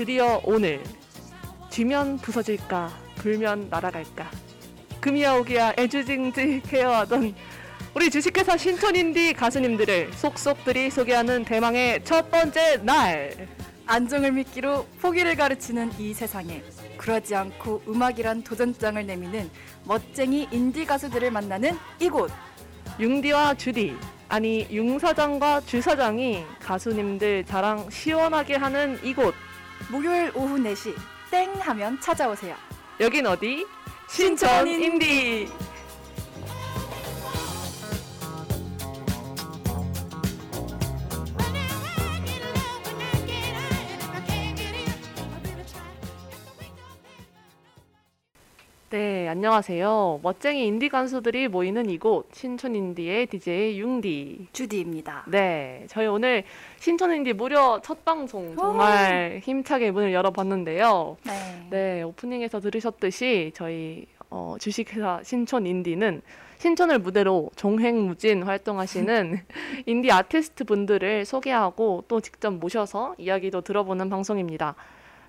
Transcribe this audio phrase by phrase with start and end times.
[0.00, 0.82] 드디어 오늘
[1.68, 4.30] 쥐면 부서질까 불면 날아갈까.
[4.98, 7.34] 금이야 오기야 애주징지 케어하던
[7.92, 13.46] 우리 주식회사 신촌인디 가수님들을 속속들이 소개하는 대망의 첫 번째 날.
[13.84, 16.62] 안정을 믿기로 포기를 가르치는 이 세상에
[16.96, 19.50] 그러지 않고 음악이란 도전장을 내미는
[19.84, 22.30] 멋쟁이 인디 가수들을 만나는 이곳.
[22.98, 23.94] 융디와 주디
[24.30, 29.34] 아니 융 사장과 주 사장이 가수님들 자랑 시원하게 하는 이곳
[29.88, 30.94] 목요일 오후 4시
[31.30, 32.56] 땡 하면 찾아오세요.
[33.00, 33.66] 여긴 어디?
[34.08, 35.48] 신촌 인디
[48.90, 50.18] 네, 안녕하세요.
[50.20, 54.48] 멋쟁이 인디 간수들이 모이는 이곳 신촌 인디의 DJ 융디.
[54.52, 55.26] 주디입니다.
[55.28, 56.42] 네, 저희 오늘
[56.80, 61.16] 신촌 인디 무려 첫 방송 정말 힘차게 문을 열어봤는데요.
[61.24, 61.66] 네.
[61.70, 66.20] 네, 오프닝에서 들으셨듯이 저희 어, 주식회사 신촌 인디는
[66.58, 69.38] 신촌을 무대로 종횡무진 활동하시는
[69.86, 74.74] 인디 아티스트 분들을 소개하고 또 직접 모셔서 이야기도 들어보는 방송입니다.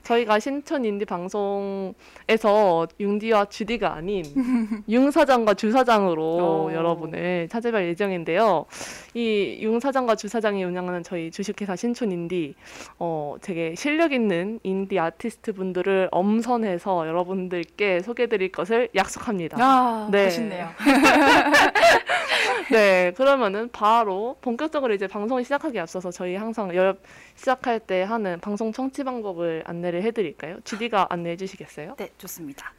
[0.03, 4.23] 저희가 신촌 인디 방송에서 융디와 주디가 아닌
[4.89, 6.73] 융 사장과 주 사장으로 오.
[6.73, 8.66] 여러분을 찾아뵐 예정인데요.
[9.13, 12.55] 이 융 사장과 주 사장이 운영하는 저희 주식회사 신촌 인디
[12.99, 19.57] 어, 되게 실력 있는 인디 아티스트 분들을 엄선해서 여러분들께 소개드릴 것을 약속합니다.
[19.59, 20.25] 아, 네.
[20.25, 20.69] 멋있네요.
[22.72, 26.95] 네, 그러면은 바로 본격적으로 이제 방송을 시작하기 앞서서 저희 항상 열
[27.42, 30.59] 시작할 때 하는 방송 청취 방법을 안내를 해드릴까요?
[30.63, 31.96] GD가 안내해 주시겠어요?
[31.97, 32.72] 네, 좋습니다.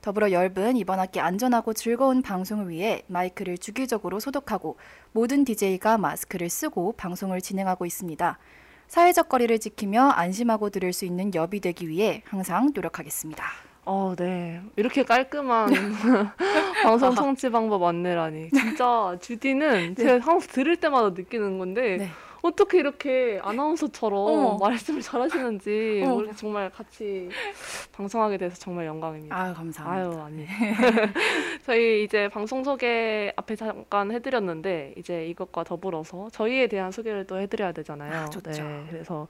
[0.00, 4.76] 더불어 열분 이번 학기 안전하고 즐거운 방송을 위해 마이크를 주기적으로 소독하고
[5.12, 8.38] 모든 DJ가 마스크를 쓰고 방송을 진행하고 있습니다.
[8.86, 13.44] 사회적 거리를 지키며 안심하고 들을 수 있는 여비 되기 위해 항상 노력하겠습니다.
[13.84, 14.60] 어, 네.
[14.76, 15.70] 이렇게 깔끔한
[16.84, 18.50] 방송 청취 방법 안내라니.
[18.50, 22.08] 진짜 주디는 제가 항상 들을 때마다 느끼는 건데 네.
[22.42, 24.56] 어떻게 이렇게 아나운서처럼 어머.
[24.58, 26.14] 말씀을 잘하시는지 어머.
[26.14, 27.28] 모르- 정말 같이
[27.92, 29.36] 방송하게 돼서 정말 영광입니다.
[29.36, 30.10] 아유 감사합니다.
[30.10, 30.46] 아유 아니.
[31.66, 37.72] 저희 이제 방송 소개 앞에 잠깐 해드렸는데 이제 이것과 더불어서 저희에 대한 소개를 또 해드려야
[37.72, 38.12] 되잖아요.
[38.14, 38.50] 아, 좋죠.
[38.62, 39.26] 네, 그래서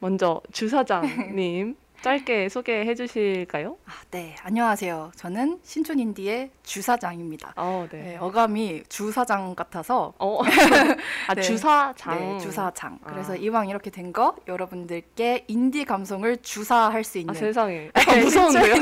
[0.00, 3.76] 먼저 주 사장님 짧게 소개해 주실까요?
[3.86, 5.10] 아, 네, 안녕하세요.
[5.16, 7.54] 저는 신촌인디의 주사장입니다.
[7.56, 8.02] 어, 네.
[8.02, 10.40] 네, 어감이 주사장 같아서 어,
[11.28, 11.42] 아 네.
[11.42, 12.18] 주사장.
[12.18, 12.98] 네, 주사장.
[13.02, 13.10] 아.
[13.10, 17.74] 그래서 이왕 이렇게 된 거 여러분들께 인디 감성을 주사할 수 있는 아 세상에.
[17.74, 18.74] 네, 약간 무서운데요?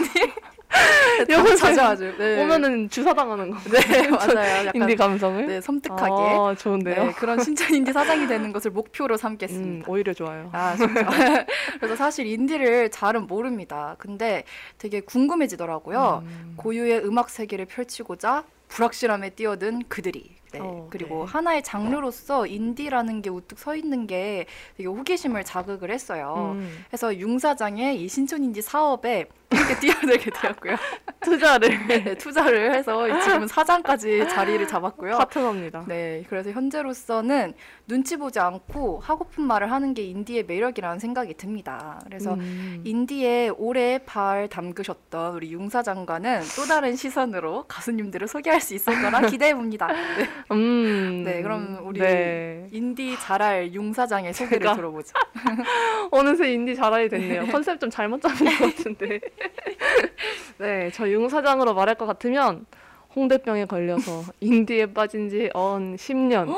[1.31, 2.17] 여기 하죠.
[2.19, 2.43] 네.
[2.43, 3.59] 오면은 주사당하는 거.
[3.71, 4.67] 네, 맞아요.
[4.67, 5.47] 약간 인디 감성을.
[5.47, 7.05] 네, 섬뜩하게 아, 좋은데요.
[7.07, 9.91] 네, 그런 신촌인디 사장이 되는 것을 목표로 음, 삼겠습니다.
[9.91, 10.51] 오히려 좋아요.
[10.53, 11.47] 아, 진짜.
[11.79, 13.97] 그래서 사실 인디를 잘은 모릅니다.
[13.99, 14.45] 근데
[14.79, 16.23] 되게 궁금해지더라고요.
[16.25, 16.55] 음.
[16.57, 20.37] 고유의 음악 세계를 펼치고자 불확실함에 뛰어든 그들이.
[20.53, 20.61] 네.
[20.61, 21.33] 어, 그리고 네.
[21.33, 24.47] 하나의 장르로서 인디라는 게 우뚝 서 있는 게
[24.77, 26.55] 되게 호기심을 자극을 했어요.
[26.57, 30.77] 음, 그래서 융 사장의 이 신촌 인디 사업에 이렇게 뛰어들게 되었고요.
[31.23, 35.19] 투자를 네, 투자를 해서 지금은 사장까지 자리를 잡았고요.
[35.19, 35.85] 파트너입니다.
[35.89, 37.55] 네, 그래서 현재로서는
[37.89, 42.01] 눈치 보지 않고 하고픈 말을 하는 게 인디의 매력이라는 생각이 듭니다.
[42.05, 42.83] 그래서 음.
[42.85, 49.21] 인디에 오래 발 담그셨던 우리 융 사장과는 또 다른 시선으로 가수님들을 소개할 수 있을 거라
[49.27, 49.87] 기대해 봅니다.
[49.89, 50.29] 네.
[50.53, 51.23] 음.
[51.25, 52.67] 네, 그럼 우리 네.
[52.73, 55.13] 인디 잘할 융 사장의 소개를 제가- 들어보죠.
[56.11, 57.47] 어느새 인디 잘하게 됐네요.
[57.47, 59.21] 컨셉 좀 잘못 잡은 것 같은데.
[60.59, 62.67] 네, 저 융사장으로 말할 것 같으면
[63.15, 66.55] 홍대병에 걸려서 인디에 빠진 지 어언 10년.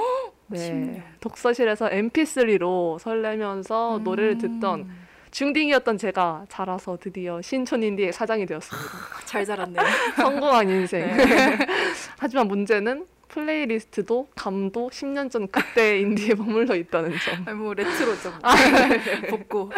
[0.49, 1.03] 네, 10년.
[1.21, 4.89] 독서실에서 MP3로 설레면서 노래를 음, 듣던
[5.31, 8.89] 중딩이었던 제가 자라서 드디어 신촌 인디의 사장이 되었습니다.
[9.27, 9.83] 잘 자랐네요.
[10.17, 11.07] 성공한 인생.
[11.17, 11.59] 네.
[12.19, 17.45] 하지만 문제는 playlist도 감도 10년 전 그때 인디에 머물러 있다는 점.
[17.47, 18.31] 아니, 뭐 레트로죠.
[18.31, 18.39] 뭐.
[19.31, 19.71] 복고.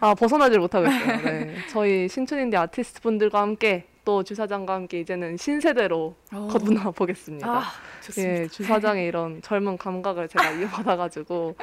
[0.00, 1.22] 아 벗어나질 못하겠어요.
[1.22, 1.56] 네.
[1.70, 7.48] 저희 신촌 인디 아티스트 분들과 함께 또 주사장과 함께 이제는 신세대로 거듭나 보겠습니다.
[7.48, 7.62] 아.
[8.18, 11.56] 예, 주사장의 이런 젊은 감각을 제가 이어받아가지고,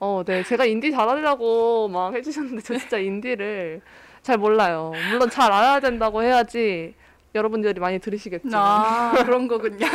[0.00, 3.82] 어, 네, 제가 인디 잘하려고 막 해주셨는데, 저 진짜 인디를
[4.22, 4.92] 잘 몰라요.
[5.10, 6.94] 물론 잘 알아야 된다고 해야지
[7.34, 8.50] 여러분들이 많이 들으시겠죠.
[8.54, 9.86] 아, 그런 거군요.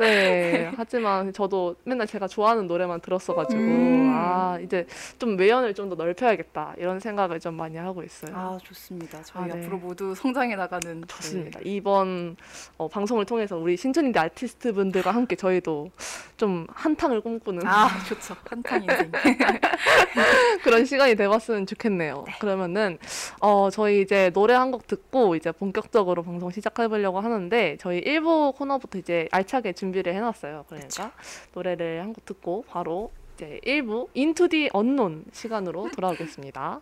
[0.00, 4.12] 네, 하지만 저도 맨날 제가 좋아하는 노래만 들었어가지고, 음.
[4.14, 4.86] 아, 이제
[5.18, 8.34] 좀 외연을 좀 더 넓혀야겠다, 이런 생각을 좀 많이 하고 있어요.
[8.34, 9.20] 아, 좋습니다.
[9.22, 9.60] 저희 아, 네.
[9.62, 11.60] 앞으로 모두 성장해 나가는 좋습니다.
[11.64, 12.36] 이번
[12.76, 15.90] 어, 방송을 통해서 우리 신촌인디 아티스트 분들과 함께 저희도
[16.36, 17.66] 좀 한탕을 꿈꾸는 네.
[17.68, 18.34] 아, 좋죠.
[18.48, 19.12] 한탕 인생.
[20.64, 22.24] 그런 시간이 돼봤으면 좋겠네요.
[22.40, 22.98] 그러면은
[23.40, 28.56] 어, 저희 이제 노래 한 곡 듣고 이제 본격적으로 방송 시작 해보려고 하는데 저희 1부
[28.56, 30.64] 코너부터 이제 알차게 준비를 해놨어요.
[30.68, 31.12] 그러니까
[31.54, 36.80] 노래를 한 곡 듣고 바로 이제 1부 인투 디 언논 시간으로 돌아오겠습니다.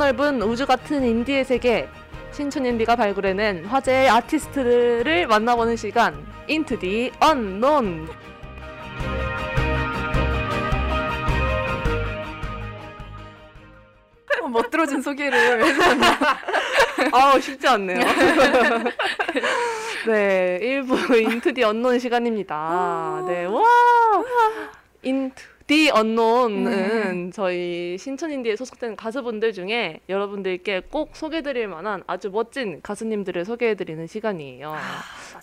[0.00, 1.86] 넓은 우주 같은 인디의 세계
[2.32, 8.08] 신촌 인디가 발굴해낸 화제의 아티스트들을 만나보는 시간 Into the Unknown
[14.42, 16.12] 어, 멋들어진 소개를 해주셨네요.
[17.12, 18.00] 아우 쉽지 않네요.
[20.06, 23.22] 네, 1부 Into the Unknown 시간입니다.
[23.28, 23.62] 네, 와!
[25.02, 33.44] 인투 디 언논은 저희 신촌인디에 소속된 가수분들 중에 여러분들께 꼭 소개드릴 만한 아주 멋진 가수님들을
[33.44, 34.74] 소개해드리는 시간이에요.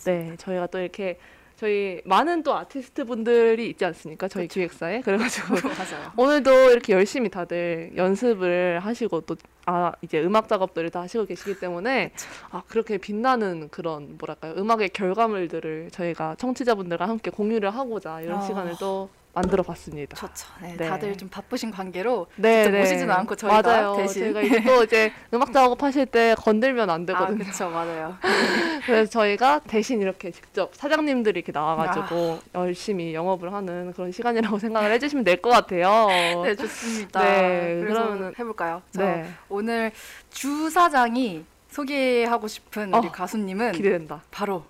[0.03, 1.17] 네, 저희가 또 이렇게
[1.55, 4.27] 저희 많은 또 아티스트 분들이 있지 않습니까?
[4.27, 4.99] 저희 기획사에.
[4.99, 5.55] 그래가지고.
[6.21, 9.37] 오늘도 이렇게 열심히 다들 연습을 하시고 또
[9.69, 12.13] 아 이제 음악 작업들을 다 하시고 계시기 때문에
[12.51, 18.41] 아 그렇게 빛나는 그런 뭐랄까요 음악의 결과물들을 저희가 청취자분들과 함께 공유를 하고자 이런 아.
[18.41, 20.15] 시간을 또 만들어 봤습니다.
[20.17, 20.47] 좋죠.
[20.61, 20.89] 네, 네.
[20.89, 23.95] 다들 좀 바쁘신 관계로 네, 직접 모시지는 않고 저희가 맞아요.
[23.97, 24.33] 대신.
[24.33, 27.37] 저희가 이제 또 이제 음악 작업하실 때 건들면 안 아, 되거든요.
[27.43, 27.69] 그렇죠.
[27.69, 28.17] 맞아요.
[28.85, 32.59] 그래서 저희가 대신 이렇게 직접 사장님들이 이렇게 나와가지고 아.
[32.61, 36.07] 열심히 영업을 하는 그런 시간이라고 생각을 해주시면 될 것 같아요.
[36.43, 37.21] 네, 좋습니다.
[37.21, 38.81] 네, 그러면은- 해볼까요?
[38.91, 39.91] 저 네, 오늘
[40.31, 44.23] 주 사장이 소개하고 싶은 우리 어, 가수님은 기대된다.
[44.31, 44.63] 바로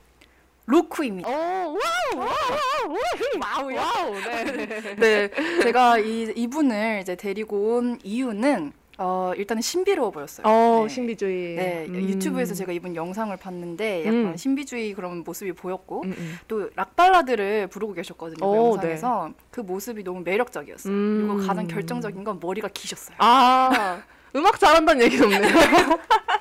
[0.68, 1.30] 로쿠입니다.
[1.30, 1.78] 오, wow,
[2.18, 3.76] wow, wow?
[3.76, 4.68] wow, 네.
[4.98, 5.30] 네,
[5.64, 10.46] 제가 이 이분을 이제 데리고 온 이유는 어, 일단은 신비로워 보였어요.
[10.46, 10.90] 어, 네.
[10.94, 11.56] 신비주의.
[11.56, 11.96] 네, 음.
[12.10, 14.38] 유튜브에서 제가 이분 영상을 봤는데 약간 음.
[14.38, 16.40] 신비주의 그런 모습이 보였고 음, 음.
[16.50, 18.40] 또 락발라드를 부르고 계셨거든요.
[18.40, 20.94] 그 오, 영상에서 그 모습이 너무 매력적이었어요.
[20.94, 21.28] 음.
[21.30, 23.16] 그리고 가장 결정적인 건 머리가 기셨어요.
[23.20, 24.02] 아,
[24.36, 25.54] 음악 잘한다는 얘기는 없네요.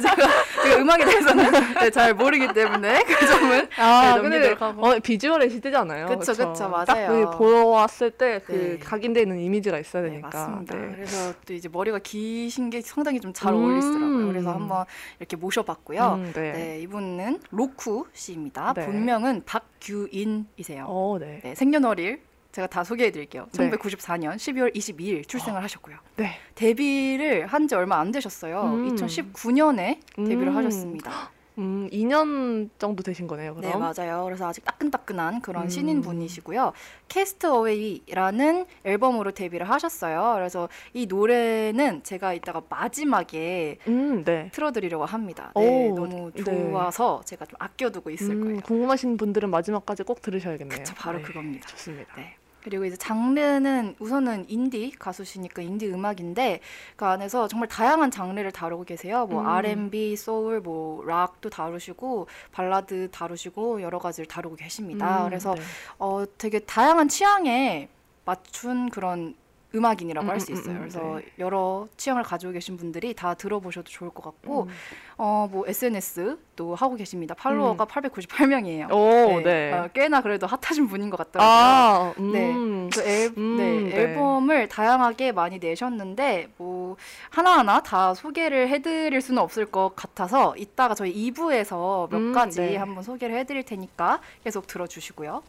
[0.00, 0.16] 제가,
[0.62, 1.50] 제가 음악에 대해서는
[1.80, 4.86] 네, 잘 모르기 때문에 그 점은 아, 네, 넘기도록 하고.
[4.86, 6.06] 어, 비주얼의 시대잖아요.
[6.06, 6.84] 그쵸, 그쵸, 맞아요.
[6.86, 8.78] 딱그 보았을 때그 네.
[8.78, 10.28] 각인되는 이미지가 있어야 네, 되니까.
[10.28, 10.74] 맞습니다.
[10.74, 10.92] 네.
[10.94, 13.58] 그래서 또 이제 머리가 기신 게 상당히 좀잘 음.
[13.58, 14.26] 어울리시더라고요.
[14.28, 14.84] 그래서 한번
[15.18, 16.14] 이렇게 모셔봤고요.
[16.14, 16.52] 음, 네.
[16.52, 16.80] 네.
[16.80, 18.74] 이분은 로쿠 씨입니다.
[18.74, 18.86] 네.
[18.86, 20.84] 본명은 박규인이세요.
[20.88, 21.40] 어, 네.
[21.42, 22.20] 네, 생년월일
[22.56, 23.46] 제가 다 소개해 드릴게요.
[23.52, 23.68] 네.
[23.70, 25.96] 1994년 12월 22일 출생을 하셨고요.
[26.16, 26.30] 네.
[26.54, 28.62] 데뷔를 한 지 얼마 안 되셨어요.
[28.62, 28.94] 음.
[28.94, 30.56] 2019년에 데뷔를 음.
[30.56, 31.30] 하셨습니다.
[31.58, 33.70] 음, 2년 정도 되신 거네요, 그럼.
[33.70, 34.24] 네, 맞아요.
[34.24, 35.68] 그래서 아직 따끈따끈한 그런 음.
[35.68, 36.72] 신인 분이시고요.
[37.08, 40.34] 캐스트 어웨이라는 앨범으로 데뷔를 하셨어요.
[40.36, 44.48] 그래서 이 노래는 제가 이따가 마지막에 음, 네.
[44.52, 45.52] 틀어드리려고 합니다.
[45.56, 46.42] 네, 오, 너무 네.
[46.44, 48.60] 좋아서 제가 좀 아껴두고 있을 음, 거예요.
[48.60, 50.78] 궁금하신 분들은 마지막까지 꼭 들으셔야겠네요.
[50.78, 51.66] 그쵸, 바로 네, 그겁니다.
[51.68, 52.14] 좋습니다.
[52.16, 52.36] 네.
[52.66, 56.58] 그리고 이제 장르는 우선은 인디 가수시니까 인디 음악인데
[56.96, 59.24] 그 안에서 정말 다양한 장르를 다루고 계세요.
[59.26, 59.46] 뭐 음.
[59.46, 65.22] R&B, 소울, 뭐 락도 다루시고 발라드 다루시고 여러 가지를 다루고 계십니다.
[65.22, 65.60] 음, 그래서 네.
[66.00, 67.88] 어 되게 다양한 취향에
[68.24, 69.36] 맞춘 그런
[69.74, 70.74] 음악인이라고 음, 할수 음, 있어요.
[70.74, 71.26] 음, 그래서 네.
[71.38, 74.68] 여러 취향을 가지고 계신 분들이 다 들어보셔도 좋을 것 같고 음.
[75.18, 77.34] 어 뭐 SNS도 하고 계십니다.
[77.34, 78.90] 팔로워가 898명이에요.
[78.92, 79.72] 오, 네.
[79.72, 81.50] 어, 꽤나 그래도 핫하신 분인 것 같더라고요.
[81.50, 82.50] 아, 네.
[82.50, 82.90] 음.
[82.92, 83.96] 그 앨, 음, 네, 네.
[84.02, 86.96] 앨범을 다양하게 많이 내셨는데 뭐
[87.30, 92.76] 하나하나 다 소개를 해드릴 수는 없을 것 같아서 이따가 저희 2부에서 몇 음, 가지 네.
[92.76, 95.42] 한번 소개를 해드릴 테니까 계속 들어주시고요.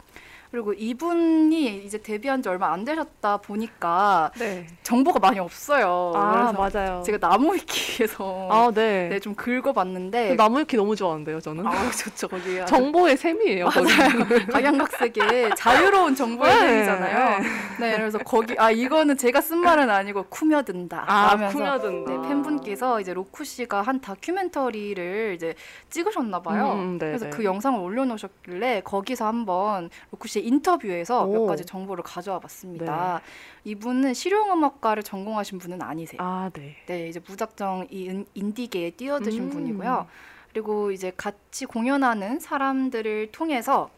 [0.50, 4.66] 그리고 이분이 이제 데뷔한 지 얼마 안 되셨다 보니까 네.
[4.82, 6.12] 정보가 많이 없어요.
[6.14, 7.02] 아, 맞아요.
[7.04, 9.08] 제가 나무위키에서 아, 네.
[9.08, 11.66] 네, 좀 긁어봤는데 나무위키 너무 좋아하는데요, 저는.
[11.66, 13.92] 아우 좋죠 거기 정보의 셈이에요, 거기.
[14.50, 16.60] 각양각색의 자유로운 정보의 네.
[16.60, 17.40] 셈이잖아요.
[17.80, 21.04] 네, 그래서 거기 아 이거는 제가 쓴 말은 아니고 쿠며든다.
[21.06, 22.10] 아, 하면서 쿠며든다.
[22.10, 25.54] 네, 팬분께서 이제 로쿠 씨가 한 다큐멘터리를 이제
[25.90, 26.72] 찍으셨나 봐요.
[26.72, 27.30] 음, 음, 네, 그래서 네.
[27.30, 31.46] 그 영상을 올려놓으셨길래 거기서 한번 로쿠 씨의 인터뷰에서 몇 오.
[31.46, 33.20] 가지 정보를 가져와 봤습니다.
[33.64, 36.20] 이분은 실용음악과를 전공하신 분은 아니세요.
[36.22, 36.76] 아, 네.
[36.86, 39.50] 네, 이제 무작정 이 인- 인디계에 뛰어드신 음.
[39.50, 40.06] 분이고요.
[40.52, 43.90] 그리고 이제 같이 공연하는 사람들을 통해서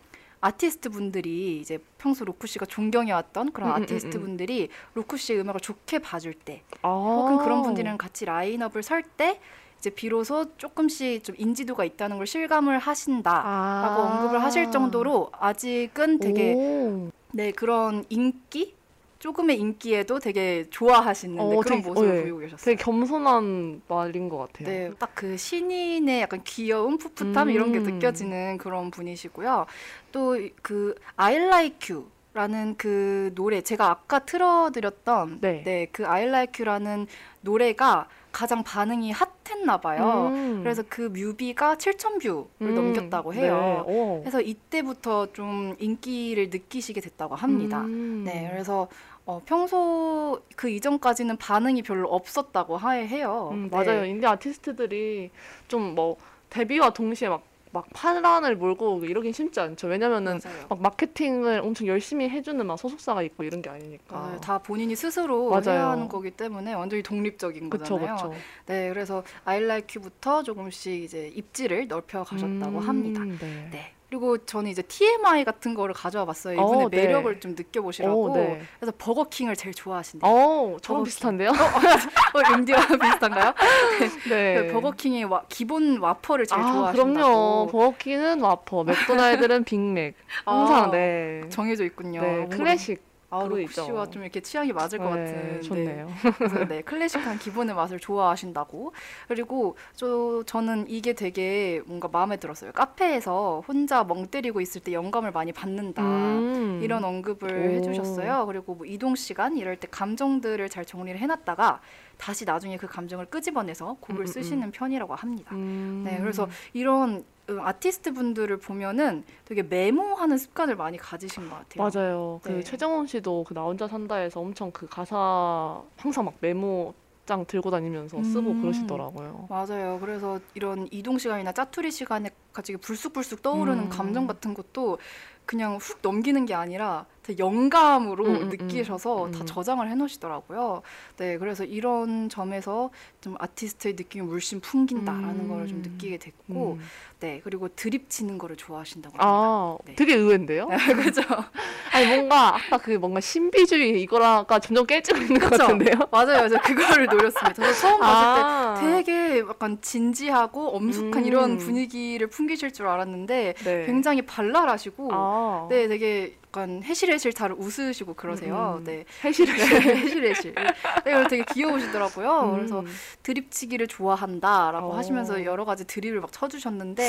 [0.42, 4.26] 아티스트 분들이 이제 평소 로쿠 씨가 존경해왔던 그런 음, 음, 아티스트 음, 음.
[4.26, 6.88] 분들이 로쿠 씨의 음악을 좋게 봐줄 때, 아.
[6.88, 9.38] 혹은 그런 분들이랑 같이 라인업을 설 때
[9.80, 14.18] 이제 비로소 조금씩 좀 인지도가 있다는 걸 실감을 하신다라고 아.
[14.20, 17.10] 언급을 하실 정도로 아직은 되게 오.
[17.32, 18.74] 네 그런 인기
[19.20, 22.22] 조금의 인기에도 되게 좋아하시는 네, 어, 그런 되게- 모습을 어, 예.
[22.22, 22.64] 보이고 계셨어요.
[22.64, 24.68] 되게 겸손한 말인 것 같아요.
[24.68, 27.82] 네, 딱 그 신인의 약간 귀여움, 풋풋함 이런 게 음.
[27.84, 29.66] 느껴지는 그런 분이시고요.
[30.12, 31.94] 또 그 I Like
[32.34, 35.62] You라는 그 노래 제가 아까 틀어드렸던 네.
[35.64, 37.06] 네, 그 I Like You라는
[37.42, 40.28] 노래가 가장 반응이 핫했나 봐요.
[40.32, 40.60] 음.
[40.62, 43.42] 그래서 그 뮤비가 7천 뷰를 음, 넘겼다고 네.
[43.42, 43.84] 해요.
[43.86, 44.20] 오.
[44.20, 47.80] 그래서 이때부터 좀 인기를 느끼시게 됐다고 합니다.
[47.80, 48.22] 음.
[48.24, 48.88] 네, 그래서
[49.26, 53.50] 어, 평소 그 이전까지는 반응이 별로 없었다고 하, 해요.
[53.52, 53.76] 음, 네.
[53.76, 54.04] 맞아요.
[54.04, 55.30] 인디 아티스트들이
[55.68, 56.16] 좀 뭐
[56.50, 59.86] 데뷔와 동시에 막, 막 파란을 몰고 이러긴 쉽지 않죠.
[59.86, 60.66] 왜냐면은 맞아요.
[60.68, 64.16] 막 마케팅을 엄청 열심히 해주는 막 소속사가 있고 이런 게 아니니까.
[64.16, 64.40] 맞아요.
[64.40, 65.62] 다 본인이 스스로 맞아요.
[65.70, 68.16] 해야 하는 거기 때문에 완전히 독립적인 그쵸, 거잖아요.
[68.16, 68.34] 그쵸.
[68.66, 73.24] 네, 그래서 You부터 조금씩 이제 입지를 넓혀 가셨다고 음, 합니다.
[73.24, 73.68] 네.
[73.70, 73.94] 네.
[74.10, 76.54] 그리고 저는 이제 TMI 같은 거를 가져와 봤어요.
[76.54, 77.06] 이분의 어, 네.
[77.06, 78.22] 매력을 좀 느껴보시라고.
[78.24, 78.60] 오, 네.
[78.80, 80.28] 그래서 버거킹을 제일 좋아하신대요.
[80.28, 81.04] 어, 저랑 버거킹.
[81.04, 81.50] 비슷한데요?
[81.50, 83.54] 어, 인디와 비슷한가요?
[84.28, 84.54] 네.
[84.66, 87.12] 그 버거킹의 와, 기본 와퍼를 제일 아, 좋아하신다고.
[87.14, 87.66] 그럼요.
[87.70, 90.16] 버거킹은 와퍼, 맥도날드는 빅맥.
[90.44, 91.42] 항상 아, 네.
[91.48, 92.20] 정해져 있군요.
[92.20, 93.09] 네, 클래식.
[93.30, 93.48] 아.
[93.70, 95.62] 씨와 좀 이렇게 취향이 맞을 것 네, 같은.
[95.62, 96.08] 좋네요.
[96.36, 98.92] 그래서 네, 클래식한 기본의 맛을 좋아하신다고.
[99.28, 102.72] 그리고 저 저는 이게 되게 뭔가 마음에 들었어요.
[102.72, 106.02] 카페에서 혼자 멍 때리고 있을 때 영감을 많이 받는다.
[106.02, 106.80] 음.
[106.82, 107.70] 이런 언급을 오.
[107.76, 108.46] 해주셨어요.
[108.46, 111.80] 그리고 뭐 이동 시간 이럴 때 감정들을 잘 정리를 해놨다가
[112.18, 115.54] 다시 나중에 그 감정을 끄집어내서 곡을 음, 음, 쓰시는 편이라고 합니다.
[115.54, 116.02] 음.
[116.04, 117.24] 네, 그래서 이런 음,
[117.58, 121.90] 아티스트 분들을 보면은 되게 메모하는 습관을 많이 가지신 것 같아요.
[122.00, 122.40] 맞아요.
[122.42, 122.62] 그 네.
[122.62, 126.94] 최정원 씨도 그 나 혼자 산다에서 엄청 그 가사 항상 막 메모
[127.26, 128.60] 장 들고 다니면서 쓰고 음.
[128.62, 129.46] 그러시더라고요.
[129.48, 129.98] 맞아요.
[130.00, 133.88] 그래서 이런 이동 시간이나 짜투리 시간에 갑자기 불쑥불쑥 떠오르는 음.
[133.88, 134.98] 감정 같은 것도
[135.46, 139.32] 그냥 훅 넘기는 게 아니라 되게 영감으로 음, 음, 느끼셔서 음.
[139.32, 140.82] 다 저장을 해놓으시더라고요.
[141.18, 145.48] 네, 그래서 이런 점에서 좀 아티스트의 느낌이 물씬 풍긴다라는 음.
[145.48, 146.80] 걸좀 느끼게 됐고, 음.
[147.20, 149.26] 네, 그리고 드립 치는 거를 좋아하신다고 합니다.
[149.28, 149.94] 아, 네.
[149.94, 150.68] 되게 의외인데요?
[151.04, 151.20] 그죠?
[151.92, 155.64] 아니 뭔가 아까 그 뭔가 신비주의 이거라가 점점 깨지고 있는 것 그쵸?
[155.64, 155.94] 같은데요?
[156.10, 156.48] 맞아요.
[156.48, 157.52] 저 그거를 노렸습니다.
[157.52, 161.26] 저도 처음 봤을 때 아, 되게 약간 진지하고 엄숙한 음.
[161.26, 163.86] 이런 분위기를 풍기실 줄 알았는데 네.
[163.86, 168.78] 굉장히 발랄하시고 아, 네 되게 약간 해실해실 잘 웃으시고 그러세요.
[168.80, 168.84] 음.
[168.84, 169.04] 네.
[169.22, 169.52] 해실해.
[169.56, 170.52] 네, 해실해실.
[170.56, 170.64] 네,
[171.04, 172.40] 그래서 되게 귀여우시더라고요.
[172.42, 172.56] 음.
[172.56, 172.84] 그래서
[173.22, 174.96] 드립치기를 좋아한다라고 어.
[174.96, 177.08] 하시면서 여러 가지 드립을 막 쳐주셨는데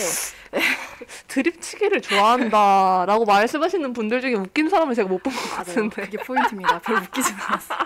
[1.28, 5.40] 드립치기를 좋아한다라고 말씀하시는 분들 중에 웃긴 사람을 제가 못 본 것.
[5.56, 6.02] 같은데.
[6.04, 6.80] 그게 포인트입니다.
[6.80, 7.80] 별로 웃기진 않았어요.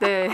[0.00, 0.28] 네.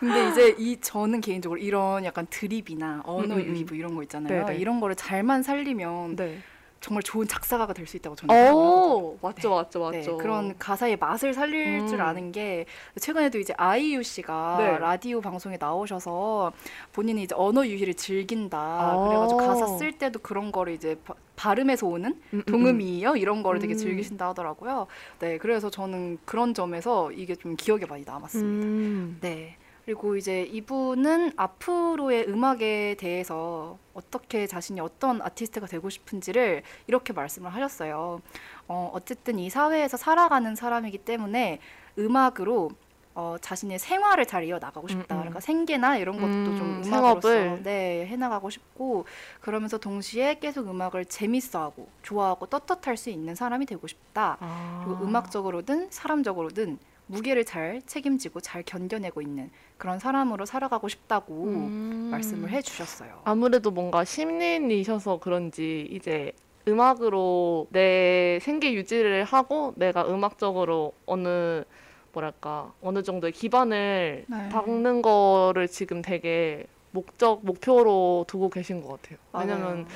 [0.00, 3.46] 근데 이제 이 저는 개인적으로 이런 약간 드립이나 언어 음, 음, 음.
[3.46, 4.46] 유희 뭐 이런 거 있잖아요.
[4.46, 4.58] 네네.
[4.58, 6.40] 이런 거를 잘만 살리면 네.
[6.84, 8.62] 정말 좋은 작사가가 될 수 있다고 저는 생각하거든요.
[9.06, 10.18] 오, 맞죠, 맞죠, 네, 맞죠.
[10.18, 11.86] 그런 가사의 맛을 살릴 음.
[11.86, 12.66] 줄 아는 게
[13.00, 14.78] 최근에도 이제 아이유 씨가 네.
[14.78, 16.52] 라디오 방송에 나오셔서
[16.92, 18.58] 본인이 이제 언어 유희를 즐긴다.
[18.58, 19.06] 아.
[19.08, 22.42] 그래가지고 가사 쓸 때도 그런 거를 이제 바- 발음에서 오는 음, 음, 음.
[22.52, 23.78] 동음이요 이런 거를 되게 음.
[23.78, 24.86] 즐기신다 하더라고요.
[25.20, 28.66] 네, 그래서 저는 그런 점에서 이게 좀 기억에 많이 남았습니다.
[28.66, 29.18] 음.
[29.22, 29.56] 네.
[29.84, 38.22] 그리고 이제 이분은 앞으로의 음악에 대해서 어떻게 자신이 어떤 아티스트가 되고 싶은지를 이렇게 말씀을 하셨어요.
[38.66, 41.60] 어, 어쨌든 이 사회에서 살아가는 사람이기 때문에
[41.98, 42.70] 음악으로
[43.16, 45.14] 어, 자신의 생활을 잘 이어 나가고 싶다.
[45.14, 45.20] 음, 음.
[45.20, 47.62] 그러니까 생계나 이런 것도 음, 좀 음악으로서 생업을.
[47.62, 49.04] 네, 해나가고 싶고
[49.40, 54.38] 그러면서 동시에 계속 음악을 재밌어하고 좋아하고 떳떳할 수 있는 사람이 되고 싶다.
[54.40, 54.82] 아.
[54.84, 62.08] 그리고 음악적으로든 사람적으로든 무게를 잘 책임지고 잘 견뎌내고 있는 그런 사람으로 살아가고 싶다고 음.
[62.10, 63.22] 말씀을 해주셨어요.
[63.24, 66.32] 아무래도 뭔가 심린이셔서 그런지 이제
[66.66, 71.64] 음악으로 내 생계 유지를 하고 내가 음악적으로 어느
[72.12, 74.48] 뭐랄까 어느 정도의 기반을 네.
[74.48, 79.18] 닦는 거를 지금 되게 목적 목표로 두고 계신 것 같아요.
[79.32, 79.86] 왜냐면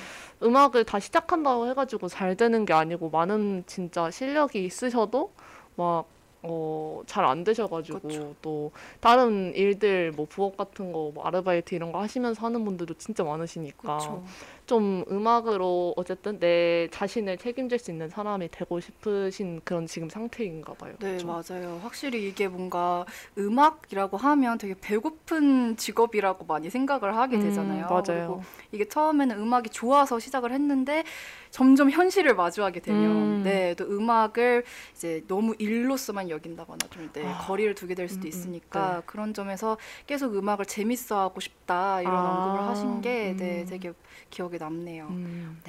[0.43, 5.33] 음악을 다 시작한다고 해가지고 잘 되는 게 아니고 많은 진짜 실력이 있으셔도
[5.77, 6.07] 막
[6.43, 8.35] 어, 잘 안 되셔가지고 그쵸.
[8.43, 13.25] 또 다른 일들 뭐 부업 같은 거 뭐 아르바이트 이런 거 하시면서 하는 분들도 진짜
[13.25, 14.25] 많으시니까 그렇죠.
[14.69, 20.93] 좀 음악으로 어쨌든 내 자신을 책임질 수 있는 사람이 되고 싶으신 그런 지금 상태인가 봐요.
[21.01, 21.27] 네, 그쵸?
[21.27, 21.81] 맞아요.
[21.83, 23.07] 확실히 이게 뭔가
[23.39, 27.87] 음악이라고 하면 되게 배고픈 직업이라고 많이 생각을 하게 음, 되잖아요.
[27.89, 28.03] 맞아요.
[28.05, 31.03] 그리고 이게 처음에는 음악이 좋아서 시작을 했는데
[31.51, 33.43] 점점 현실을 마주하게 되면 음.
[33.43, 38.27] 네, 또 음악을 이제 너무 일로서만 여긴다거나 좀 네, 아, 거리를 두게 될 수도 음,
[38.27, 39.03] 음, 있으니까 네.
[39.07, 43.67] 그런 점에서 계속 음악을 재밌어 하고 싶다 이런 아, 언급을 하신 게 네, 음.
[43.67, 43.93] 되게
[44.29, 45.09] 기억에 남네요.
[45.09, 45.61] 음.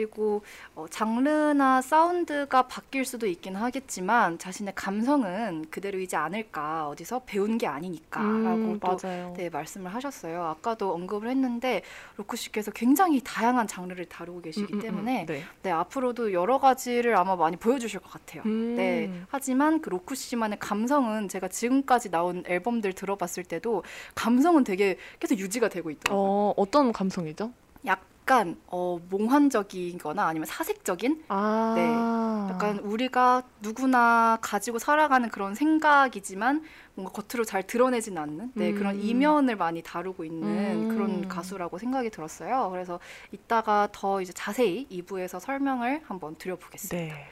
[0.00, 0.42] 그리고
[0.74, 8.28] 어, 장르나 사운드가 바뀔 수도 있긴 하겠지만 자신의 감성은 그대로이지 않을까 어디서 배운 게 아니니까라고
[8.30, 8.96] 음, 또.
[9.36, 10.44] 네, 말씀을 하셨어요.
[10.44, 11.82] 아까도 언급을 했는데
[12.16, 14.80] 로쿠 씨께서 굉장히 다양한 장르를 다루고 계시기 음, 음, 음.
[14.80, 15.44] 때문에 네.
[15.62, 18.42] 네, 앞으로도 여러 가지를 아마 많이 보여주실 것 같아요.
[18.46, 18.76] 음.
[18.76, 19.12] 네.
[19.28, 23.82] 하지만 그 로쿠 씨만의 감성은 제가 지금까지 나온 앨범들 들어봤을 때도
[24.14, 26.22] 감성은 되게 계속 유지가 되고 있더라고요.
[26.22, 27.52] 어, 어떤 감성이죠?
[27.86, 28.00] 약
[28.30, 31.72] 간 어, 몽환적이거나 아니면 사색적인 아.
[31.74, 32.52] 네.
[32.54, 36.62] 약간 우리가 누구나 가지고 살아가는 그런 생각이지만
[36.94, 39.00] 뭔가 겉으로 잘 드러내진 않는 네, 그런 음.
[39.02, 40.88] 이면을 많이 다루고 있는 음.
[40.90, 42.68] 그런 가수라고 생각이 들었어요.
[42.70, 43.00] 그래서
[43.32, 47.14] 이따가 더 이제 자세히 2부에서 설명을 한번 드려보겠습니다.
[47.16, 47.26] 네.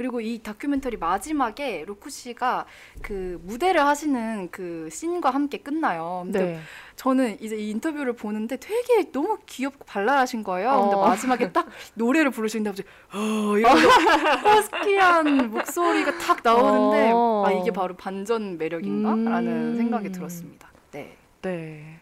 [0.00, 0.04] 네.
[0.10, 2.64] 그리고 이 다큐멘터리 마지막에 로쿠 씨가
[3.02, 6.22] 그 무대를 하시는 그 씬과 함께 끝나요.
[6.24, 6.60] 근데 네.
[6.96, 10.80] 저는 이제 이 인터뷰를 보는데 되게 너무 귀엽고 발랄하신 거예요.
[10.80, 11.02] 근데 어.
[11.02, 13.76] 마지막에 딱 노래를 부르시는데 갑자기 어 이런
[14.42, 17.44] 허스키한 목소리가 탁 나오는데 어.
[17.46, 19.76] 아 이게 바로 반전 매력인가라는 음.
[19.76, 20.70] 생각이 들었습니다.
[20.92, 21.14] 네.
[21.42, 22.00] 네.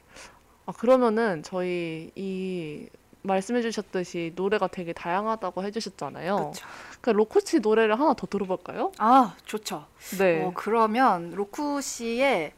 [0.67, 2.87] 아, 그러면은 저희 이
[3.23, 6.37] 말씀해 주셨듯이 노래가 되게 다양하다고 해 주셨잖아요.
[6.37, 6.67] 그렇죠.
[7.01, 8.93] 그 로코치 노래를 하나 더 들어볼까요?
[8.99, 9.87] 아 좋죠.
[10.19, 10.45] 네.
[10.45, 12.53] 어, 그러면 로쿠 씨의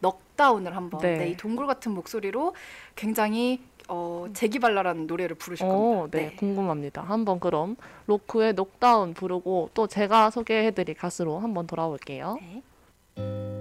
[0.00, 1.18] 넉다운을 한번 네.
[1.18, 1.30] 네.
[1.30, 2.54] 이 동굴 같은 목소리로
[2.94, 6.18] 굉장히 어, 재기발랄한 노래를 부르실 어, 겁니다.
[6.18, 7.02] 네, 궁금합니다.
[7.02, 7.76] 한번 그럼
[8.06, 12.38] 로크의 녹다운 부르고 또 제가 소개해드릴 가수로 한번 돌아올게요.
[12.40, 13.55] 네.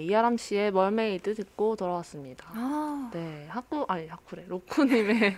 [0.00, 2.46] 네, 이하람 씨의 Mermaid 듣고 돌아왔습니다.
[2.54, 5.36] 아, 네, 하쿠 아니 하쿠래 로쿠님의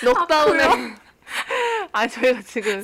[0.02, 0.64] 녹다운의
[1.92, 2.82] 아니 저희가 지금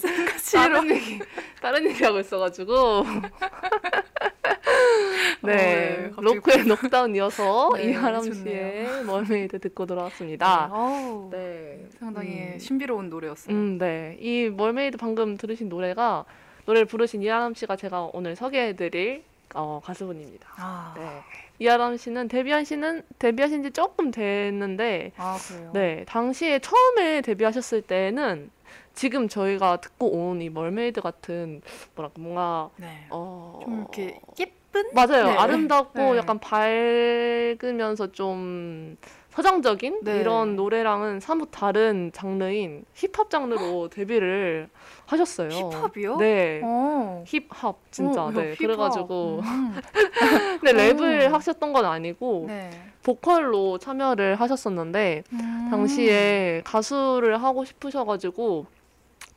[0.52, 1.18] 다른 얘기
[1.62, 3.06] 다른 얘기 하고 있어가지고
[5.42, 8.34] 네, 네, 갑자기 로쿠의 녹다운 이어서 네, 이하람 좋네요.
[8.34, 10.68] 씨의 Mermaid 듣고 돌아왔습니다.
[10.70, 12.58] 아우, 네, 상당히 음.
[12.58, 13.56] 신비로운 노래였어요.
[13.56, 14.18] 음, 네.
[14.20, 16.26] 이 Mermaid 방금 들으신 노래가
[16.66, 20.48] 노래를 부르신 이하람 씨가 제가 오늘 소개해드릴 어, 가수분입니다.
[20.56, 21.22] 아, 네.
[21.58, 25.36] 이하람 씨는 데뷔한 씨는 데뷔하신 지 조금 됐는데 아.
[25.72, 28.50] 네, 당시에 처음에 데뷔하셨을 때는
[28.94, 31.60] 지금 저희가 듣고 온 이 Mermaid 같은
[31.94, 33.06] 뭐랄까 뭔가 네.
[33.10, 35.24] 어 좀 이렇게 예쁜 맞아요.
[35.26, 35.36] 네.
[35.36, 36.18] 아름답고 네.
[36.18, 38.96] 약간 밝으면서 좀
[39.30, 40.20] 서정적인 네.
[40.20, 44.68] 이런 노래랑은 사뭇 다른 장르인 힙합 장르로 데뷔를
[45.10, 45.48] 하셨어요.
[45.48, 46.16] 힙합이요?
[46.18, 46.60] 네.
[46.62, 47.24] 어.
[47.26, 48.58] 힙합 진짜 어, 네 힙합.
[48.58, 49.80] 그래가지고 음.
[50.60, 51.34] 근데 랩을 음.
[51.34, 52.70] 하셨던 건 아니고 네.
[53.02, 55.68] 보컬로 참여를 하셨었는데 음.
[55.70, 58.66] 당시에 가수를 하고 싶으셔가지고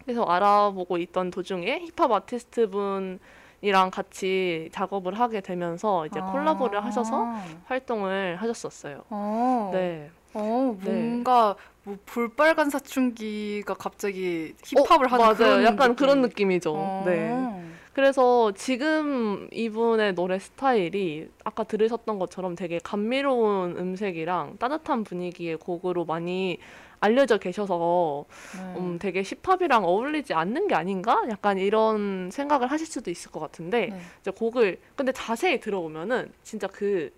[0.05, 3.19] 계속 알아보고 있던 도중에 힙합 아티스트 분
[3.61, 6.85] 이랑 같이 작업을 하게 되면서 이제 콜라보를 아.
[6.85, 7.25] 하셔서
[7.65, 9.03] 활동을 하셨었어요.
[9.09, 9.69] 어.
[9.73, 10.11] 네.
[10.33, 10.91] 어, 네.
[10.91, 15.35] 뭔가 뭐 볼빨간 사춘기가 갑자기 힙합을 어, 하는 맞아요.
[15.35, 15.95] 그런 약간 느낌.
[15.95, 16.73] 그런 느낌이죠.
[16.75, 17.03] 어.
[17.05, 17.63] 네.
[17.93, 26.57] 그래서 지금 이분의 노래 스타일이 아까 들으셨던 것처럼 되게 감미로운 음색이랑 따뜻한 분위기의 곡으로 많이
[26.99, 28.79] 알려져 계셔서 네.
[28.79, 31.21] 음, 되게 힙합이랑 어울리지 않는 게 아닌가?
[31.29, 33.99] 약간 이런 생각을 하실 수도 있을 것 같은데 네.
[34.21, 37.11] 이제 곡을 근데 자세히 들어보면은 진짜 그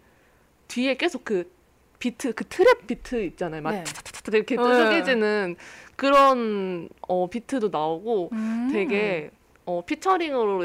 [0.67, 1.49] 뒤에 계속 그
[1.99, 3.61] 비트 그 trap 비트 있잖아요.
[3.61, 3.83] 막 네.
[3.83, 4.63] 타타타타 이렇게 네.
[4.63, 5.55] 뚜둑해지는
[5.95, 8.69] 그런 어 비트도 나오고 음.
[8.71, 9.31] 되게
[9.65, 10.59] 어 피처링으로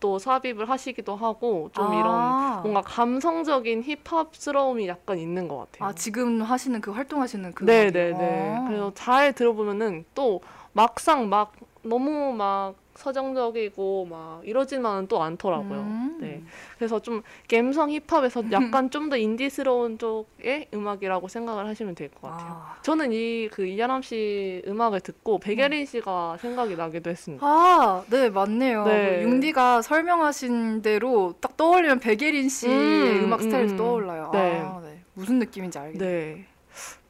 [0.00, 1.94] 랩도 삽입을 하시기도 하고 좀 아.
[1.94, 5.88] 이런 뭔가 감성적인 힙합스러움이 약간 있는 것 같아요.
[5.88, 8.56] 아 지금 하시는 그 활동하시는 그 네네네.
[8.58, 8.64] 아.
[8.66, 10.40] 그래서 잘 들어보면은 또
[10.72, 11.52] 막상 막
[11.82, 15.80] 너무 막 서정적이고 막 이러지만은 또 않더라고요.
[15.80, 16.18] 음.
[16.20, 16.42] 네.
[16.78, 22.50] 그래서 좀 갬성 힙합에서 약간 좀 더 인디스러운 쪽의 음악이라고 생각을 하시면 될 것 같아요.
[22.52, 22.76] 아.
[22.82, 27.44] 저는 이 그 이하람 씨 음악을 듣고 백예린 씨가 생각이 나기도 했습니다.
[27.46, 28.84] 아, 네, 맞네요.
[28.84, 29.16] 네.
[29.22, 33.76] 그 융디가 설명하신 대로 딱 떠올리면 백예린 씨의 음, 음, 악 스타일도 음.
[33.76, 34.30] 떠올라요.
[34.32, 34.60] 네.
[34.64, 35.02] 아, 네.
[35.14, 36.08] 무슨 느낌인지 알겠네요.
[36.10, 36.46] 네.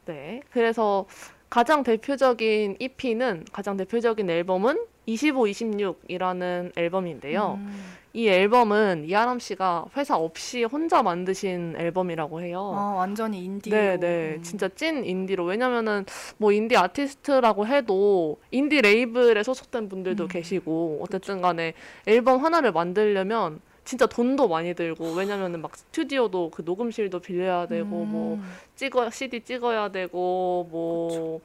[0.07, 0.43] 네.
[0.51, 1.07] 그래서
[1.51, 7.59] 가장 대표적인 EP는 가장 대표적인 앨범은 25, 26이라는 앨범인데요.
[7.61, 7.93] 음.
[8.15, 12.73] 이 앨범은 이하람 씨가 회사 없이 혼자 만드신 앨범이라고 해요.
[12.77, 13.77] 아, 완전히 인디로.
[13.77, 14.35] 네, 네.
[14.37, 14.43] 음.
[14.43, 15.45] 진짜 찐 인디로.
[15.45, 16.05] 왜냐면은
[16.37, 20.29] 뭐 인디 아티스트라고 해도 인디 레이블에 소속된 분들도 음.
[20.29, 21.73] 계시고 어쨌든 간에
[22.07, 28.35] 앨범 하나를 만들려면 진짜 돈도 많이 들고 왜냐면은 막 스튜디오도 그 녹음실도 빌려야 되고 뭐
[28.37, 28.53] 음.
[28.77, 31.41] 찍어 CD 찍어야 되고 뭐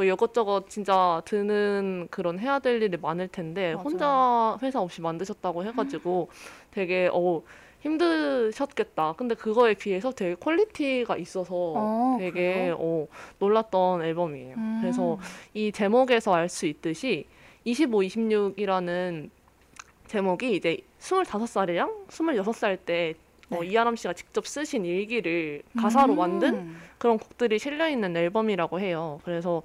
[0.00, 3.84] 뭐 이것저것 진짜 드는 그런 해야 될 일이 많을 텐데 맞아요.
[3.84, 6.30] 혼자 회사 없이 만드셨다고 해가지고
[6.72, 7.42] 되게 어
[7.80, 9.12] 힘드셨겠다.
[9.18, 12.76] 근데 그거에 비해서 되게 퀄리티가 있어서 어, 되게 그래요?
[12.78, 13.06] 어
[13.40, 14.54] 놀랐던 앨범이에요.
[14.56, 14.78] 음.
[14.80, 15.18] 그래서
[15.52, 17.26] 이 제목에서 알 수 있듯이
[17.64, 19.28] 25, 26이라는
[20.06, 23.14] 제목이 이제 25살이랑 26살 때
[23.50, 23.66] 어, 네.
[23.68, 26.18] 이하람 씨가 직접 쓰신 일기를 가사로 음.
[26.18, 29.20] 만든 그런 곡들이 실려 있는 앨범이라고 해요.
[29.24, 29.62] 그래서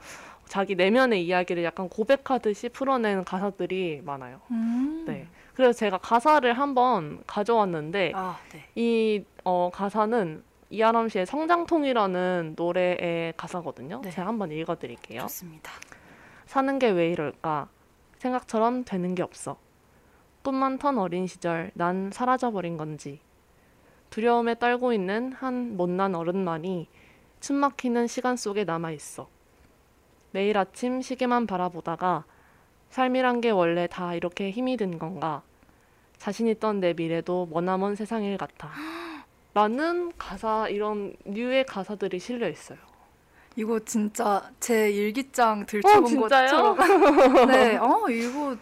[0.48, 4.42] 자기 내면의 이야기를 약간 고백하듯이 풀어낸 가사들이 많아요.
[4.52, 5.04] 음.
[5.08, 5.28] 네.
[5.54, 8.66] 그래서 제가 가사를 한번 가져왔는데 아, 네.
[8.76, 14.02] 이 어, 가사는 이하람 씨의 성장통이라는 노래의 가사거든요.
[14.04, 14.10] 네.
[14.12, 15.22] 제가 한번 읽어드릴게요.
[15.22, 15.72] 좋습니다.
[16.48, 17.70] 사는 게 왜 이럴까?
[18.18, 19.58] 생각처럼 되는 게 없어.
[20.42, 23.20] 꿈 많던 어린 시절 난 사라져버린 건지.
[24.16, 26.88] 두려움에 떨고 있는 한 못난 어른만이
[27.42, 29.28] 숨 막히는 시간 속에 남아 있어.
[30.32, 32.24] 매일 아침 시계만 바라보다가
[32.92, 35.42] 삶이란 게 원래 다 이렇게 힘이 든 건가?
[36.18, 38.72] 자신 있던 내 미래도 머나먼 세상일 같아.
[39.54, 42.80] 라는 가사, 이런 류의 가사들이 실려 있어요.
[43.58, 46.22] 이거 진짜 제 일기장 들춰본 어?
[46.22, 46.78] 것처럼.
[47.52, 48.56] 네, 어 이거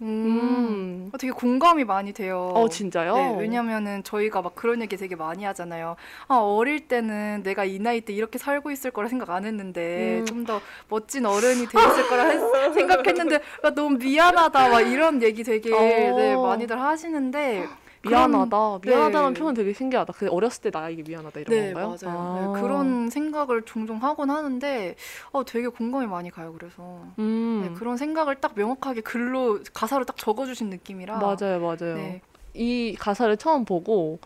[0.00, 1.10] 음, 음.
[1.12, 2.52] 어, 되게 공감이 많이 돼요.
[2.54, 3.14] 어, 진짜요?
[3.16, 5.96] 네, 왜냐면은 저희가 막 그런 얘기 되게 많이 하잖아요.
[6.28, 10.26] 아, 어릴 때는 내가 이 나이 때 이렇게 살고 있을 거라 생각 안 했는데 음.
[10.26, 12.38] 좀더 멋진 어른이 돼 있을 거라 했-
[12.74, 15.78] 생각했는데 아, 너무 미안하다 막 이런 얘기 되게 어.
[15.80, 17.66] 네, 많이들 하시는데
[18.02, 18.78] 미안하다.
[18.82, 18.90] 네.
[18.90, 20.12] 미안하다는 표현 되게 신기하다.
[20.14, 21.96] 그 어렸을 때 나에게 미안하다 이런 네, 건가요?
[22.02, 22.18] 맞아요.
[22.18, 22.52] 아.
[22.54, 24.94] 네, 그런 생각을 종종 하곤 하는데
[25.32, 26.54] 어, 되게 공감이 많이 가요.
[26.58, 27.62] 그래서 음.
[27.66, 31.94] 네, 그런 생각을 딱 명확하게 글로 가사로 딱 적어주신 느낌이라 맞아요, 맞아요.
[31.96, 32.20] 네.
[32.54, 34.18] 이 가사를 처음 보고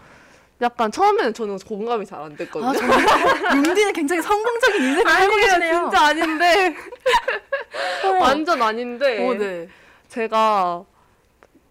[0.60, 2.70] 약간 처음에는 저는 공감이 잘 안 됐거든요.
[2.70, 2.98] 아 정말
[3.56, 5.80] 융디는 굉장히 성공적인 인생을 살고 계시네요.
[5.90, 6.74] 진짜 아닌데
[8.20, 9.68] 완전 아닌데 오, 네.
[10.08, 10.84] 제가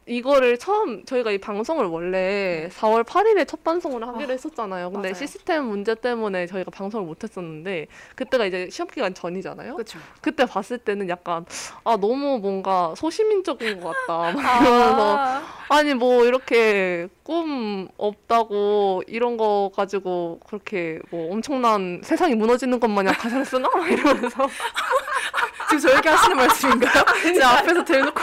[0.08, 4.34] 이거를 처음 저희가 이 방송을 원래 4월 8일에 첫 방송을 하기로 네.
[4.34, 4.92] 아, 했었잖아요.
[4.92, 5.14] 근데 맞아요.
[5.14, 7.86] 시스템 문제 때문에 저희가 방송을 못 했었는데
[8.16, 9.74] 그때가 이제 시험 기간 전이잖아요.
[9.76, 10.00] 그렇죠.
[10.20, 11.46] 그때 봤을 때는 약간
[11.84, 14.32] 아 너무 뭔가 소시민적인 것 같다.
[14.42, 22.34] 막 이러면서 아, 아니 뭐 이렇게 꿈 없다고 이런 거 가지고 그렇게 뭐 엄청난 세상이
[22.36, 23.70] 무너지는 것 마냥 가사를 쓰나?
[23.72, 24.50] 막 이러면서
[25.70, 27.06] 지금 저에게 하시는 말씀인가요?
[27.36, 28.20] 제 앞에서 대놓고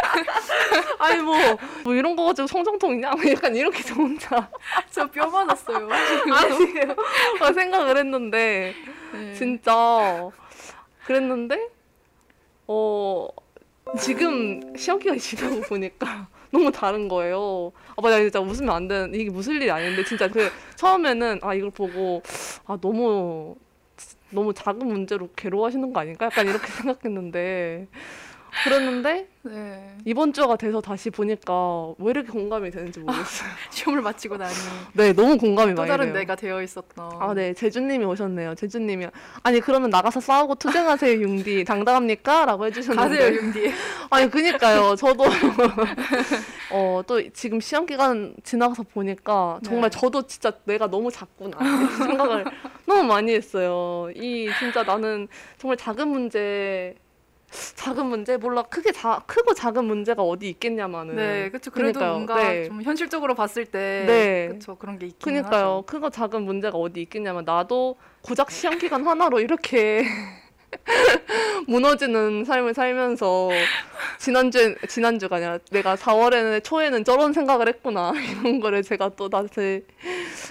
[0.98, 1.36] 아니 뭐,
[1.84, 3.10] 뭐 이런 거 가지고 성정통이냐?
[3.12, 4.48] 뭐 약간 이렇게 저 혼자
[4.90, 5.88] 저 뼈 맞았어요.
[5.90, 6.96] 아니에요.
[7.40, 8.74] 어, 생각을 했는데
[9.12, 9.34] 네.
[9.34, 10.30] 진짜
[11.04, 11.68] 그랬는데
[12.66, 13.28] 어
[14.00, 17.72] 지금 시험 기간이 지나고 보니까 너무 다른 거예요.
[17.96, 21.70] 아 맞아 진짜 웃으면 안 되는 이게 무슨 일이 아닌데 진짜 그 처음에는 아 이걸
[21.70, 22.22] 보고
[22.66, 23.56] 아 너무
[24.30, 27.86] 너무 작은 문제로 괴로워하시는 거 아닌가 약간 이렇게 생각했는데
[28.62, 29.96] 그랬는데 네.
[30.04, 33.48] 이번 주가 돼서 다시 보니까 왜 이렇게 공감이 되는지 모르겠어요.
[33.70, 34.54] 시험을 마치고 나니
[34.94, 36.14] 네 너무 공감이 또 많이 다른 돼요.
[36.14, 37.10] 내가 되어 있었던.
[37.20, 37.52] 아, 네.
[37.52, 38.54] 제주님이 오셨네요.
[38.54, 39.08] 제주님이.
[39.42, 41.64] 아니, 그러면 나가서 싸우고 투쟁하세요, 융디.
[41.66, 42.46] 당당합니까?
[42.46, 43.18] 라고 해주셨는데.
[43.18, 43.72] 가세요 윤디.
[44.10, 44.96] 아니, 그니까요.
[44.96, 45.24] 저도,
[46.70, 49.98] 어, 또 지금 시험 기간 지나가서 보니까 정말 네.
[49.98, 51.58] 저도 진짜 내가 너무 작구나.
[51.60, 52.44] 이런 생각을
[52.86, 54.08] 너무 많이 했어요.
[54.14, 56.94] 이, 진짜 나는 정말 작은 문제,
[57.76, 58.36] 작은 문제?
[58.36, 58.62] 몰라.
[58.62, 61.16] 크게 자, 크고 작은 문제가 어디 있겠냐마는.
[61.16, 61.70] 네, 그렇죠.
[61.70, 62.12] 그래도 그러니까요.
[62.12, 62.64] 뭔가 네.
[62.64, 64.48] 좀 현실적으로 봤을 때, 네.
[64.48, 64.76] 그렇죠.
[64.76, 65.64] 그런 게 있긴 그니까요.
[65.64, 65.84] 하죠.
[65.86, 70.04] 크고 작은 문제가 어디 있겠냐면 나도 고작 시험 기간 하나로 이렇게
[71.68, 73.50] 무너지는 삶을 살면서
[74.18, 78.12] 지난주 지난주가 아니라 내가 4월에는 초에는 저런 생각을 했구나
[78.42, 79.84] 이런 거를 제가 또 다시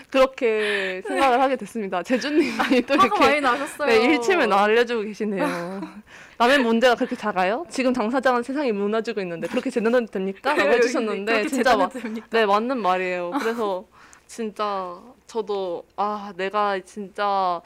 [0.09, 2.03] 그렇게 생각을 하게 됐습니다.
[2.03, 3.87] 제주님이 또 이렇게 많이 나셨어요.
[3.89, 5.81] 네, 일침을 알려주고 계시네요.
[6.37, 7.65] 남의 문제가 그렇게 작아요?
[7.69, 10.53] 지금 당사자는 세상이 무너지고 있는데 그렇게 재단해도 됩니까?
[10.53, 12.27] 라고 해주셨는데 진짜 됩니까?
[12.31, 13.31] 네, 맞는 말이에요.
[13.39, 13.85] 그래서
[14.27, 17.61] 진짜 저도 아, 내가 진짜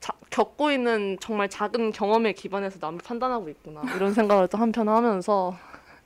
[0.00, 3.82] 자- 겪고 있는 정말 작은 경험에 기반해서 남을 판단하고 있구나.
[3.96, 5.56] 이런 생각을 또 한편 하면서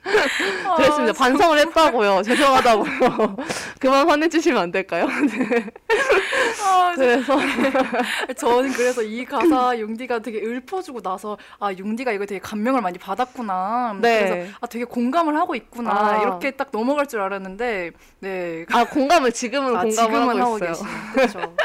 [0.67, 1.13] 아, 그랬습니다.
[1.15, 2.23] 반성을 했다고요.
[2.23, 3.37] 죄송하다고요.
[3.81, 5.07] 그만 화내주시면 안 될까요?
[5.27, 5.67] 네.
[6.67, 7.37] 아, 그래서
[8.37, 13.99] 저는 그래서 이 가사 융디가 되게 읊어주고 나서 아 융디가 이거 되게 감명을 많이 받았구나.
[14.01, 14.29] 네.
[14.29, 16.23] 그래서 아 되게 공감을 하고 있구나 아.
[16.23, 18.65] 이렇게 딱 넘어갈 줄 알았는데 네.
[18.73, 20.73] 아 공감을 지금은 아, 공감을 하고, 하고 있어요.
[21.13, 21.55] 그렇죠.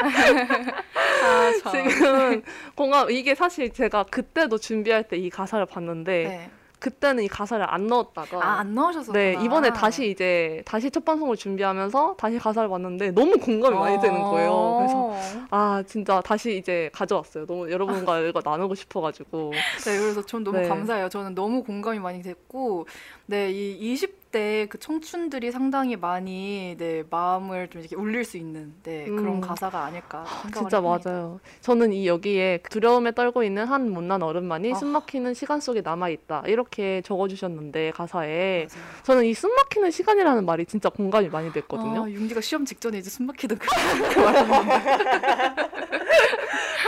[1.24, 1.72] 아, 참.
[1.72, 2.42] 지금
[2.74, 6.50] 공감 이게 사실 제가 그때도 준비할 때 이 가사를 봤는데 네.
[6.82, 9.18] 그때는 이 가사를 안 넣었다가 아, 안 넣으셨었구나.
[9.18, 14.20] 네 이번에 다시 이제 다시 첫 방송을 준비하면서 다시 가사를 봤는데 너무 공감이 많이 되는
[14.20, 14.76] 거예요.
[14.78, 17.46] 그래서 그래서 아 진짜 다시 이제 가져왔어요.
[17.46, 19.52] 너무 여러분과 이거 나누고 싶어 가지고
[19.84, 20.68] 네, 그래서 전 너무 네.
[20.68, 21.08] 감사해요.
[21.08, 22.86] 저는 너무 공감이 많이 됐고,
[23.26, 29.06] 네, 이 20 대그 청춘들이 상당히 많이 네 마음을 좀 이렇게 울릴 수 있는 네
[29.06, 29.16] 음.
[29.16, 31.10] 그런 가사가 아닐까 생각을 진짜 합니다.
[31.10, 31.40] 맞아요.
[31.60, 34.74] 저는 이 여기에 두려움에 떨고 있는 한 못난 어른만이 아.
[34.74, 38.84] 숨막히는 시간 속에 남아 있다 이렇게 적어주셨는데 가사에 맞아요.
[39.04, 42.04] 저는 이 숨막히는 시간이라는 말이 진짜 공감이 많이 됐거든요.
[42.04, 45.81] 아, 윤기가 시험 직전에 이제 숨 막히던 그렇게 말하는데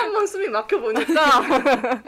[0.04, 1.42] 한번 숨이 막혀 보니까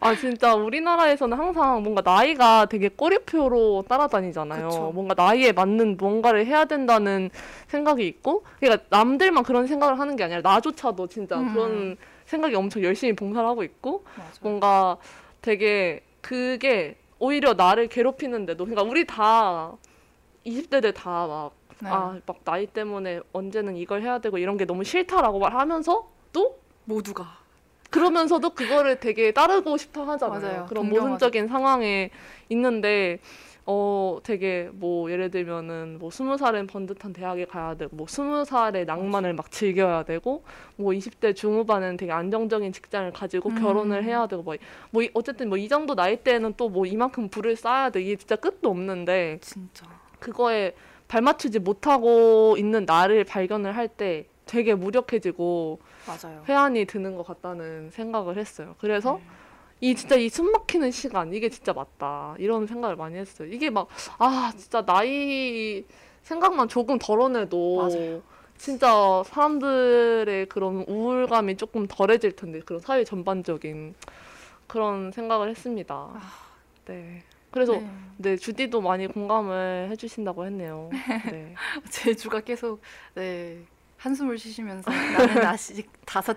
[0.00, 4.68] 아 진짜 우리나라에서는 항상 뭔가 나이가 되게 꼬리표로 따라다니잖아요.
[4.68, 4.90] 그쵸.
[4.94, 7.30] 뭔가 나이에 맞는 무언가를 해야 된다는
[7.68, 11.52] 생각이 있고, 그러니까 남들만 그런 생각을 하는 게 아니라 나조차도 진짜 음.
[11.52, 14.30] 그런 생각이 엄청 열심히 봉사를 하고 있고, 맞아요.
[14.42, 14.96] 뭔가
[15.40, 19.72] 되게 그게 오히려 나를 괴롭히는데도, 그러니까 우리 다
[20.44, 21.90] 20대들 다막 네.
[21.90, 27.26] 아, 막 나이 때문에 언제는 이걸 해야 되고 이런 게 너무 싫다라고 말하면서 또 모두가
[27.88, 30.40] 그러면서도 그거를 되게 따르고 싶어 하잖아요.
[30.40, 30.66] 맞아요.
[30.68, 31.02] 그런 동경하죠.
[31.14, 32.10] 모순적인 상황에
[32.50, 33.20] 있는데
[33.64, 38.84] 어 되게 뭐 예를 들면은 뭐 스무 살엔 번듯한 대학에 가야 되고 뭐 스무 살의
[38.84, 40.44] 낭만을 막 즐겨야 되고
[40.76, 43.60] 뭐 20대 중후반은 되게 안정적인 직장을 가지고 음.
[43.62, 44.56] 결혼을 해야 되고 뭐,
[44.90, 48.16] 뭐 이- 어쨌든 뭐 이 정도 나이 때는 또 뭐 이만큼 부를 쌓아야 돼 이게
[48.16, 49.86] 진짜 끝도 없는데 진짜
[50.20, 50.74] 그거에
[51.08, 56.42] 발맞추지 못하고 있는 나를 발견을 할때 되게 무력해지고 맞아요.
[56.48, 58.76] 회한이 드는 것 같다는 생각을 했어요.
[58.78, 59.22] 그래서 네.
[59.80, 63.48] 이 진짜 이 숨막히는 시간 이게 진짜 맞다 이런 생각을 많이 했어요.
[63.52, 65.84] 이게 막 아 진짜 나이
[66.22, 68.22] 생각만 조금 덜어내도 맞아요.
[68.56, 73.94] 진짜 사람들의 그런 우울감이 조금 덜해질 텐데 그런 사회 전반적인
[74.66, 76.08] 그런 생각을 했습니다.
[76.86, 77.22] 네.
[77.50, 77.90] 그래서 네.
[78.18, 80.88] 네, 주디도 많이 공감을 해주신다고 했네요.
[81.32, 81.54] 네.
[81.90, 82.80] 제주가 계속
[83.14, 83.58] 네
[84.06, 86.36] 한숨을 쉬시면서 나는 아직 다섯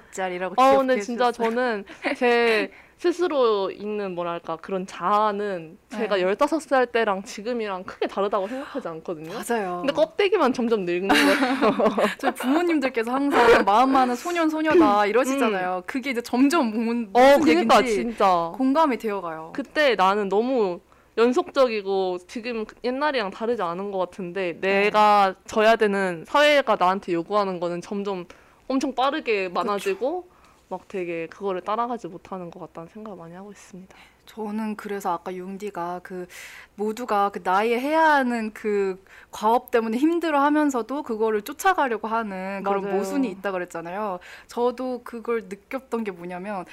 [0.57, 1.49] 아, 기억해 근데 진짜 주셨어요.
[1.55, 1.85] 저는
[2.17, 6.23] 제 스스로 있는 뭐랄까 그런 자아는 제가 네.
[6.25, 9.31] 15살 때랑 지금이랑 크게 다르다고 생각하지 않거든요.
[9.33, 9.77] 맞아요.
[9.85, 11.71] 근데 껍데기만 점점 늙는 거예요.
[12.17, 15.83] 저희 부모님들께서 항상 마음 많은 소년 소녀다 이러시잖아요.
[15.85, 19.51] 그게 이제 점점 뭔, 어, 무슨 그러니까 얘기인지 진짜 공감이 되어가요.
[19.53, 20.81] 그때 나는 너무
[21.19, 28.25] 연속적이고 지금 옛날이랑 다르지 않은 것 같은데 내가 져야 되는 사회가 나한테 요구하는 거는 점점
[28.67, 30.29] 엄청 빠르게 많아지고
[30.69, 33.95] 막 되게 그거를 따라가지 못하는 것 같다는 생각을 많이 하고 있습니다.
[34.27, 36.27] 저는 그래서 아까 융디가 그
[36.75, 42.95] 모두가 그 나이에 해야 하는 그 과업 때문에 힘들어 하면서도 그거를 쫓아가려고 하는 그런 맞아요.
[42.97, 44.19] 모순이 있다 그랬잖아요.
[44.45, 46.65] 저도 그걸 느꼈던 게 뭐냐면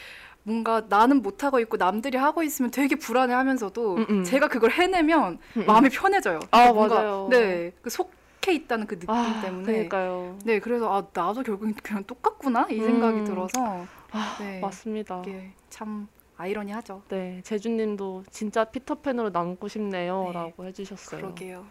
[0.46, 4.24] 뭔가 나는 못하고 있고 남들이 하고 있으면 되게 불안해하면서도 음, 음.
[4.24, 5.66] 제가 그걸 해내면 음, 음.
[5.66, 6.38] 마음이 편해져요.
[6.52, 7.28] 아, 뭔가, 맞아요.
[7.28, 9.64] 네, 그 속해 있다는 그 느낌 아, 때문에.
[9.64, 10.38] 그러니까요.
[10.44, 13.24] 네, 그래서 아 나도 결국엔 그냥 똑같구나 이 생각이 음.
[13.24, 14.60] 들어서 아, 네.
[14.60, 15.20] 맞습니다.
[15.26, 16.06] 이게 참
[16.36, 17.02] 아이러니하죠.
[17.08, 20.26] 네, 제주님도 진짜 피터팬으로 남고 싶네요.
[20.26, 20.32] 네.
[20.32, 21.22] 라고 해주셨어요.
[21.22, 21.66] 그러게요.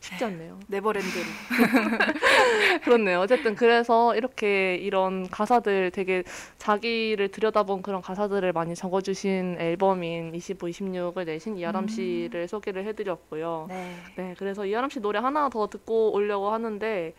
[0.00, 0.58] 쉽지 않네요.
[0.68, 1.24] 네버랜드로.
[2.84, 3.20] 그렇네요.
[3.20, 6.22] 어쨌든 그래서 이렇게 이런 가사들 되게
[6.58, 11.88] 자기를 들여다본 그런 가사들을 많이 적어주신 앨범인 25, 26을 내신 이아람 음.
[11.88, 13.66] 씨를 소개를 해드렸고요.
[13.68, 13.94] 네.
[14.16, 17.14] 네, 그래서 이아람 씨 노래 하나 더 듣고 오려고 하는데,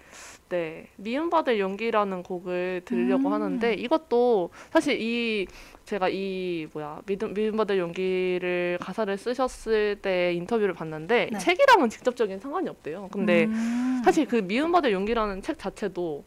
[0.49, 3.34] 네, 미움받을 용기라는 곡을 들으려고 음.
[3.34, 5.47] 하는데, 이것도 사실 이,
[5.89, 11.38] 제가 이, 뭐야, 미움, 미움받을 용기를 가사를 쓰셨을 때 인터뷰를 봤는데, 네.
[11.39, 13.10] 책이랑은 직접적인 상관이 없대요.
[13.12, 14.02] 근데 음.
[14.06, 16.23] 사실 그 미움받을 용기라는 책 자체도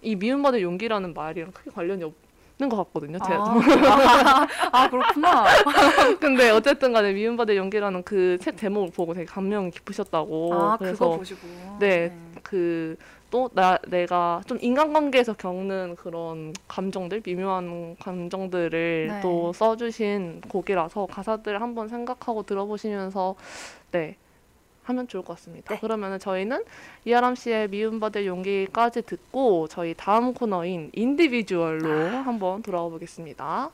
[0.00, 2.14] 이 미움받을 용기라는 말이랑 크게 관련이 없
[2.58, 3.18] 는 것 같거든요.
[3.18, 5.46] 제가 아, 아, 그렇구나.
[6.20, 10.52] 근데 어쨌든 간에 미움받을 용기라는 그 책 제목을 보고 되게 감명 깊으셨다고.
[10.52, 11.40] 아, 그래서 보시고.
[11.80, 12.12] 네.
[12.42, 12.96] 그
[13.32, 19.20] 또 나 내가 좀 인간관계에서 겪는 그런 감정들 미묘한 감정들을 네.
[19.22, 23.34] 또 써주신 곡이라서 가사들 한번 생각하고 들어보시면서
[23.90, 24.16] 네
[24.84, 25.74] 하면 좋을 것 같습니다.
[25.74, 25.80] 네.
[25.80, 26.64] 그러면은 저희는
[27.06, 32.22] 이하람 씨의 미움받을 용기까지 듣고 저희 다음 코너인 인디비주얼로 아.
[32.22, 33.70] 한번 돌아와 보겠습니다.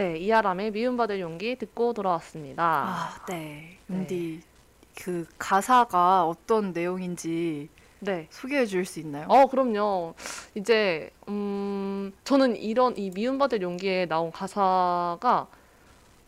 [0.00, 2.64] 네, 이하람의 미움받을 용기 듣고 돌아왔습니다.
[2.64, 3.76] 아, 네.
[3.86, 3.98] 네.
[4.06, 4.40] 근데
[4.96, 8.26] 그 가사가 어떤 내용인지 네.
[8.30, 9.26] 소개해 줄 수 있나요?
[9.28, 10.14] 어, 그럼요.
[10.54, 15.46] 이제 음, 저는 이런 이 미움받을 용기에 나온 가사가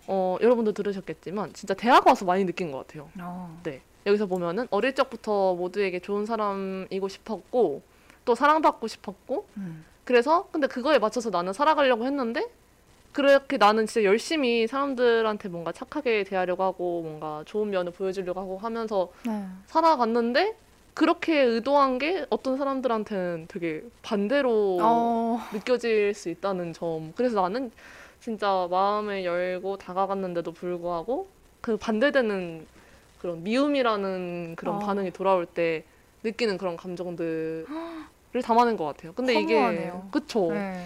[0.07, 3.09] 어, 여러분도 들으셨겠지만 진짜 대학 와서 많이 느낀 것 같아요.
[3.23, 3.59] 어.
[3.63, 3.81] 네.
[4.05, 7.81] 여기서 보면은 어릴 적부터 모두에게 좋은 사람이고 싶었고
[8.27, 9.87] 또 사랑받고 싶었고 음.
[10.05, 12.51] 그래서 근데 그거에 맞춰서 나는 살아가려고 했는데
[13.13, 19.11] 그렇게 나는 진짜 열심히 사람들한테 뭔가 착하게 대하려고 하고 뭔가 좋은 면을 보여주려고 하고 하면서
[19.25, 19.45] 네.
[19.67, 20.57] 살아갔는데
[20.95, 25.41] 그렇게 의도한 게 어떤 사람들한테는 되게 반대로 어.
[25.53, 27.13] 느껴질 수 있다는 점.
[27.15, 27.71] 그래서 나는
[28.21, 31.29] 진짜 마음을 열고 다가갔는데도 불구하고
[31.61, 32.67] 그 반대되는
[33.21, 34.79] 그런 미움이라는 그런 어.
[34.79, 35.85] 반응이 돌아올 때
[36.23, 37.67] 느끼는 그런 감정들을
[38.43, 39.13] 담아낸 것 같아요.
[39.13, 40.09] 근데 이게 허무하네요.
[40.11, 40.49] 그쵸.
[40.51, 40.85] 네.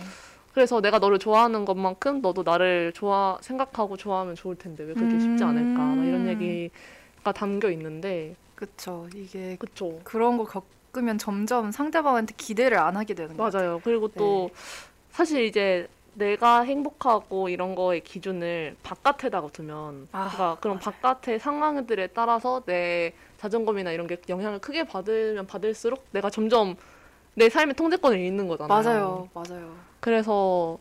[0.57, 5.45] 그래서 내가 너를 좋아하는 것만큼 너도 나를 좋아 생각하고 좋아하면 좋을 텐데 왜 그렇게 쉽지
[5.45, 5.97] 않을까?
[5.97, 6.29] 막 이런 음.
[6.29, 9.07] 얘기가 담겨 있는데 그쵸.
[9.15, 10.01] 이게 그쵸.
[10.03, 13.83] 그런 거 겪으면 점점 상대방한테 기대를 안 하게 되는 거 맞아요.
[13.85, 14.49] 그리고 또
[15.11, 20.85] 사실 이제 내가 행복하고 이런 거의 기준을 바깥에다가 두면 아, 그러니까 그런 맞아요.
[21.03, 26.77] 바깥의 상황들에 따라서 내 자존감이나 이런 게 영향을 크게 받으면 받을수록 내가 점점
[27.37, 28.69] 내 삶의 통제권을 잃는 거잖아요.
[28.83, 29.29] 맞아요.
[29.35, 29.75] 맞아요.
[30.01, 30.79] 그래서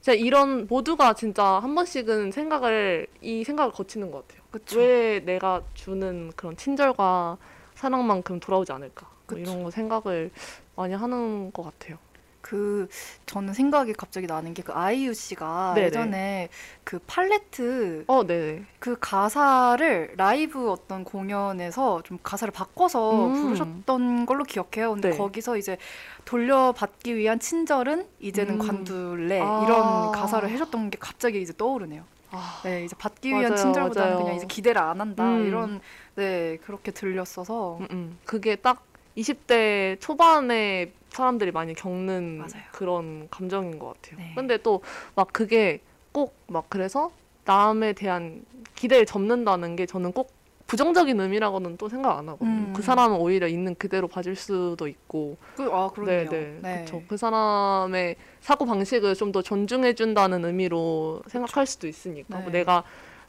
[0.00, 4.42] 진짜 이런 모두가 진짜 한 번씩은 생각을 이 생각을 거치는 것 같아요.
[4.52, 4.78] 그쵸.
[4.78, 7.38] 왜 내가 주는 그런 친절과
[7.74, 9.08] 사랑만큼 돌아오지 않을까?
[9.28, 9.38] 뭐.
[9.38, 10.30] 이런 거 생각을
[10.76, 11.98] 많이 하는 것 같아요.
[12.46, 12.88] 그
[13.24, 15.86] 저는 생각이 갑자기 나는 게 그 아이유 씨가 네네.
[15.86, 16.48] 예전에
[16.82, 18.64] 그 팔레트 어, 네.
[18.80, 23.34] 그 가사를 라이브 어떤 공연에서 좀 가사를 바꿔서 음.
[23.34, 24.90] 부르셨던 걸로 기억해요.
[24.92, 25.16] 근데 네.
[25.16, 25.76] 거기서 이제
[26.24, 28.58] 돌려받기 위한 친절은 이제는 음.
[28.58, 29.62] 관둘래 아.
[29.64, 32.02] 이런 가사를 해주셨던 게 갑자기 이제 떠오르네요.
[32.32, 34.24] 아, 네, 이제 받기 맞아요, 위한 친절보다는 맞아요.
[34.24, 35.46] 그냥 이제 기대를 안 한다 음.
[35.46, 35.80] 이런
[36.16, 38.18] 네 그렇게 들렸어서 음, 음.
[38.24, 38.82] 그게 딱
[39.16, 42.62] 20대 초반에 사람들이 많이 겪는 맞아요.
[42.72, 44.18] 그런 감정인 것 같아요.
[44.20, 44.32] 네.
[44.36, 44.80] 근데 또
[45.16, 45.80] 막 그게
[46.12, 47.10] 꼭 막 그래서
[47.44, 50.30] 남에 대한 기대를 접는다는 게 저는 꼭
[50.66, 52.50] 부정적인 의미라고는 또 생각 안 하거든요.
[52.50, 52.72] 음.
[52.74, 56.28] 그 사람은 오히려 있는 그대로 봐줄 수도 있고, 그, 아 그러네요.
[56.28, 57.02] 네, 네, 그렇죠.
[57.06, 62.42] 그 사람의 사고 방식을 좀 더 존중해준다는 의미로 생각할 수도 있으니까 네.
[62.42, 62.82] 뭐 내가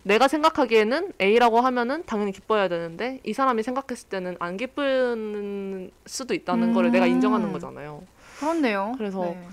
[0.08, 6.74] 내가 생각하기에는 A라고 하면은 당연히 기뻐야 되는데 이 사람이 생각했을 때는 안 기쁜 수도 있다는
[6.74, 7.54] 거를 내가 인정하는 음.
[7.54, 8.04] 거잖아요.
[8.40, 8.94] 그렇네요.
[8.98, 9.50] 그래서 네.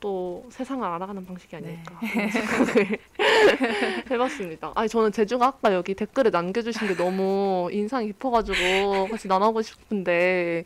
[0.00, 1.82] 또 세상을 알아가는 방식이 네.
[1.84, 2.00] 아닐까
[2.32, 2.98] 생각을
[4.10, 4.72] 해봤습니다.
[4.74, 10.64] 아니 저는 제주가 아까 여기 댓글에 남겨주신 게 너무 인상이 깊어가지고 같이 나눠보고 싶은데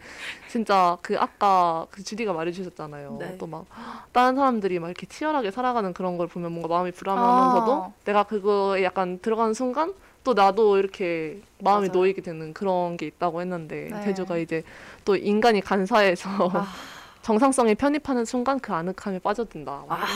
[0.49, 3.17] 진짜 그 아까 그 주디가 말해주셨잖아요.
[3.19, 3.37] 네.
[3.39, 3.67] 또막
[4.13, 7.93] 다른 사람들이 막 이렇게 치열하게 살아가는 그런 걸 보면 뭔가 마음이 불안하면서도 아.
[8.05, 11.99] 내가 그거에 약간 들어가는 순간 또 나도 이렇게 마음이 맞아요.
[11.99, 14.05] 놓이게 되는 그런 게 있다고 했는데 네.
[14.05, 14.63] 제주가 이제
[15.05, 16.67] 또 인간이 간사해서 아.
[17.25, 19.87] 정상성에 편입하는 순간 그 아늑함에 빠져든다.
[19.89, 20.07] 아.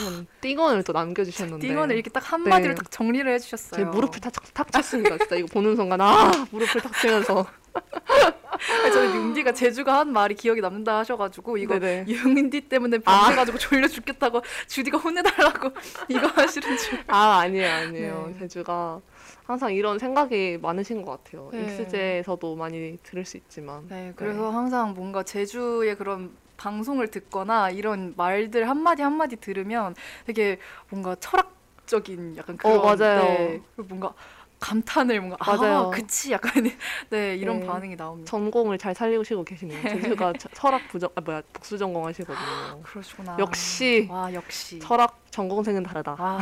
[0.41, 2.75] 띵언을 또 남겨주셨는데 띵언을 이렇게 딱 한마디로 네.
[2.75, 3.83] 딱 정리를 해주셨어요.
[3.83, 5.17] 제 무릎을 탁, 탁 쳤습니다.
[5.17, 7.47] 진짜 이거 보는 순간 아 무릎을 탁 치면서
[8.93, 12.05] 저는 윤디가 제주가 한 말이 기억이 남는다 하셔가지고 이거 네네.
[12.07, 15.71] 윤디 때문에 밤새가지고 졸려 죽겠다고 주디가 혼내달라고
[16.09, 16.99] 이거 하시는 줄.
[17.07, 18.39] 아 아니에요 아니에요 네.
[18.41, 19.01] 제주가
[19.45, 21.49] 항상 이런 생각이 많으신 것 같아요.
[21.51, 21.63] 네.
[21.63, 26.29] 익스제에서도 많이 들을 수 있지만 네, 그래서 항상 뭔가 제주의 그런
[26.59, 29.95] 방송을 듣거나 이런 말들 한마디 한마디 들으면
[30.25, 33.23] 되게 뭔가 철학 적인 약간 그런 어, 맞아요.
[33.23, 34.13] 네, 뭔가
[34.59, 35.77] 감탄을 뭔가 맞아요.
[35.77, 36.51] 아 그치 약간
[37.09, 37.65] 네 이런 네.
[37.65, 38.29] 반응이 나옵니다.
[38.29, 39.81] 전공을 잘 살리시고 계시네요.
[39.81, 42.81] 제주가 처- 철학 부전 아 뭐야 복수 전공하시거든요.
[42.83, 43.37] 그러시구나.
[43.39, 46.15] 역시 와 역시 철학 전공생은 다르다.
[46.19, 46.39] 아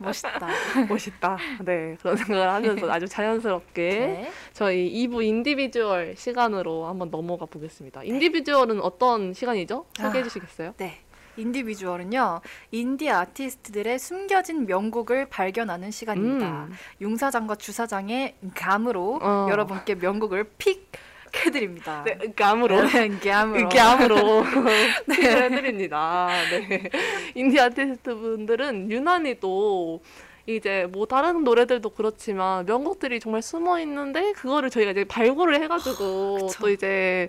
[0.00, 0.48] 멋있다.
[0.88, 1.38] 멋있다.
[1.64, 4.30] 네 그런 생각을 하면서 아주 자연스럽게 네.
[4.52, 8.02] 저희 2부 인디비주얼 시간으로 한번 넘어가 보겠습니다.
[8.04, 9.86] 인디비주얼은 어떤 시간이죠?
[9.96, 10.24] 소개해 아.
[10.24, 10.74] 주시겠어요?
[10.78, 10.98] 네.
[11.40, 16.64] 인디비주얼은요, 인디 아티스트들의 숨겨진 명곡을 발견하는 시간입니다.
[16.64, 16.72] 음.
[17.00, 19.46] 융사장과 주사장의 감으로 어.
[19.50, 20.90] 여러분께 명곡을 pick
[21.34, 22.02] 해드립니다.
[22.04, 22.82] 네, 감으로.
[22.88, 23.68] 네, 감으로.
[23.70, 24.44] 감으로
[25.10, 26.28] 해드립니다.
[26.50, 26.90] 네.
[27.34, 30.00] 인디 아티스트 분들은 유난히 또
[30.46, 36.58] 이제 뭐 다른 노래들도 그렇지만 명곡들이 정말 숨어 있는데 그거를 저희가 이제 발굴을 해가지고 그쵸.
[36.60, 37.28] 또 이제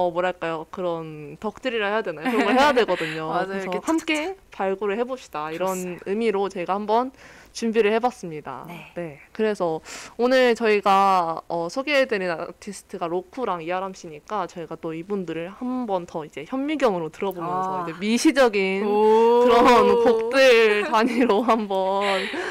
[0.00, 2.30] 어 뭐랄까요 그런 덕질이라 해야 되나요?
[2.30, 3.28] 그런 걸 해야 되거든요.
[3.28, 3.46] 맞아요.
[3.48, 5.96] 그래서 함께 발굴을 해봅시다 이런 좋았어요.
[6.06, 7.12] 의미로 제가 한번
[7.52, 8.64] 준비를 해봤습니다.
[8.94, 9.18] 네.
[9.32, 9.80] 그래서
[10.16, 16.44] 오늘 저희가 어, 소개해드린 아티스트가 로쿠랑 이하람 씨니까 저희가 또 이분들을 한 번 더 이제
[16.48, 17.86] 현미경으로 들어보면서 아.
[17.88, 19.40] 이제 미시적인 오.
[19.44, 22.04] 그런 곡들 단위로 한번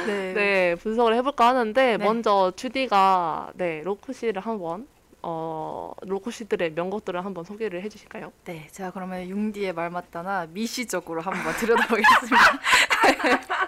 [0.08, 0.34] 네.
[0.34, 2.04] 네 분석을 해볼까 하는데 네.
[2.04, 4.88] 먼저 주디가 네 로쿠 씨를 한번
[5.22, 8.32] 어 로쿠 씨들의 명곡들을 한번 소개를 해주실까요?
[8.46, 12.38] 네, 제가 그러면 융디의 말 맞다나 미시적으로 한번 들여다보겠습니다.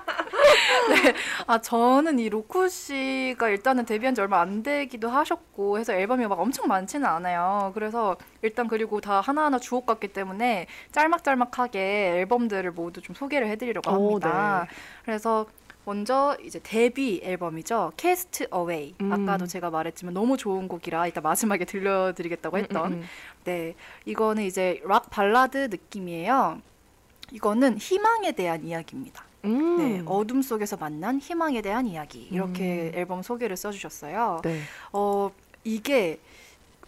[0.89, 1.13] 네,
[1.47, 6.39] 아 저는 이 로쿠 씨가 일단은 데뷔한 지 얼마 안 되기도 하셨고 해서 앨범이 막
[6.39, 7.71] 엄청 많지는 않아요.
[7.73, 13.93] 그래서 일단 그리고 다 하나하나 주옥 같기 때문에 짤막짤막하게 앨범들을 모두 좀 소개를 해드리려고 오,
[14.11, 14.67] 합니다.
[14.69, 14.75] 네.
[15.03, 15.45] 그래서
[15.85, 17.93] 먼저 이제 데뷔 앨범이죠.
[17.97, 18.93] Cast Away.
[19.01, 19.11] 음.
[19.11, 23.03] 아까도 제가 말했지만 너무 좋은 곡이라 이따 마지막에 들려드리겠다고 했던 음, 음,
[23.43, 23.75] 네,
[24.05, 26.61] 이거는 이제 락 발라드 느낌이에요.
[27.31, 29.23] 이거는 희망에 대한 이야기입니다.
[29.45, 29.77] 음.
[29.77, 32.99] 네, 어둠 속에서 만난 희망에 대한 이야기 이렇게 음.
[32.99, 34.41] 앨범 소개를 써주셨어요.
[34.43, 34.61] 네.
[34.93, 35.31] 어
[35.63, 36.19] 이게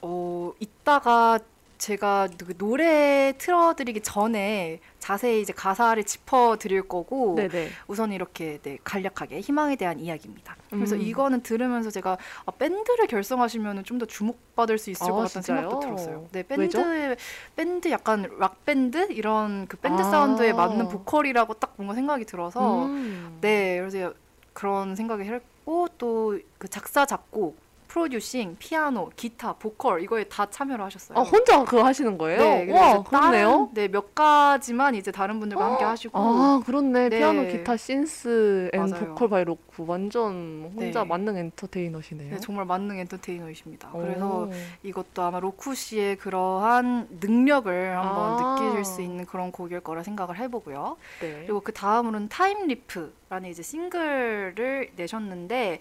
[0.01, 1.39] 어 이따가
[1.83, 7.69] 제가 그 노래 틀어드리기 전에 자세히 이제 가사를 짚어드릴 거고 네네.
[7.87, 10.55] 우선 이렇게 네, 간략하게 희망에 대한 이야기입니다.
[10.69, 11.01] 그래서 음.
[11.01, 15.59] 이거는 들으면서 제가 아, 밴드를 결성하시면 좀 더 주목받을 수 있을 아, 것 같다는 진짜요?
[15.59, 16.27] 생각도 들었어요.
[16.31, 16.43] 네?
[16.43, 17.15] 밴드
[17.55, 20.05] 밴드 약간 락 밴드 이런 그 밴드 아.
[20.05, 23.37] 사운드에 맞는 보컬이라고 딱 뭔가 생각이 들어서 음.
[23.41, 24.13] 네, 그래서
[24.53, 27.57] 그런 생각이 했고 또 그 작사 작곡
[27.93, 31.15] 프로듀싱, 피아노, 기타, 보컬 이거에 다 참여를 하셨어요.
[31.15, 32.39] 아 혼자 그거 하시는 거예요?
[32.39, 33.69] 네, 와 그렇네요.
[33.71, 37.19] 네, 몇 가지만 이제 다른 분들과 함께 하시고 아 그렇네 네.
[37.19, 39.09] 피아노 기타 synth and 맞아요.
[39.09, 41.07] vocal by 로쿠 완전 혼자 네.
[41.07, 42.31] 만능 엔터테이너시네요.
[42.31, 43.91] 네, 정말 만능 엔터테이너이십니다.
[43.93, 43.99] 오.
[43.99, 44.49] 그래서
[44.81, 48.55] 이것도 아마 로쿠 씨의 그러한 능력을 한번 아.
[48.59, 50.97] 느끼실 수 있는 그런 곡일 거라 생각을 해보고요.
[51.21, 51.43] 네.
[51.43, 55.79] 그리고 그 다음으로는 Time Leap이라는 이제 싱글을 내셨는데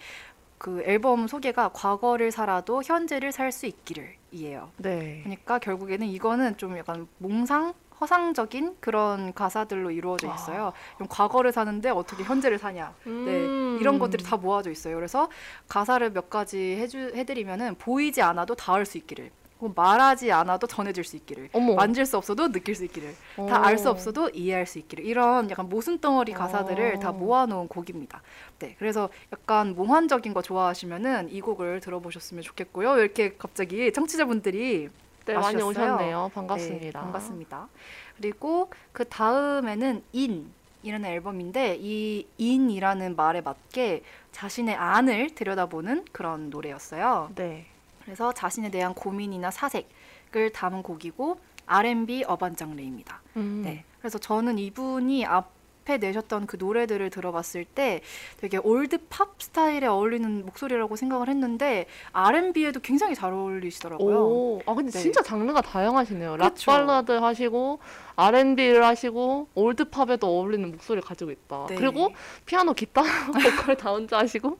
[0.62, 4.70] 그 앨범 소개가 과거를 살아도 현재를 살 수 있기를 이에요.
[4.76, 5.18] 네.
[5.24, 10.72] 그러니까 결국에는 이거는 좀 약간 몽상 허상적인 그런 가사들로 이루어져 있어요.
[10.94, 12.94] 그럼 과거를 사는데 어떻게 현재를 사냐?
[13.04, 13.78] 네, 음.
[13.80, 14.94] 이런 것들이 다 모아져 있어요.
[14.94, 15.28] 그래서
[15.66, 19.32] 가사를 몇 가지 해주 해드리면은 보이지 않아도 닿을 수 있기를,
[19.62, 23.46] 혹은 말하지 않아도 전해질 수 있기를, 어머 만질 수 없어도 느낄 수 있기를, 어.
[23.48, 26.98] 다알 수 없어도 이해할 수 있기를 이런 약간 모순 덩어리 가사들을 어.
[26.98, 28.22] 다 모아놓은 곡입니다.
[28.58, 32.90] 네, 그래서 약간 몽환적인 거 좋아하시면은 이 곡을 들어보셨으면 좋겠고요.
[32.90, 34.88] 왜 이렇게 갑자기 청취자분들이
[35.26, 35.62] 네 많이?
[35.62, 36.32] 오셨네요.
[36.34, 36.84] 반갑습니다.
[36.84, 37.68] 네, 반갑습니다.
[38.16, 40.50] 그리고 그 다음에는 In
[40.82, 44.02] 이라는 앨범인데 이 In이라는 말에 맞게
[44.32, 47.30] 자신의 안을 들여다보는 그런 노래였어요.
[47.36, 47.66] 네.
[48.04, 53.22] 그래서 자신에 대한 고민이나 사색을 담은 곡이고 R&B urban 장르입니다.
[53.36, 53.62] 음.
[53.64, 53.84] 네.
[53.98, 58.00] 그래서 저는 이분이 앞에 내셨던 그 노래들을 들어봤을 때
[58.38, 64.16] 되게 올드 팝 스타일에 어울리는 목소리라고 생각을 했는데 R&B에도 굉장히 잘 어울리시더라고요.
[64.16, 64.98] 오, 아 근데 네.
[64.98, 66.36] 진짜 장르가 다양하시네요.
[66.36, 66.70] 락 그쵸.
[66.70, 67.78] 발라드 하시고
[68.16, 71.66] R&B를 하시고 올드 팝에도 어울리는 목소리를 가지고 있다.
[71.68, 71.74] 네.
[71.76, 72.12] 그리고
[72.46, 73.02] 피아노, 기타,
[73.32, 74.58] 보컬 다 혼자 하시고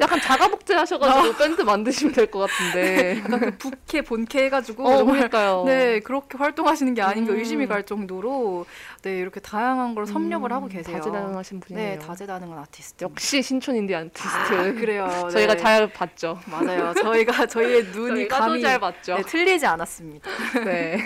[0.00, 3.18] 약간 자가 복제 하셔가지고 밴드 만드시면 될 것 같은데.
[3.24, 5.64] 약간 그 부캐 본캐 해가지고 어, 그러니까요.
[5.66, 7.38] 네 그렇게 활동하시는 게 아닌가 음.
[7.38, 8.66] 의심이 갈 정도로
[9.02, 10.96] 네 이렇게 다양한 걸 섭렵을 음, 하고 계세요.
[10.98, 11.98] 다재다능하신 분이네요.
[11.98, 13.04] 네 다재다능한 아티스트.
[13.04, 14.26] 역시 신촌 인디 아티스트.
[14.54, 15.08] 아, 그래요.
[15.32, 15.60] 저희가 네.
[15.62, 16.38] 잘 봤죠.
[16.46, 16.92] 맞아요.
[16.94, 19.16] 저희가 저희의 눈이 저희가 감이 잘 봤죠.
[19.16, 20.30] 네, 틀리지 않았습니다.
[20.64, 20.98] 네.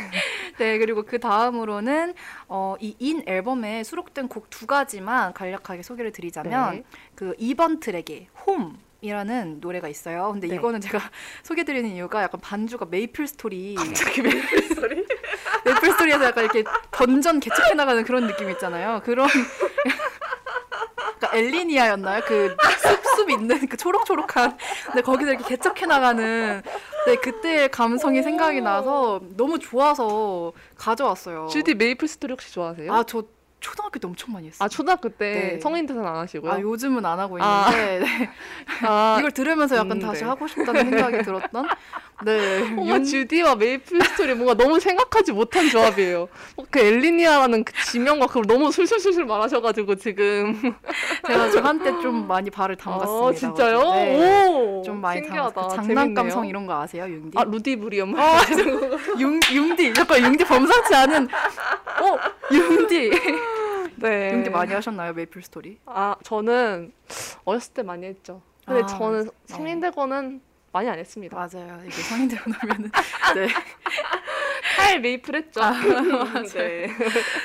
[0.59, 2.15] 네, 그리고 그 다음으로는
[2.49, 6.85] 어, 이 In 앨범에 수록된 곡 두 가지만 간략하게 소개를 드리자면 네.
[7.15, 10.33] 그 2번 트랙에 홈 이라는 노래가 있어요.
[10.33, 10.57] 근데 네.
[10.57, 10.99] 이거는 제가
[11.45, 13.77] 소개드리는 이유가 약간 반주가 메이플 스토리.
[13.77, 15.07] 갑자기 메이플 스토리?
[15.65, 19.01] 메이플 스토리에서 약간 이렇게 던전 개척해 나가는 그런 느낌 있잖아요.
[19.05, 19.29] 그런
[21.19, 22.23] 그러니까 엘리니아였나요?
[22.27, 24.57] 그 숲숲 있는 그 초록초록한
[24.87, 26.63] 근데 거기서 이렇게 개척해 나가는
[27.09, 31.49] 네 그때의 감성이 생각이 나서 너무 좋아서 가져왔어요.
[31.51, 32.93] 주디 메이플 스토리 혹시 좋아하세요?
[32.93, 33.23] 아 저
[33.61, 34.65] 초등학교 때 엄청 많이 했어요.
[34.65, 35.61] 아, 초등학교 때 네.
[35.61, 36.53] 성인 돼서는 안 하시고요.
[36.53, 37.69] 아, 요즘은 안 하고 아.
[37.71, 38.31] 있는데 네.
[38.87, 40.29] 아, 이걸 들으면서 약간 음, 다시 네.
[40.29, 41.67] 하고 싶다는 생각이 들었던
[42.25, 46.29] 네 뭔가 윤- 주디와 메이플 스토리 뭔가 너무 생각하지 못한 조합이에요.
[46.57, 50.75] 어, 그 엘리니아라는 그 지명과 그걸 너무 술술술술 말하셔가지고 지금.
[51.27, 53.27] 제가 저 한때 좀 많이 발을 담갔습니다.
[53.29, 53.81] 아 진짜요?
[53.95, 54.47] 네.
[54.49, 55.69] 오, 좀 많이 신기하다.
[55.69, 55.77] 그.
[55.77, 57.37] 장난감성 이런 거 아세요, 융디?
[57.37, 58.15] 아 루디브리엄.
[59.19, 61.29] 융 융디 약간 융디 범상치 않은
[62.01, 62.19] 어
[62.53, 63.11] 융디
[64.01, 64.33] 네.
[64.33, 65.79] 융디 많이 하셨나요 메이플 스토리?
[65.87, 66.93] 아 저는
[67.45, 68.43] 어렸을 때 많이 했죠.
[68.65, 70.41] 근데 아, 저는 성인 되고는
[70.73, 71.35] 많이 안 했습니다.
[71.37, 71.81] 맞아요.
[71.85, 72.91] 이게 성인 되고 나면은
[73.35, 73.49] 네.
[74.77, 75.63] 칼 메이플 했죠.
[75.63, 75.73] 아,
[76.55, 76.89] 네.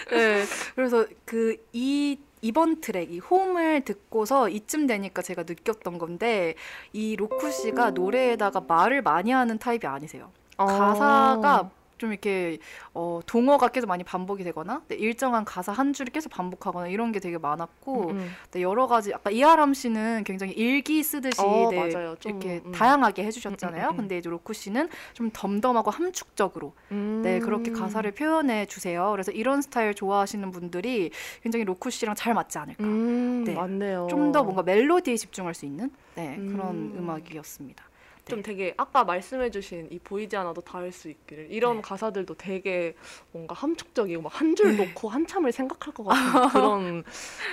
[0.09, 0.43] 네.
[0.75, 6.55] 그래서 그이 이번 트랙 이 Home을 듣고서 이쯤 되니까 제가 느꼈던 건데
[6.91, 10.29] 이 로쿠 씨가 노래에다가 말을 많이 하는 타입이 아니세요.
[10.57, 11.71] 가사가
[12.03, 12.57] 좀 이렇게
[12.93, 17.21] 어, 동어가 계속 많이 반복이 되거나 네, 일정한 가사 한 줄을 계속 반복하거나 이런 게
[17.21, 18.31] 되게 많았고 음, 음.
[18.51, 22.17] 네, 여러 가지 아까 이하람 씨는 굉장히 일기 쓰듯이 어, 네, 맞아요.
[22.19, 22.73] 좀, 이렇게 음.
[22.73, 23.85] 다양하게 해주셨잖아요.
[23.85, 23.97] 음, 음, 음.
[23.97, 27.75] 근데 이제 로쿠 씨는 좀 덤덤하고 함축적으로 네 그렇게 음.
[27.79, 29.09] 가사를 표현해 주세요.
[29.11, 32.83] 그래서 이런 스타일 좋아하시는 분들이 굉장히 로쿠 씨랑 잘 맞지 않을까.
[32.83, 33.53] 음, 네.
[33.53, 34.07] 맞네요.
[34.09, 36.95] 좀 더 뭔가 멜로디에 집중할 수 있는 네, 그런 음.
[36.97, 37.83] 음악이었습니다.
[38.25, 41.81] 좀 되게 아까 말씀해주신 이 보이지 않아도 닿을 수 있기를 이런 네.
[41.81, 42.95] 가사들도 되게
[43.31, 47.03] 뭔가 함축적이고 막 한 줄 놓고 한참을 생각할 것 같은 그런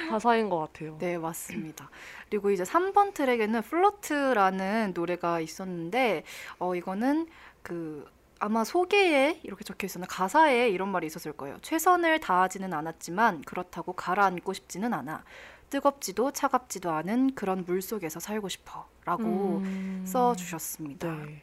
[0.08, 0.96] 가사인 것 같아요.
[1.00, 1.90] 네, 맞습니다.
[2.28, 6.22] 그리고 이제 3번 트랙에는 Float라는 노래가 있었는데
[6.58, 7.26] 어 이거는
[7.62, 8.06] 그
[8.38, 11.58] 아마 소개에 이렇게 적혀 있었나 가사에 이런 말이 있었을 거예요.
[11.62, 15.24] 최선을 다하지는 않았지만 그렇다고 가라앉고 싶지는 않아.
[15.70, 19.24] 뜨겁지도 차갑지도 않은 그런 물 속에서 살고 싶어라고
[19.64, 20.02] 음.
[20.06, 21.08] 써 주셨습니다.
[21.08, 21.42] 네.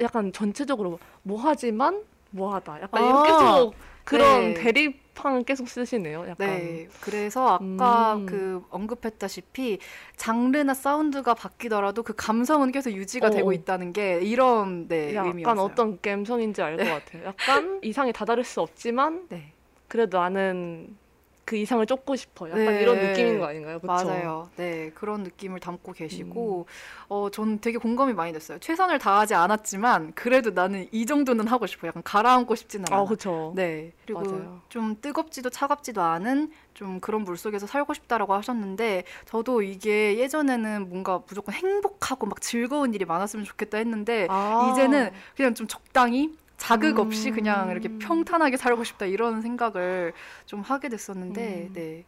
[0.00, 2.82] 약간 전체적으로 뭐하지만 뭐하다.
[2.82, 3.76] 약간 아, 계속 네.
[4.04, 6.26] 그런 대립항을 계속 쓰시네요.
[6.28, 6.36] 약간.
[6.48, 8.26] 네, 그래서 아까 음.
[8.26, 9.78] 그 언급했다시피
[10.16, 13.52] 장르나 사운드가 바뀌더라도 그 감성은 계속 유지가 어, 되고 어.
[13.52, 15.60] 있다는 게 이런 네, 약간 의미였어요.
[15.64, 17.24] 어떤 감성인지 알 것 같아요.
[17.24, 19.52] 약간 이상이 다다를 수 없지만 네.
[19.88, 20.96] 그래도 나는
[21.44, 22.48] 그 이상을 쫓고 싶어.
[22.48, 22.82] 약간 네.
[22.82, 23.78] 이런 느낌인 거 아닌가요?
[23.78, 23.86] 그쵸?
[23.92, 24.48] 맞아요.
[24.56, 27.06] 네, 그런 느낌을 담고 계시고, 음.
[27.08, 28.58] 어, 전 되게 공감이 많이 됐어요.
[28.58, 31.86] 최선을 다하지 않았지만, 그래도 나는 이 정도는 하고 싶어.
[31.86, 33.02] 약간 가라앉고 싶지는 않아.
[33.02, 33.52] 아, 그쵸.
[33.54, 33.92] 네.
[34.06, 34.60] 그리고 맞아요.
[34.68, 41.20] 좀 뜨겁지도 차갑지도 않은 좀 그런 물 속에서 살고 싶다라고 하셨는데, 저도 이게 예전에는 뭔가
[41.26, 44.70] 무조건 행복하고 막 즐거운 일이 많았으면 좋겠다 했는데, 아.
[44.72, 46.34] 이제는 그냥 좀 적당히
[46.64, 47.34] 자극 없이 음.
[47.34, 50.14] 그냥 이렇게 평탄하게 살고 싶다 이런 생각을
[50.46, 51.72] 좀 하게 됐었는데, 음.
[51.74, 52.04] 네.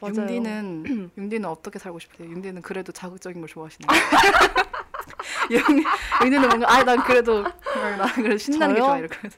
[0.00, 0.14] 맞아요.
[0.16, 2.30] 융디는 융디는 어떻게 살고 싶대요?
[2.30, 3.88] 융디는 그래도 자극적인 걸 좋아하시나요?
[5.50, 5.60] 융-
[6.24, 8.86] 융디는 뭔가 아난 그래도 난 그래도 신나는 게 저요?
[8.88, 9.28] 좋아 이렇게.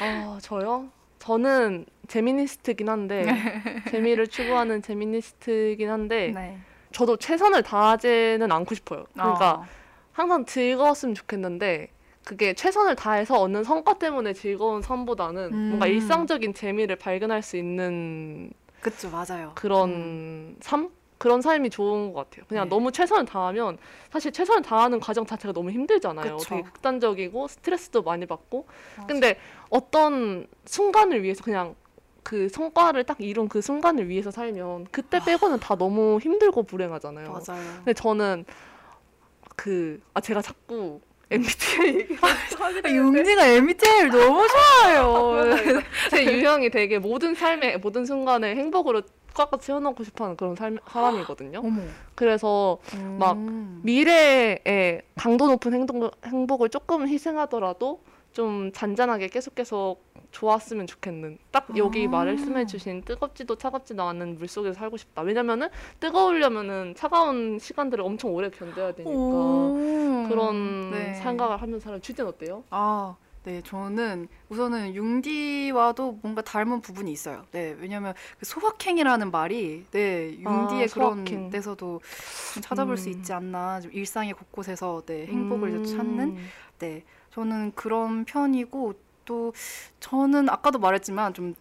[0.00, 0.88] 아, 저요?
[1.20, 3.24] 저는 재미니스트긴 한데
[3.88, 6.58] 재미를 추구하는 재미니스트긴 한데 네.
[6.90, 9.04] 저도 최선을 다하지는 않고 싶어요.
[9.12, 9.66] 그러니까 어.
[10.10, 11.88] 항상 즐거웠으면 좋겠는데
[12.24, 15.68] 그게 최선을 다해서 얻는 성과 때문에 즐거운 삶보다는 음.
[15.70, 19.52] 뭔가 일상적인 재미를 발견할 수 있는 그쵸 맞아요.
[19.54, 20.56] 그런 음.
[20.60, 20.90] 삶?
[21.18, 22.44] 그런 삶이 좋은 것 같아요.
[22.48, 22.70] 그냥 네.
[22.70, 23.78] 너무 최선을 다하면
[24.10, 26.36] 사실 최선을 다하는 과정 자체가 너무 힘들잖아요.
[26.36, 26.48] 그쵸.
[26.48, 28.66] 되게 극단적이고 스트레스도 많이 받고.
[28.96, 29.06] 맞아.
[29.06, 29.38] 근데
[29.70, 31.76] 어떤 순간을 위해서 그냥
[32.24, 37.28] 그 성과를 딱 이룬 그 순간을 위해서 살면 그때 빼고는 다 너무 힘들고 불행하잖아요.
[37.28, 37.62] 맞아요.
[37.76, 38.44] 근데 저는
[39.54, 41.00] 그, 아, 제가 자꾸
[41.32, 45.82] MBTI 얘기 아, 융디가 MBTI를 너무 좋아해요.
[46.10, 49.02] 제 유형이 되게 모든 삶의 모든 순간에 행복으로
[49.34, 51.60] 꽉꽉 채워넣고 싶어하는 그런 삶, 사람이거든요.
[51.64, 51.82] 어머.
[52.14, 52.78] 그래서
[53.18, 53.80] 막 음.
[53.82, 58.02] 미래에 강도 높은 행동, 행복을 조금 희생하더라도
[58.32, 62.10] 좀 잔잔하게 계속 계속 좋았으면 좋겠는 딱 여기 아.
[62.10, 65.22] 말씀해 주신 뜨겁지도 차갑지도 않은 물 속에서 살고 싶다.
[65.22, 65.68] 왜냐면은
[66.00, 70.26] 뜨거우려면은 차가운 시간들을 엄청 오래 견뎌야 되니까 오.
[70.28, 71.14] 그런 네.
[71.14, 72.00] 생각을 하면서 살아요.
[72.00, 72.64] 주제는 어때요?
[72.70, 73.14] 아,
[73.44, 77.44] 네, 저는 우선은 융디와도 뭔가 닮은 부분이 있어요.
[77.50, 80.44] 네, 왜냐면 그 소확행이라는 말이 네, 융디의
[80.84, 81.50] 아, 그런 소확행.
[81.50, 82.00] 데서도
[82.54, 83.14] 좀 찾아볼 수 음.
[83.14, 83.80] 있지 않나.
[83.80, 85.84] 좀 일상의 곳곳에서 네, 행복을 음.
[85.84, 86.36] 찾는
[86.78, 88.94] 네, 저는 그런 편이고
[89.24, 89.52] 또
[90.00, 91.54] 저는 아까도 말했지만 좀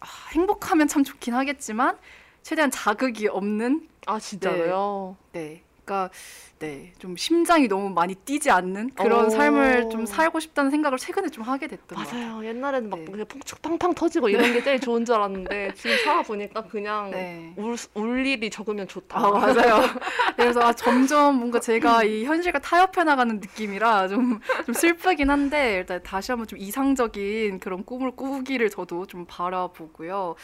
[0.00, 1.98] 아, 행복하면 참 좋긴 하겠지만
[2.42, 5.16] 최대한 자극이 없는 아 진짜로요?
[5.32, 5.62] 네.
[5.84, 6.10] 그러니까
[6.58, 9.30] 네, 좀 심장이 너무 많이 뛰지 않는 그런 오.
[9.30, 12.36] 삶을 좀 살고 싶다는 생각을 최근에 좀 하게 됐던 것 같아요.
[12.36, 12.46] 맞아요.
[12.46, 13.04] 옛날에는 막 네.
[13.06, 17.52] 그냥 폭죽 팡팡 터지고 이런 게 제일 좋은 줄 알았는데 지금 살아보니까 그냥 네.
[17.56, 19.18] 울, 울 일이 적으면 좋다.
[19.18, 19.82] 아 맞아요.
[20.36, 26.00] 그래서 아, 점점 뭔가 제가 이 현실과 타협해 나가는 느낌이라 좀, 좀 슬프긴 한데 일단
[26.04, 30.36] 다시 한번 좀 이상적인 그런 꿈을 꾸기를 저도 좀 바라보고요.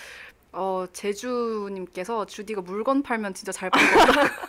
[0.51, 4.49] 어 제주님께서 주디가 물건 팔면 진짜 잘팔것같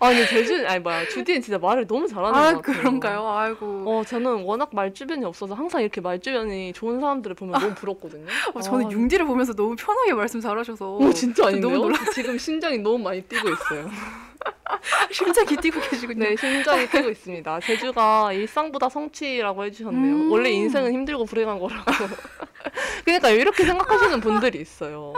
[0.00, 2.80] 아니 제주 아니 뭐야 주디는 진짜 말을 너무 잘하는 아 것 같아요.
[2.80, 3.28] 그런가요?
[3.28, 3.84] 아이고.
[3.86, 8.26] 어 저는 워낙 말 주변이 없어서 항상 이렇게 말 주변이 좋은 사람들을 보면 너무 부럽거든요.
[8.54, 11.78] 어, 저는 아, 융디를 보면서 너무 편하게 말씀 잘하셔서 어 진짜 너무 아닌데요?
[11.78, 13.88] 놀라- 지금 심장이 너무 많이 뛰고 있어요.
[15.10, 16.24] 심장이 뛰고 계시군요.
[16.24, 17.60] 네, 심장이 뛰고 있습니다.
[17.60, 20.14] 제주가 일상보다 성취라고 해주셨네요.
[20.16, 20.30] 음.
[20.32, 21.84] 원래 인생은 힘들고 불행한 거라고.
[23.04, 25.12] 그러니까 이렇게 생각하시는 분들이 있어요.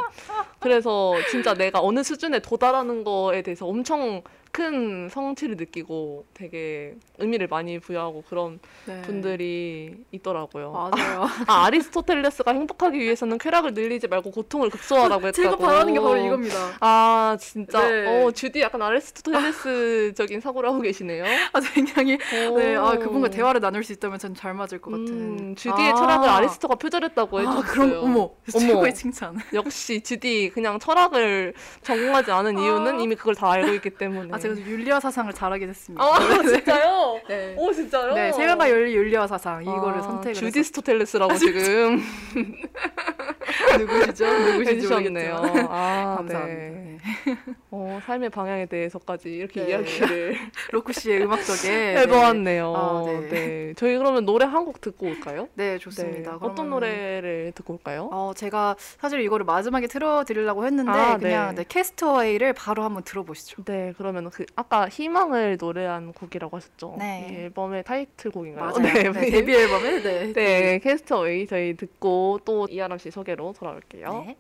[0.61, 4.23] 그래서 진짜 내가 어느 수준에 도달하는 거에 대해서 엄청
[4.53, 9.03] 큰 성취를 느끼고 되게 의미를 많이 부여하고 그런 네.
[9.03, 10.71] 분들이 있더라고요.
[10.73, 11.27] 맞아요.
[11.47, 15.33] 아, 아리스토텔레스가 행복하기 위해서는 쾌락을 늘리지 말고 고통을 극소화라고 했다고.
[15.43, 16.57] 제가 바라는 게 바로 이겁니다.
[16.81, 18.25] 아 진짜 네.
[18.25, 21.25] 어 주디 약간 아리스토텔레스적인 사고를 하고 계시네요.
[21.53, 22.19] 아 굉장히
[22.57, 22.99] 네, 아 오.
[22.99, 25.09] 그분과 대화를 나눌 수 있다면 전 잘 맞을 것 같은.
[25.09, 25.95] 음, 주디의 아.
[25.95, 27.63] 철학을 아리스토가 표절했다고 아, 해줬어요.
[27.63, 28.31] 그럼 어머, 어머.
[28.51, 29.39] 최고의 칭찬.
[29.55, 33.01] 역시 주디 그냥 철학을 전공하지 않은 이유는 아.
[33.01, 34.29] 이미 그걸 다 알고 있기 때문에.
[34.37, 36.05] 아 제가 좀 윤리화 사상을 잘하게 됐습니다.
[36.05, 37.21] 아 진짜요?
[37.29, 37.55] 네.
[37.57, 38.15] 오 진짜요?
[38.15, 42.03] 네, 세간과 윤리 윤리화 사상 이거를 아, 선택을 주디스토텔레스라고 아, 지금
[43.79, 44.25] 누구시죠?
[44.27, 45.35] 해주셨네요.
[45.37, 45.67] 모르겠지만.
[45.71, 46.45] 아, 감사합니다.
[46.47, 46.55] 네.
[46.55, 47.37] 네.
[47.71, 49.71] 어, 삶의 방향에 대해서까지 이렇게 네.
[49.71, 50.37] 이야기를
[50.73, 52.75] 로쿠 씨의 음악적에 해보았네요.
[52.75, 53.29] 아, 네.
[53.29, 53.75] 네.
[53.77, 55.47] 저희 그러면 노래 한 곡 듣고 올까요?
[55.55, 56.33] 네, 좋습니다.
[56.33, 56.37] 네.
[56.41, 58.09] 어떤 노래를 듣고 올까요?
[58.11, 61.63] 어, 제가 사실 이거를 마지막에 틀어드리려고 했는데 아, 그냥 네.
[61.63, 63.63] 네, 캐스트웨이를 바로 한번 들어보시죠.
[63.65, 66.97] 네, 그러면 그 아까 희망을 노래한 곡이라고 하셨죠?
[66.99, 67.29] 네.
[67.31, 68.65] 이 앨범의 타이틀곡인가요?
[68.65, 69.13] 맞아요.
[69.13, 70.33] 네, 데뷔 앨범에 네.
[70.35, 74.25] 네, 캐스터웨이 저희 듣고 또 이하람 씨 소개로 돌아올게요.
[74.27, 74.37] 네.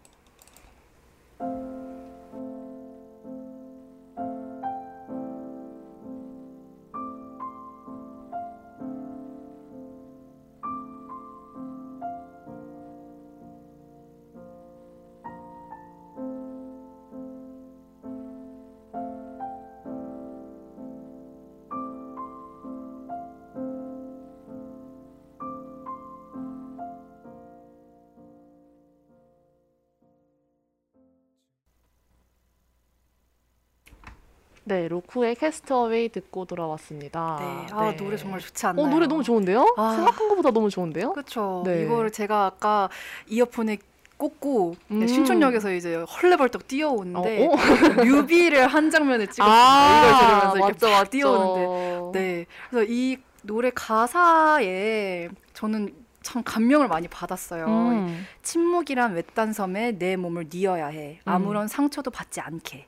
[34.68, 37.36] 네, 로쿠의 캐스터웨이 듣고 돌아왔습니다.
[37.38, 37.72] 네.
[37.72, 37.96] 아, 네.
[37.96, 38.84] 노래 정말 좋지 않나요?
[38.84, 39.74] 어, 노래 너무 좋은데요?
[39.76, 39.92] 아.
[39.94, 41.12] 생각한 것보다 너무 좋은데요?
[41.12, 41.62] 그렇죠.
[41.64, 41.82] 네.
[41.82, 42.88] 이거를 제가 아까
[43.28, 43.78] 이어폰에
[44.16, 45.06] 꽂고 네, 음.
[45.06, 47.54] 신촌역에서 이제 헐레벌떡 뛰어오는데 어, 어?
[48.04, 49.54] 뮤비를 한 장면에 찍었어요.
[49.54, 51.10] 아, 이걸 들으면서 이렇게 맞죠, 막 맞죠.
[51.10, 52.46] 뛰어오는데 네.
[52.68, 57.66] 그래서 이 노래 가사에 저는 참 감명을 많이 받았어요.
[57.66, 58.26] 음.
[58.42, 61.20] 침묵이란 외딴 섬에 내 몸을 뉘어야 해.
[61.22, 61.30] 음.
[61.30, 62.86] 아무런 상처도 받지 않게.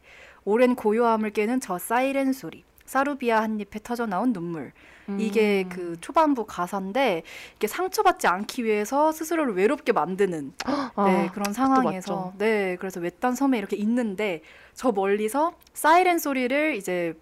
[0.49, 2.65] 오랜 고요함을 깨는 저 사이렌 소리.
[2.87, 4.73] 사루비아 한 잎에 터져 나온 눈물.
[5.19, 5.69] 이게 음.
[5.69, 7.23] 그 초반부 가사인데
[7.57, 12.35] 이게 상처받지 않기 위해서 스스로를 외롭게 만드는 아, 네, 그런 상황에서.
[12.39, 14.43] 네 그래서 외딴 섬에 이렇게 있는데
[14.75, 17.15] 저 멀리서 사이렌 소리를 이제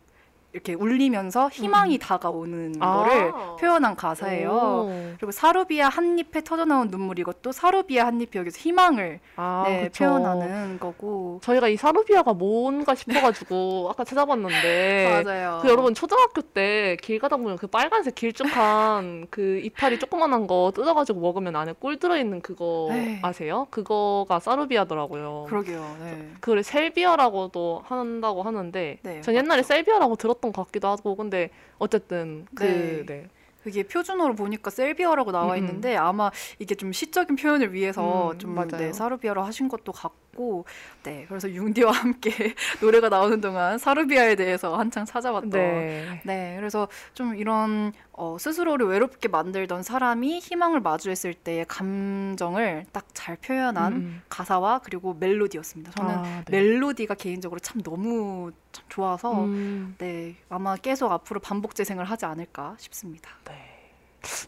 [0.56, 2.82] 이렇게 울리면서 희망이 다가오는 음.
[2.82, 2.96] 아.
[2.96, 4.50] 거를 표현한 가사예요.
[4.50, 4.88] 오.
[5.18, 9.90] 그리고 사루비아 한 잎에 터져 나온 눈물 이것도 사루비아 한 잎이 여기서 희망을 아, 네.
[9.90, 15.58] 표현하는 거고 저희가 이 사루비아가 뭔가 싶어가지고 아까 찾아봤는데 맞아요.
[15.62, 21.20] 그 여러분 초등학교 때 길 가다 보면 그 빨간색 길쭉한 그 이파리 조그만한 거 뜯어가지고
[21.20, 23.18] 먹으면 안에 꿀 들어있는 그거 네.
[23.22, 23.66] 아세요?
[23.70, 25.44] 그거가 사루비아더라고요.
[25.48, 25.96] 그러게요.
[26.00, 26.30] 네.
[26.40, 29.62] 그걸 셀비아라고도 한다고 하는데 네, 전 옛날에.
[29.62, 33.04] 셀비아라고 들었던 했던 것 같기도 하고 근데 어쨌든 그 네.
[33.06, 33.28] 네.
[33.62, 35.58] 그게 표준어로 보니까 셀비어라고 나와 음, 음.
[35.58, 36.30] 있는데 아마
[36.60, 38.68] 이게 좀 시적인 표현을 위해서 음, 좀 맞아요.
[38.78, 40.25] 네, 사르비아로 하신 것도 같고
[41.02, 42.30] 네 그래서 융디와 함께
[42.80, 46.20] 노래가 나오는 동안 사르비아에 대해서 한창 찾아봤던 네.
[46.24, 46.54] 네.
[46.58, 53.92] 그래서 좀 이런 어, 스스로를 외롭게 만들던 사람이 희망을 마주했을 때의 감정을 딱 잘 표현한
[53.92, 55.90] 음, 가사와 그리고 멜로디였습니다.
[55.92, 56.62] 저는 아, 네.
[56.62, 62.76] 멜로디가 개인적으로 참 너무 참 좋아서 음, 네 아마 계속 앞으로 반복 재생을 하지 않을까
[62.78, 63.30] 싶습니다.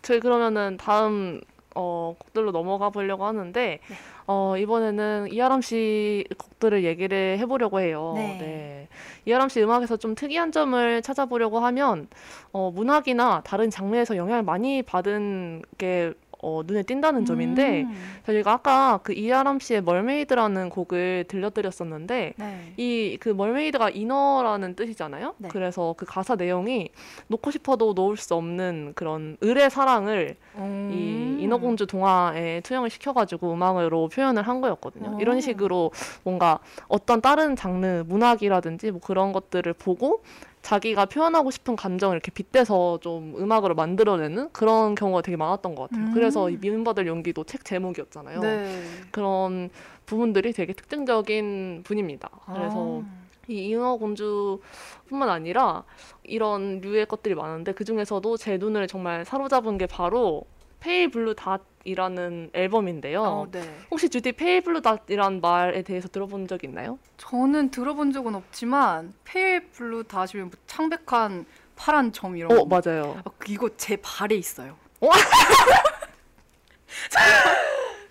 [0.02, 1.40] 저희 그러면은 다음
[1.80, 3.96] 어, 곡들로 넘어가 보려고 하는데 네.
[4.26, 8.14] 어, 이번에는 이하람 씨 곡들을 얘기를 해보려고 해요.
[8.16, 8.88] 네.
[9.26, 12.08] 이하람 씨 음악에서 좀 특이한 점을 찾아보려고 하면
[12.50, 19.00] 어, 문학이나 다른 장르에서 영향을 많이 받은 게 어, 눈에 띈다는 점인데 음, 저희가 아까
[19.02, 22.72] 그 이하람 씨의 Mermaid라는 곡을 들려드렸었는데 네.
[22.76, 25.34] 이 그 Mermaid가 인어라는 뜻이잖아요.
[25.38, 25.48] 네.
[25.50, 26.90] 그래서 그 가사 내용이
[27.26, 31.38] 놓고 싶어도 놓을 수 없는 그런 을의 사랑을 이 음.
[31.40, 35.16] 인어공주 동화에 투영을 시켜가지고 음악으로 표현을 한 거였거든요.
[35.16, 35.20] 오.
[35.20, 35.90] 이런 식으로
[36.22, 40.22] 뭔가 어떤 다른 장르 문학이라든지 뭐 그런 것들을 보고
[40.62, 46.06] 자기가 표현하고 싶은 감정을 이렇게 빗대서 좀 음악으로 만들어내는 그런 경우가 되게 많았던 것 같아요.
[46.06, 46.14] 음.
[46.14, 48.40] 그래서 이 미움받을 용기도 책 제목이었잖아요.
[48.40, 48.82] 네.
[49.10, 49.70] 그런
[50.06, 52.28] 부분들이 되게 특징적인 분입니다.
[52.46, 53.28] 그래서 아.
[53.48, 55.84] 이 인어공주뿐만 아니라
[56.22, 60.44] 이런 류의 것들이 많은데 그 중에서도 제 눈을 정말 사로잡은 게 바로
[60.80, 63.22] Pale Blue Dot이라는 앨범인데요.
[63.22, 63.62] 어, 네.
[63.90, 66.98] 혹시 주디 Pale Blue Dot이란 말에 대해서 들어본 적 있나요?
[67.16, 72.80] 저는 들어본 적은 없지만 Pale Blue Dot이면 뭐 창백한 파란 점 이런 어 거.
[72.80, 73.20] 맞아요.
[73.24, 74.76] 아, 이거 제 발에 있어요.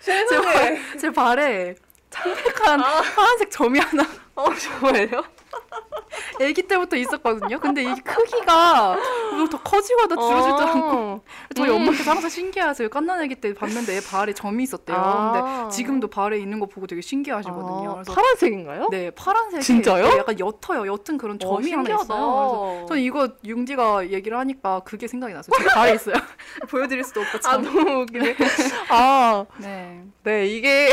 [0.00, 0.78] 세상에.
[0.98, 1.74] 제 발에
[2.10, 4.02] 창백한 파란색 점이 하나
[4.34, 5.22] 어 정말요?
[6.40, 7.58] 아기 때부터 있었거든요.
[7.58, 8.96] 근데 이 크기가
[9.50, 11.20] 더 커지고 더 줄어들도 않고 어.
[11.54, 11.76] 저희 음.
[11.76, 12.88] 엄마께서 항상 신기하세요.
[12.88, 14.96] 깐난 아기 때 봤는데 얘 발에 점이 있었대요.
[14.96, 15.32] 아.
[15.32, 18.02] 근데 지금도 발에 있는 거 보고 되게 신기하시거든요.
[18.06, 18.88] 아, 파란색인가요?
[18.90, 20.08] 네 파란색이 진짜요?
[20.08, 20.86] 네, 약간 옅어요.
[20.86, 22.04] 옅은 그런 어, 점이 하나 신기하다.
[22.04, 22.68] 있어요.
[22.68, 25.56] 그래서 전 이거 융디가 얘기를 하니까 그게 생각이 났어요.
[25.58, 26.14] 제 발에 있어요.
[26.70, 27.62] 보여드릴 수도 없고 아 참.
[27.62, 28.36] 너무 웃기네.
[28.90, 30.02] 아, 네.
[30.22, 30.92] 네 이게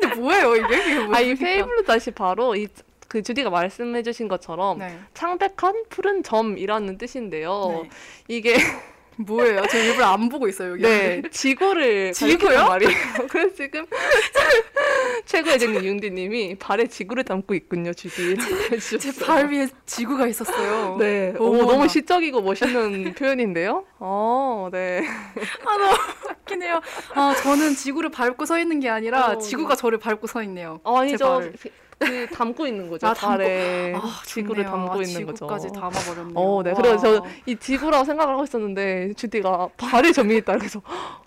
[0.00, 0.76] 근데 뭐예요 이게?
[0.76, 1.44] 이게 아이 뭐입니까?
[1.44, 2.66] Pale Blue Dot이 바로 이
[3.08, 4.98] 그 주디가 말씀해주신 것처럼 네.
[5.14, 7.80] 창백한 푸른 점이라는 뜻인데요.
[7.84, 7.90] 네.
[8.28, 8.54] 이게
[9.20, 9.62] 뭐예요?
[9.68, 10.82] 저 일부러 안 보고 있어요 여기.
[10.82, 12.66] 네 지구를 지구요?
[12.66, 12.92] 말이에요.
[13.28, 13.84] 그래서 지금
[15.24, 18.36] 최고의 재능 윤디님이 발에 지구를 담고 있군요, 주디.
[19.00, 20.96] 제 발 위에 지구가 있었어요.
[20.98, 21.64] 네, 오, 어머나.
[21.72, 23.84] 너무 시적이고 멋있는 표현인데요.
[23.98, 25.02] 어, 네.
[25.66, 25.96] 아 너무
[26.30, 26.80] 웃기네요.
[27.14, 30.80] 아 저는 지구를 밟고 서 있는 게 아니라 어, 지구가 저를 밟고 서 있네요.
[30.84, 31.42] 어, 아니죠.
[31.98, 33.06] 그 담고 있는 거죠.
[33.08, 34.64] 아, 담고- 발에 아, 지구를.
[34.64, 35.34] 담고 아, 있는 거죠.
[35.38, 36.32] 지구까지 담아버렸네요.
[36.36, 36.70] 어, 네.
[36.70, 36.76] 와.
[36.76, 36.98] 그래서
[37.44, 40.80] 저이 지구라고 생각을 하고 있었는데 주디가 발에 점이 있다 그래서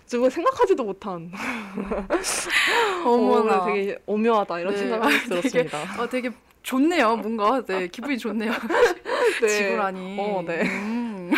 [0.06, 1.30] 지금 생각하지도 못한
[3.04, 3.58] 어머나.
[3.62, 4.80] 어, 되게 오묘하다 이런 네.
[4.98, 5.78] 되게- 들었습니다.
[5.98, 6.30] 아 되게
[6.62, 7.16] 좋네요.
[7.16, 8.52] 뭔가 네 기분이 좋네요.
[9.40, 9.48] 네.
[9.48, 10.16] 지구라니.
[10.20, 10.62] 어, 네.
[10.62, 11.32] 음.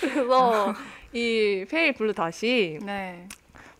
[0.00, 0.74] 그래서
[1.12, 3.26] 이 Pale Blue Dot이 네.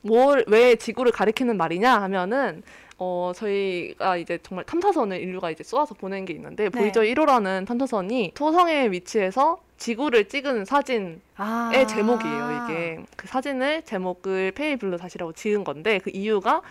[0.03, 2.63] 뭐 왜 지구를 가리키는 말이냐 하면은
[2.99, 6.71] 어 저희가 이제 정말 탐사선을 인류가 이제 쏘아서 보낸 게 있는데 네.
[6.71, 11.87] 보이저 1호라는 탐사선이 토성에 위치해서 지구를 찍은 사진의 아.
[11.89, 16.63] 제목이에요 이게 그 사진을 제목을 Pale Blue Dot이라고 지은 건데 그 이유가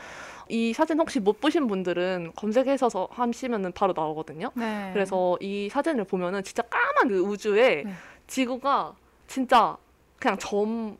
[0.50, 4.52] 이 사진 혹시 못 보신 분들은 검색해서 하시면은 바로 나오거든요.
[4.56, 4.90] 네.
[4.94, 7.94] 그래서 이 사진을 보면은 진짜 까만 그 우주에 네.
[8.28, 8.94] 지구가
[9.28, 9.78] 진짜
[10.20, 10.98] 그냥 점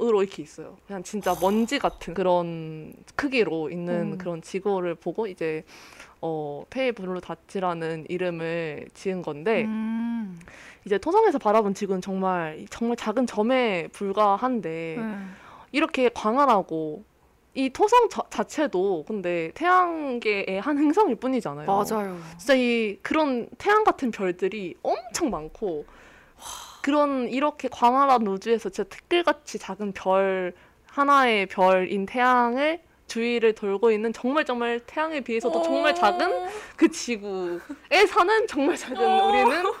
[0.00, 0.76] 으로 이렇게 있어요.
[0.86, 4.18] 그냥 진짜 먼지 같은 그런 크기로 있는 음.
[4.18, 5.64] 그런 지구를 보고 이제
[6.20, 10.38] 어 페이 블루 다치라는 이름을 지은 건데 음.
[10.84, 15.16] 이제 토성에서 바라본 지구는 정말 정말 작은 점에 불과한데 네.
[15.72, 17.04] 이렇게 광활하고
[17.54, 21.66] 이 토성 자, 자체도 근데 태양계의 한 행성일 뿐이잖아요.
[21.66, 22.18] 맞아요.
[22.36, 25.84] 진짜 이 그런 태양 같은 별들이 엄청 많고
[26.84, 30.52] 그런 이렇게 광활한 우주에서 진짜 특별같이 작은 별
[30.84, 38.46] 하나의 별인 태양을 주위를 돌고 있는 정말 정말 태양에 비해서도 정말 작은 그 지구에 사는
[38.46, 39.72] 정말 작은 우리는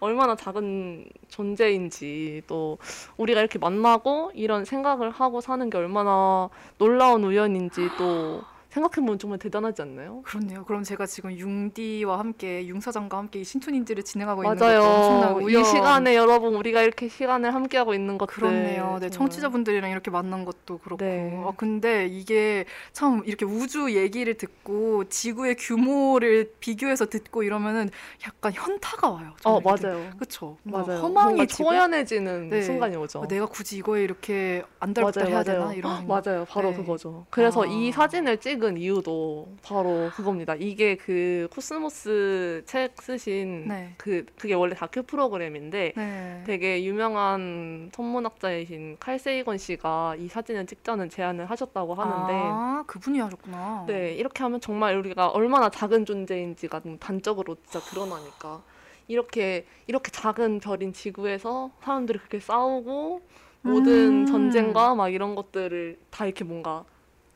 [0.00, 2.78] 얼마나 작은 존재인지 또
[3.18, 6.48] 우리가 이렇게 만나고 이런 생각을 하고 사는 게 얼마나
[6.78, 8.40] 놀라운 우연인지 또
[8.80, 10.20] 생각해보면 정말 대단하지 않나요?
[10.22, 10.64] 그렇네요.
[10.64, 14.82] 그럼 제가 지금 융디와 함께 융사장과 함께 이 신촌인지를 진행하고 있는 것도 맞아요.
[14.82, 15.60] 엄청난 우연.
[15.62, 18.98] 이 시간에 여러분 우리가 이렇게 시간을 함께하고 있는 것들 그렇네요.
[19.00, 19.10] 네, 정말.
[19.10, 21.02] 청취자분들이랑 이렇게 만난 것도 그렇고.
[21.02, 21.42] 네.
[21.46, 27.88] 아, 근데 이게 참 이렇게 우주 얘기를 듣고 지구의 규모를 비교해서 듣고 이러면은
[28.26, 29.32] 약간 현타가 와요.
[29.44, 29.60] 어.
[29.60, 30.10] 맞아요.
[30.18, 30.58] 그쵸.
[30.64, 31.00] 맞아요.
[31.00, 32.62] 허망해지고 초연해지는 네.
[32.62, 33.20] 순간이 오죠.
[33.20, 36.06] 어, 내가 굳이 이거에 이렇게 안달복달 해야 되나 이런.
[36.06, 36.44] 맞아요.
[36.48, 36.76] 바로 네.
[36.76, 37.24] 그거죠.
[37.30, 37.66] 그래서 아.
[37.66, 40.54] 이 사진을 찍은 이유도 바로 그겁니다.
[40.54, 43.94] 이게 그 코스모스 책 쓰신 네.
[43.98, 46.42] 그 그게 원래 다큐 프로그램인데 네.
[46.46, 53.84] 되게 유명한 천문학자이신 칼 세이건 씨가 이 사진을 찍자는 제안을 하셨다고 하는데 아, 그분이 하셨구나.
[53.86, 58.62] 네, 이렇게 하면 정말 우리가 얼마나 작은 존재인지가 단적으로 진짜 드러나니까
[59.08, 63.22] 이렇게 이렇게 작은 별인 지구에서 사람들이 그렇게 싸우고
[63.62, 64.26] 모든 음.
[64.26, 66.84] 전쟁과 막 이런 것들을 다 이렇게 뭔가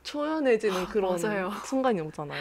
[0.03, 1.51] 초연해지는 그런 맞아요.
[1.65, 2.41] 순간이 오잖아요.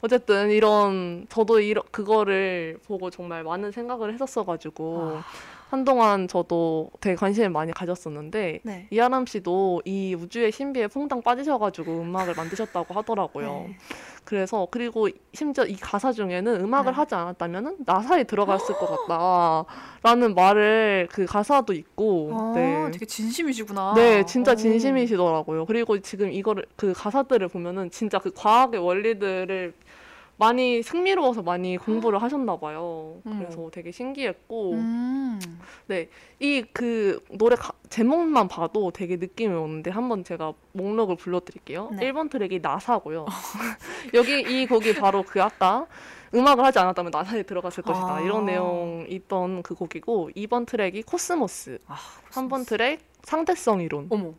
[0.00, 5.24] 어쨌든 이런 저도 이러, 그거를 보고 정말 많은 생각을 했었어가지고 아.
[5.70, 8.88] 한동안 저도 되게 관심을 많이 가졌었는데 네.
[8.90, 13.66] 이하람 씨도 이 우주의 신비에 퐁당 빠지셔가지고 음악을 만드셨다고 하더라고요.
[13.68, 13.76] 네.
[14.24, 16.96] 그래서 그리고 심지어 이 가사 중에는 음악을 네.
[16.96, 22.90] 하지 않았다면은 나사에 들어갔을 것 같다라는 말을 그 가사도 있고, 아, 네.
[22.90, 23.94] 되게 진심이시구나.
[23.94, 24.54] 네, 진짜 오.
[24.56, 25.66] 진심이시더라고요.
[25.66, 29.72] 그리고 지금 이거를 그 가사들을 보면은 진짜 그 과학의 원리들을
[30.40, 33.20] 많이 흥미로워서 많이 공부를 하셨나 봐요.
[33.26, 33.40] 음.
[33.40, 35.38] 그래서 되게 신기했고 음.
[36.40, 41.90] 이그 노래 가- 제목만 봐도 되게 느낌이 오는데 한번 제가 목록을 불러드릴게요.
[41.92, 42.10] 네.
[42.10, 43.26] 1번 트랙이 나사고요.
[44.14, 45.86] 여기 이 곡이 바로 그 아까
[46.34, 48.14] 음악을 하지 않았다면 나사에 들어갔을 것이다.
[48.16, 48.20] 아.
[48.22, 51.78] 이런 내용 있던 그 곡이고 2번 트랙이 코스모스.
[51.86, 51.96] 아,
[52.30, 54.06] 3번 트랙 상대성 이론.
[54.08, 54.32] 어머.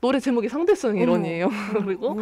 [0.00, 1.48] 노래 제목이 상대성 이론이에요.
[1.84, 2.20] 그리고 오.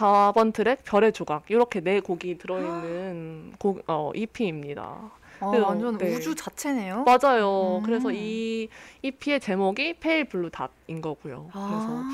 [0.00, 1.44] 4번 트랙 별의 조각.
[1.48, 5.10] 이렇게 네 곡이 들어있는 곡, 어, EP입니다.
[5.40, 5.64] 아, 그래요.
[5.66, 6.14] 완전 네.
[6.14, 7.04] 우주 자체네요.
[7.04, 7.78] 맞아요.
[7.78, 7.82] 음.
[7.82, 8.68] 그래서 이
[9.02, 11.48] EP의 제목이 Pale Blue Dot인 거고요.
[11.50, 12.04] 그래서 아,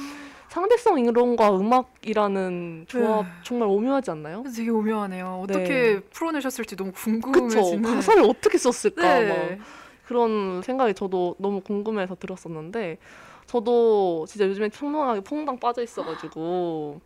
[0.48, 3.30] 상대성 이론과 음악이라는 조합 네.
[3.42, 4.42] 정말 오묘하지 않나요?
[4.42, 5.44] 그래서 되게 오묘하네요.
[5.48, 5.54] 네.
[5.54, 7.10] 어떻게 풀어내셨을지 너무 그쵸.
[7.20, 7.82] 궁금해지는.
[7.82, 9.20] 가사를 어떻게 썼을까.
[9.20, 9.28] 네.
[9.56, 9.66] 막
[10.06, 12.98] 그런 생각이 저도 너무 궁금해서 들었었는데,
[13.46, 17.00] 저도 진짜 요즘에 청명하게 퐁당 빠져 있어가지고,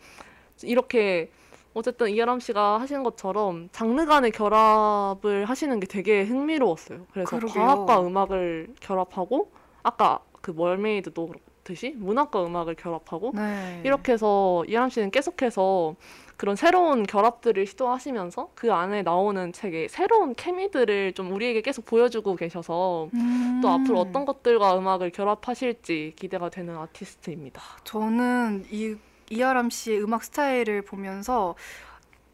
[0.66, 1.30] 이렇게
[1.72, 7.06] 어쨌든 이하람 씨가 하시는 것처럼 장르 간의 결합을 하시는 게 되게 흥미로웠어요.
[7.12, 7.64] 그래서 그러게요.
[7.64, 9.52] 과학과 음악을 결합하고,
[9.82, 13.82] 아까 그 멀메이드도 그렇듯이 문학과 음악을 결합하고, 네.
[13.84, 15.94] 이렇게 해서 이하람 씨는 계속해서
[16.36, 23.10] 그런 새로운 결합들을 시도하시면서 그 안에 나오는 책에 새로운 케미들을 좀 우리에게 계속 보여주고 계셔서
[23.12, 23.60] 음.
[23.62, 27.60] 또 앞으로 어떤 것들과 음악을 결합하실지 기대가 되는 아티스트입니다.
[27.84, 28.96] 저는 이
[29.30, 31.54] 이하람 씨의 음악 스타일을 보면서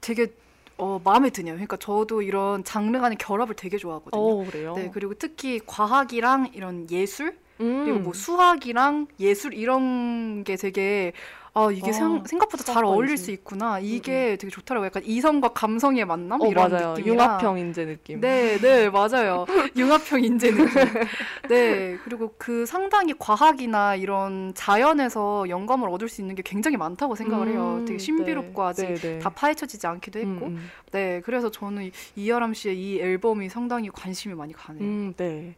[0.01, 0.33] 되게
[0.79, 1.55] 어, 마음에 드네요.
[1.55, 4.21] 그러니까 저도 이런 장르 간의 결합을 되게 좋아하거든요.
[4.21, 4.75] 오 그래요?
[4.75, 7.85] 네, 그리고 특히 과학이랑 이런 예술 음.
[7.85, 11.13] 그리고 뭐 수학이랑 예술 이런 게 되게
[11.59, 13.17] 아 이게 아, 생, 생각보다 잘 어울릴.
[13.17, 13.79] 수 있구나.
[13.81, 14.89] 이게 되게 좋더라고요.
[14.89, 16.93] 약간 이성과 감성의 만남 어, 이런 맞아요.
[16.93, 17.15] 느낌이라.
[17.15, 18.21] 융합형 인재 느낌.
[18.21, 19.47] 네, 네, 맞아요.
[19.75, 20.67] 융합형 인재 느낌.
[21.49, 27.49] 네, 그리고 그 상당히 과학이나 이런 자연에서 영감을 얻을 수 있는 게 굉장히 많다고 생각을
[27.49, 27.77] 해요.
[27.81, 28.69] 음, 되게 신비롭고 네.
[28.69, 29.19] 아직 네, 네.
[29.19, 30.47] 다 파헤쳐지지 않기도 했고.
[30.47, 30.71] 음, 음.
[30.93, 34.83] 네, 그래서 저는 이- 이하람 씨의 이 앨범이 상당히 관심이 많이 가네요.
[34.85, 35.55] 음, 네.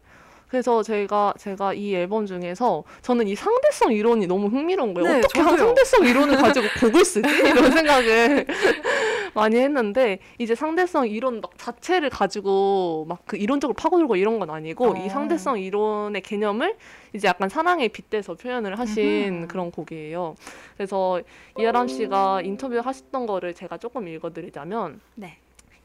[0.49, 5.09] 그래서 제가 제가 이 앨범 중에서 저는 이 상대성 이론이 너무 흥미로운 거예요.
[5.13, 5.57] 네, 어떻게 저도요.
[5.59, 7.29] 상대성 이론을 가지고 곡을 쓰지?
[7.29, 8.47] 이런 생각을
[9.35, 14.93] 많이 했는데 이제 상대성 이론 막 자체를 가지고 막 그 이론적으로 파고들고 이런 건 아니고
[14.93, 14.97] 어.
[15.05, 16.77] 이 상대성 이론의 개념을
[17.13, 19.47] 이제 약간 사랑에 빗대서 표현을 하신 음흠.
[19.49, 20.35] 그런 곡이에요.
[20.77, 21.21] 그래서
[21.59, 25.37] 이하람 씨가 인터뷰 하셨던 거를 제가 조금 읽어드리자면 네.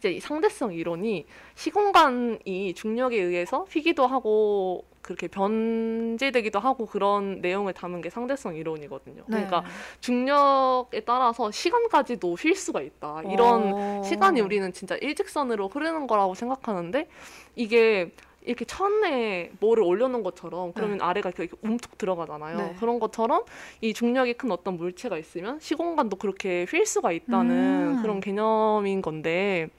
[0.04, 1.26] 이제 이 상대성 이론이
[1.56, 9.24] 시공간이 중력에 의해서 휘기도 하고 그렇게 변제되기도 하고 그런 내용을 담은 게 상대성 이론이거든요.
[9.26, 9.68] 그러니까 네.
[10.02, 13.22] 중력에 따라서 시간까지도 휠 수가 있다.
[13.32, 14.02] 이런 어.
[14.04, 17.08] 시간이 우리는 진짜 일직선으로 흐르는 거라고 생각하는데
[17.56, 18.12] 이게
[18.46, 22.58] 이렇게 천에 뭐를 올려놓은 것처럼 그러면 아래가 이렇게 움툭 들어가잖아요.
[22.58, 22.76] 네.
[22.78, 23.44] 그런 것처럼
[23.80, 28.02] 이 중력이 큰 어떤 물체가 있으면 시공간도 그렇게 휠 수가 있다는 음.
[28.02, 29.70] 그런 개념인 건데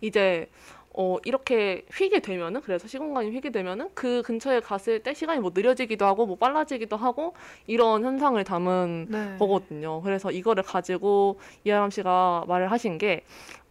[0.00, 0.48] 이제
[0.92, 6.04] 어 이렇게 휘게 되면은 그래서 시공간이 휘게 되면은 그 근처에 갔을 때 시간이 뭐 느려지기도
[6.04, 7.34] 하고 뭐 빨라지기도 하고
[7.68, 9.36] 이런 현상을 담은 네.
[9.38, 10.02] 거거든요.
[10.02, 13.22] 그래서 이거를 가지고 이하람 씨가 말을 하신 게,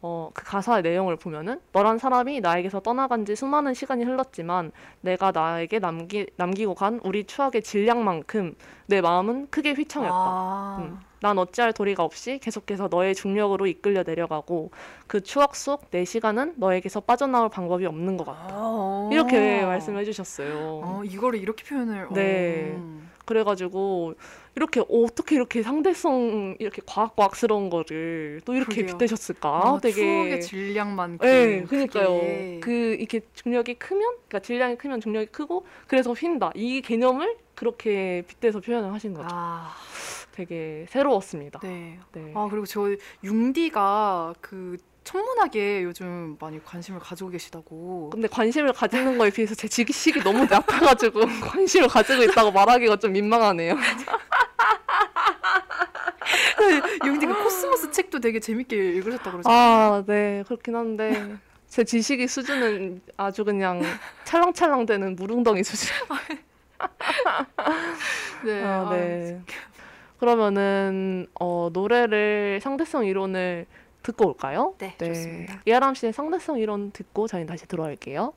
[0.01, 4.71] 어, 그 가사의 내용을 보면은, 너란 사람이 나에게서 떠나간 지 수많은 시간이 흘렀지만,
[5.01, 8.55] 내가 나에게 남기, 남기고 간 우리 추억의 질량만큼
[8.85, 10.15] 내 마음은 크게 휘청였다.
[10.15, 10.77] 아.
[10.79, 11.08] 음.
[11.21, 14.71] 난 어찌할 도리가 없이 계속해서 너의 중력으로 이끌려 내려가고
[15.07, 18.47] 그 추억 속 내 시간은 너에게서 빠져나올 방법이 없는 것 같아.
[18.51, 20.81] 아, 이렇게 말씀해 주셨어요.
[20.83, 22.07] 어, 이거를 이렇게 표현을.
[22.13, 22.73] 네.
[22.77, 23.01] 어.
[23.25, 24.15] 그래가지고
[24.55, 28.97] 이렇게 어떻게 이렇게 상대성 이렇게 과학과학스러운 거를 또 이렇게 그러게요.
[28.97, 29.49] 빗대셨을까?
[29.49, 31.17] 아, 되게 추억의 질량만.
[31.19, 31.87] 네, 크게.
[31.87, 32.59] 그러니까요.
[32.59, 36.51] 그 이렇게 중력이 크면, 그러니까 질량이 크면 중력이 크고 그래서 휜다.
[36.55, 39.27] 이 개념을 그렇게 빗대서 표현을 하신 거죠.
[39.29, 39.75] 아,
[40.31, 41.59] 되게 새로웠습니다.
[41.59, 41.99] 네.
[42.13, 42.31] 네.
[42.33, 48.11] 아 그리고 저 융디가 그 천문학에 요즘 많이 관심을 가지고 계시다고.
[48.13, 53.75] 근데 관심을 가지는 거에 비해서 제 지식이 너무 낮아가지고 관심을 가지고 있다고 말하기가 좀 민망하네요.
[57.05, 59.59] 융디가 코스모스 책도 되게 재밌게 읽으셨다 그러잖아요.
[59.59, 61.35] 아, 네, 그렇긴 한데
[61.67, 63.81] 제 지식의 수준은 아주 그냥
[64.23, 65.93] 찰랑찰랑 되는 무릉덩이 수준.
[68.45, 68.63] 네.
[68.63, 69.41] 아, 아, 네.
[70.19, 73.65] 그러면은 어, 노래를 상대성 이론을
[74.03, 74.75] 듣고 올까요?
[74.79, 75.61] 네, 좋습니다.
[75.65, 78.33] 이하람 씨의 상대성 이론 듣고 저희 다시 들어올게요.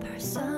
[0.00, 0.57] 벌써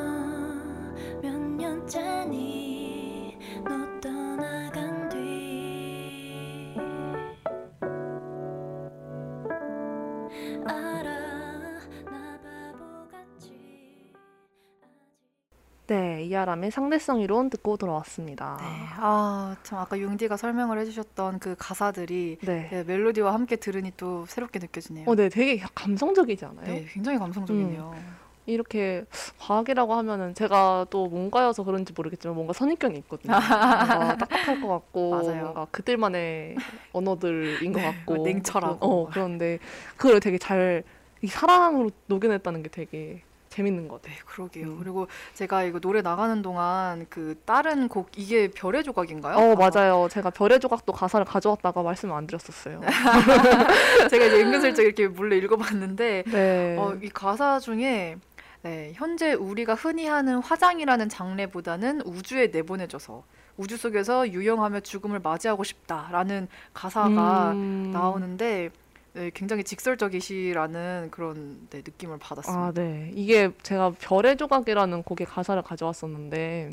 [16.31, 18.57] 이하람의 상대성 이론 듣고 돌아왔습니다.
[18.61, 18.67] 네.
[18.99, 22.69] 아, 참 아까 융디가 설명을 해주셨던 그 가사들이 네.
[22.71, 25.09] 네, 멜로디와 함께 들으니 또 새롭게 느껴지네요.
[25.09, 26.67] 어, 네, 되게 감성적이지 않아요?
[26.67, 28.21] 네, 굉장히 감성적이네요.
[28.47, 29.05] 이렇게
[29.39, 33.33] 과학이라고 하면은 제가 또 문과여서 그런지 모르겠지만 뭔가 선입견이 있거든요.
[33.37, 35.43] 뭔가 딱딱할 것 같고 맞아요.
[35.43, 36.57] 뭔가 그들만의
[36.93, 38.79] 언어들인 것 네, 같고 막 냉철하고.
[38.87, 39.59] 어, 그런데
[39.97, 40.85] 그걸 되게 잘
[41.23, 44.15] 이 사랑으로 녹여냈다는 게 되게 재밌는 것 같아요.
[44.17, 44.67] 네, 그러게요.
[44.67, 44.79] 음.
[44.79, 49.37] 그리고 제가 이거 노래 나가는 동안 그 다른 곡 이게 별의 조각인가요?
[49.37, 50.09] 어 아, 맞아요.
[50.09, 52.81] 제가 별의 조각도 가사를 가져왔다가 말씀 안 드렸었어요.
[54.09, 56.77] 제가 이제 은근슬쩍 이렇게 몰래 읽어봤는데 네.
[56.79, 58.17] 어, 이 가사 중에
[58.63, 63.25] 네, 현재 우리가 흔히 하는 화장이라는 장르보다는 우주에 내보내져서
[63.57, 67.91] 우주 속에서 유영하며 죽음을 맞이하고 싶다라는 가사가 음.
[67.93, 68.71] 나오는데
[69.13, 72.65] 네, 굉장히 직설적이시라는 그런 네, 느낌을 받았습니다.
[72.65, 73.11] 아, 네.
[73.15, 76.71] 이게 제가 별의 조각이라는 곡의 가사를 가져왔었는데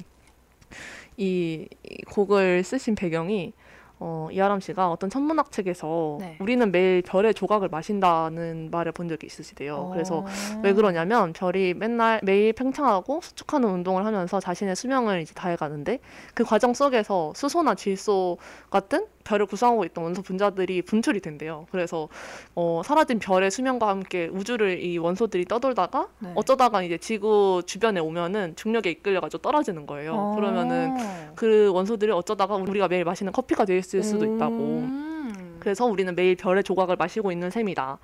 [1.18, 3.54] 이, 이 곡을 쓰신 배경이
[4.00, 6.38] 어, 이하람 씨가 어떤 천문학 책에서 네.
[6.40, 9.90] 우리는 매일 별의 조각을 마신다는 말을 본 적이 있으시대요.
[9.92, 10.26] 그래서 어.
[10.64, 16.00] 왜 그러냐면 별이 맨날 매일 팽창하고 수축하는 운동을 하면서 자신의 수명을 이제 다해가는데
[16.36, 18.38] 그 과정 속에서 수소나 질소
[18.70, 21.68] 같은 별을 구성하고 있던 원소 분자들이 분출이 된대요.
[21.72, 22.08] 그래서
[22.56, 26.32] 어, 사라진 별의 수명과 함께 우주를 이 원소들이 떠돌다가 네.
[26.36, 30.14] 어쩌다가 이제 지구 주변에 오면은 중력에 이끌려가지고 떨어지는 거예요.
[30.16, 30.36] 어.
[30.36, 30.96] 그러면은
[31.36, 34.56] 그 원소들이 어쩌다가 우리가 매일 마시는 커피가 될 수도 있다고.
[34.56, 35.58] 음.
[35.60, 38.00] 그래서 우리는 매일 별의 조각을 마시고 있는 셈이다.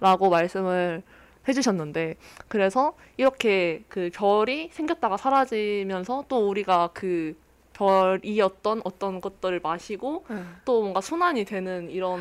[0.00, 1.02] 라고 말씀을
[1.48, 2.16] 해주셨는데,
[2.48, 7.34] 그래서 이렇게 그 별이 생겼다가 사라지면서 또 우리가 그
[7.80, 10.42] 별이었던 어떤 것들을 마시고 네.
[10.66, 12.20] 또 뭔가 순환이 되는 이런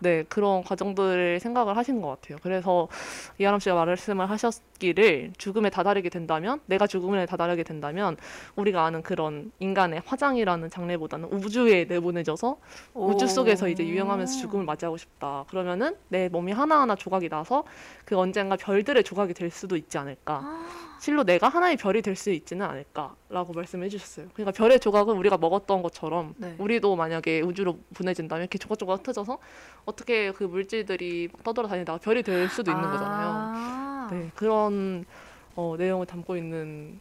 [0.00, 2.38] 네 그런 과정들을 생각을 하신 것 같아요.
[2.42, 2.88] 그래서
[3.38, 8.16] 이하람 씨가 말씀을 하셨기를 죽음에 다다르게 된다면 내가 죽음에 다다르게 된다면
[8.54, 12.58] 우리가 아는 그런 인간의 화장이라는 장르보다는 우주에 내보내져서
[12.94, 15.44] 우주 속에서 이제 유영하면서 죽음을 맞이하고 싶다.
[15.50, 17.64] 그러면은 내 몸이 하나하나 조각이 나서
[18.08, 20.40] 그 언젠가 별들의 조각이 될 수도 있지 않을까.
[20.98, 24.28] 실로 내가 하나의 별이 될 수 있지는 않을까라고 말씀해 주셨어요.
[24.32, 26.54] 그러니까 별의 조각은 우리가 먹었던 것처럼 네.
[26.56, 29.36] 우리도 만약에 우주로 보내진다면 이렇게 조각조각 흩어져서
[29.84, 33.50] 어떻게 그 물질들이 막 떠돌아다니다가 별이 될 수도 있는 거잖아요.
[33.52, 35.04] 아, 네, 그런
[35.54, 36.98] 어, 내용을 담고 있는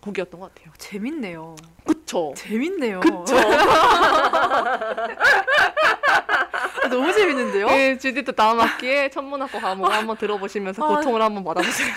[0.00, 0.72] 곡이었던 것 같아요.
[0.78, 1.56] 재밌네요.
[1.84, 2.32] 그쵸?
[2.38, 3.00] 재밌네요.
[3.00, 3.36] 그쵸?
[6.90, 7.66] 너무 재밌는데요?
[7.68, 10.96] 네, GD도 다음 학기에 천문학과 과목을 한번 들어보시면서 아.
[10.96, 11.88] 고통을 한번 받아보세요.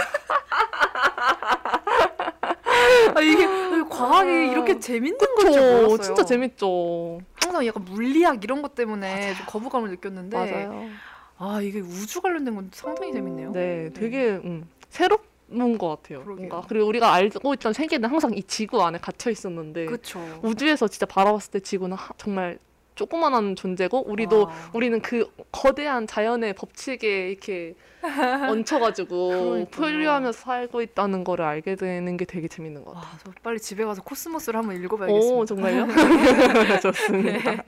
[3.15, 3.45] 아, 이게
[3.89, 5.61] 과학이 이렇게 재밌는 건줄 그쵸?
[5.61, 5.97] 몰랐어요.
[5.99, 7.19] 진짜 재밌죠.
[7.41, 10.89] 항상 약간 물리학 이런 것 때문에 좀 거부감을 느꼈는데 맞아요.
[11.37, 13.51] 아 이게 우주 관련된 건 상당히 재밌네요.
[13.51, 16.23] 네, 되게 음, 새로운 것 같아요.
[16.23, 16.47] 그러게요.
[16.47, 20.39] 뭔가 그리고 우리가 알고 있던 세계는 항상 이 지구 안에 갇혀 있었는데 그렇죠.
[20.43, 22.57] 우주에서 진짜 바라봤을 때 지구는 하- 정말
[22.95, 27.75] 조그만한 존재고 우리도 우리는 그 거대한 자연의 법칙에 이렇게
[28.49, 29.65] 얹혀가지고.
[29.71, 33.09] 표류하면서 살고 있다는 거를 알게 되는 게 되게 재밌는 것 같아요.
[33.11, 35.35] 와, 저 빨리 집에 가서 코스모스를 한번 읽어봐야겠습니다.
[35.35, 35.87] 오 정말요?
[36.81, 37.63] 좋습니다.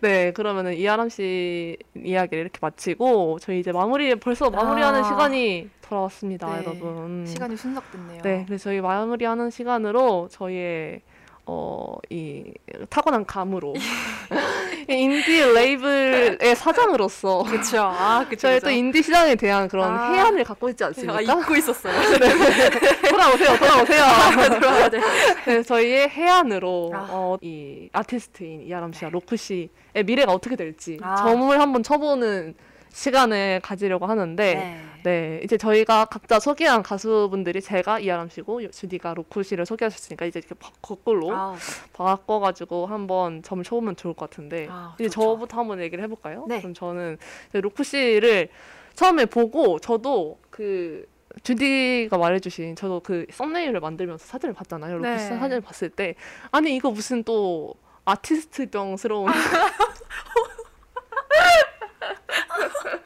[0.00, 5.04] 네, 그러면은 이하람 씨 이야기를 이렇게 마치고 저희 이제 마무리 벌써 마무리하는 아.
[5.04, 7.24] 시간이 돌아왔습니다, 네, 여러분.
[7.26, 8.22] 시간이 순삭됐네요.
[8.22, 11.02] 네, 그래서 저희 마무리하는 시간으로 저희의
[11.48, 12.52] 어, 이
[12.90, 13.74] 타고난 감으로
[14.90, 17.82] 이 인디 레이블의 사장으로서 그렇죠.
[17.82, 18.48] 아, 그쵸.
[18.48, 20.12] 저희 또 인디 시장에 대한 그런 아.
[20.12, 21.20] 혜안을 갖고 있지 않습니까?
[21.20, 21.94] 잊고 있었어요.
[23.08, 24.04] 돌아오세요, 돌아오세요.
[24.58, 25.00] 들어가야 돼.
[25.46, 27.06] 네, 저희의 혜안으로 아.
[27.10, 29.68] 어, 이 아티스트인 이하람 씨와 로쿠 씨의
[30.04, 31.14] 미래가 어떻게 될지 아.
[31.16, 32.54] 점을 한번 쳐보는
[32.90, 34.80] 시간을 가지려고 하는데 네.
[35.06, 40.56] 네, 이제 저희가 각자 소개한 가수분들이 제가 이하람 씨고 주디가 로쿠 씨를 소개하셨으니까 이제 이렇게
[40.56, 41.54] 바- 거꾸로 아우,
[41.92, 45.20] 바꿔가지고 한번 점을 쳐보면 좋을 것 같은데 아, 이제 좋죠.
[45.36, 46.46] 저부터 한번 얘기를 해볼까요?
[46.48, 46.58] 네.
[46.58, 47.18] 그럼 저는
[47.52, 48.48] 로쿠 씨를
[48.94, 51.06] 처음에 보고 저도 그
[51.44, 54.96] 주디가 말해주신 저도 그 썸네일을 만들면서 사진을 봤잖아요.
[54.96, 55.18] 로쿠 네.
[55.18, 56.16] 씨 사진을 봤을 때
[56.50, 57.74] 아니 이거 무슨 또
[58.06, 59.30] 아티스트병스러운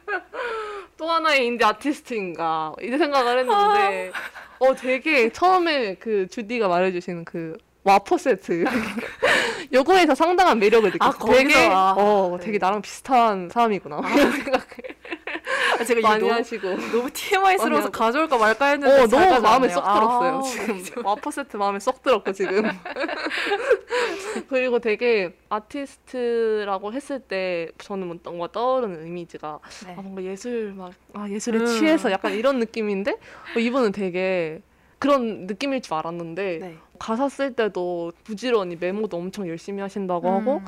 [1.01, 2.75] 또 하나의 인디 아티스트인가?
[2.79, 4.11] 이제 생각을 했는데
[4.59, 8.65] 어 되게 처음에 그 주디가 말해주신 그 와퍼 세트.
[9.73, 11.31] 요거에서 상당한 매력을 느꼈어요.
[11.31, 12.45] 아, 되게 아, 어 네.
[12.45, 13.99] 되게 나랑 비슷한 사람이구나.
[14.13, 14.67] 이런 생각
[15.81, 17.91] 아, 제가 많이 너무, 하시고 너무 TMI스러워서 하고.
[17.91, 19.69] 가져올까 말까 했는데 어잘 너무 마음에.
[19.69, 20.41] 쏙 들었어요 아,
[20.83, 22.63] 지금 와퍼 세트 마음에 쏙 들었고 지금
[24.47, 29.95] 그리고 되게 아티스트라고 했을 때 저는 뭔가 떠오르는 이미지가 네.
[29.97, 31.65] 아, 뭔가 예술 막 아, 예술에 음.
[31.65, 33.11] 취해서 약간 이런 느낌인데
[33.55, 34.61] 어, 이분은 되게
[34.99, 36.77] 그런 느낌일 줄 알았는데 네.
[36.99, 40.65] 가사 쓸 때도 부지런히 메모도 엄청 열심히 하신다고 하고 음.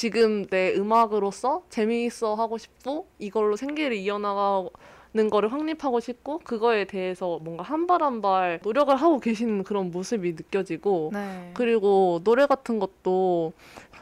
[0.00, 7.62] 지금 내 음악으로서 재미있어 하고 싶고 이걸로 생계를 이어나가는 거를 확립하고 싶고 그거에 대해서 뭔가
[7.64, 11.50] 한 발 한 발 노력을 하고 계시는 그런 모습이 느껴지고 네.
[11.54, 13.54] 그리고 노래 같은 것도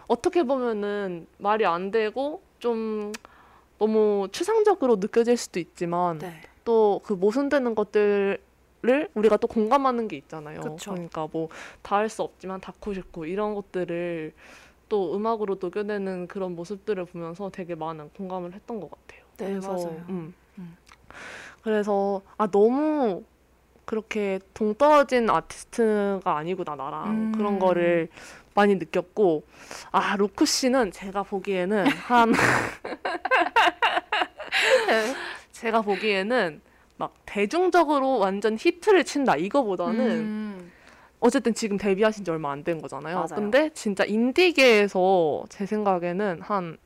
[0.09, 3.12] 어떻게 보면은 말이 안 되고 좀
[3.78, 6.40] 너무 추상적으로 느껴질 수도 있지만 네.
[6.64, 8.40] 또그 모순되는 것들을
[9.14, 10.61] 우리가 또 공감하는 게 있잖아요.
[10.61, 10.90] 그쵸.
[10.90, 11.49] 그러니까 뭐
[11.82, 14.32] 다 할 수 없지만 닿고 싶고 이런 것들을
[14.89, 19.24] 또 음악으로 녹여내는 그런 모습들을 보면서 되게 많은 공감을 했던 것 같아요.
[19.39, 20.05] 네, 그래서, 맞아요.
[20.09, 20.35] 음.
[20.59, 20.76] 음.
[21.62, 23.22] 그래서 아 너무
[23.85, 27.32] 그렇게 동떨어진 아티스트가 아니구나 나랑 음.
[27.32, 28.09] 그런 거를
[28.55, 29.45] 많이 느꼈고
[29.91, 32.32] 아 로크 씨는 제가 보기에는 한
[35.53, 36.61] 제가 보기에는
[36.97, 40.72] 막 대중적으로 완전 히트를 친다 이거보다는 음.
[41.25, 43.14] 어쨌든 지금 데뷔하신 지 얼마 안 된 거잖아요.
[43.16, 43.29] 맞아요.
[43.35, 46.77] 근데 진짜 인디계에서 제 생각에는 한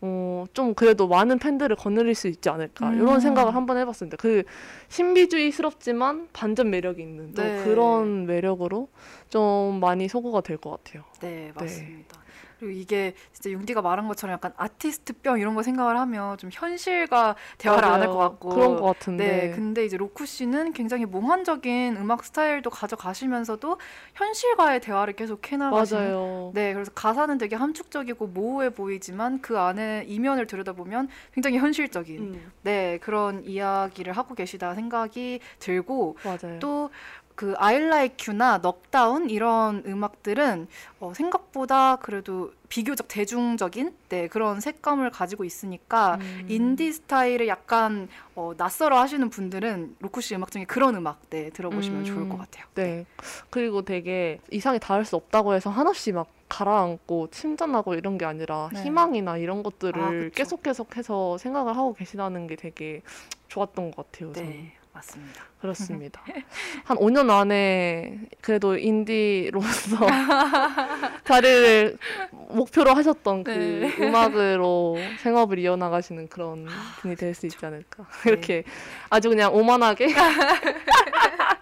[0.00, 3.00] 어, 좀 그래도 많은 팬들을 거느릴 수 있지 않을까 음.
[3.00, 4.16] 이런 생각을 한번 해봤습니다.
[4.16, 4.42] 그
[4.88, 7.62] 신비주의스럽지만 반전 매력이 있는 또 네.
[7.64, 8.88] 그런 매력으로
[9.30, 11.04] 좀 많이 소구가 될 것 같아요.
[11.20, 12.20] 네, 맞습니다.
[12.64, 17.84] 그리고 이게 진짜 융디가 말한 것처럼 약간 아티스트병 이런 거 생각을 하면 좀 현실과 대화를
[17.84, 18.16] 안 할 것.
[18.18, 23.78] 같고 그런 것 같은데 네, 근데 이제 로쿠 씨는 굉장히 몽환적인 음악 스타일도 가져가시면서도
[24.14, 26.52] 현실과의 대화를 계속 해나가시는.
[26.54, 32.98] 네, 그래서 가사는 되게 함축적이고 모호해 보이지만 그 안에 이면을 들여다보면 굉장히 현실적인 음, 네
[33.02, 36.58] 그런 이야기를 하고 계시다 생각이 들고 맞아요.
[36.60, 36.90] 또
[37.34, 40.68] 그 You나 넉다운 이런 음악들은
[41.00, 46.46] 어, 생각보다 그래도 비교적 대중적인 네 그런 색감을 가지고 있으니까 음.
[46.48, 52.00] 인디 스타일을 약간 어, 낯설어 하시는 분들은 로쿠 씨 음악 중에 그런 음악 네 들어보시면
[52.00, 52.04] 음.
[52.04, 52.64] 좋을 것 같아요.
[52.74, 53.04] 네.
[53.50, 58.82] 그리고 되게 이상이 닿을 수 없다고 해서 한없이 막 가라앉고 침전하고 이런 게 아니라 네.
[58.82, 60.34] 희망이나 이런 아, 것들을 그쵸.
[60.34, 63.02] 계속 계속해서 생각을 하고 계시다는 게 되게
[63.48, 64.32] 좋았던 것 같아요.
[64.32, 64.50] 저는.
[64.50, 65.42] 네, 맞습니다.
[65.60, 66.22] 그렇습니다.
[66.84, 69.96] 한 5년 안에 그래도 인디로서
[71.24, 71.98] 자리를
[72.30, 74.06] 목표로 하셨던 그 네.
[74.06, 76.68] 음악으로 생업을 이어나가시는 그런
[77.00, 78.06] 분이 될 수 있지 않을까.
[78.24, 78.30] 네.
[78.30, 78.62] 이렇게
[79.10, 80.14] 아주 그냥 오만하게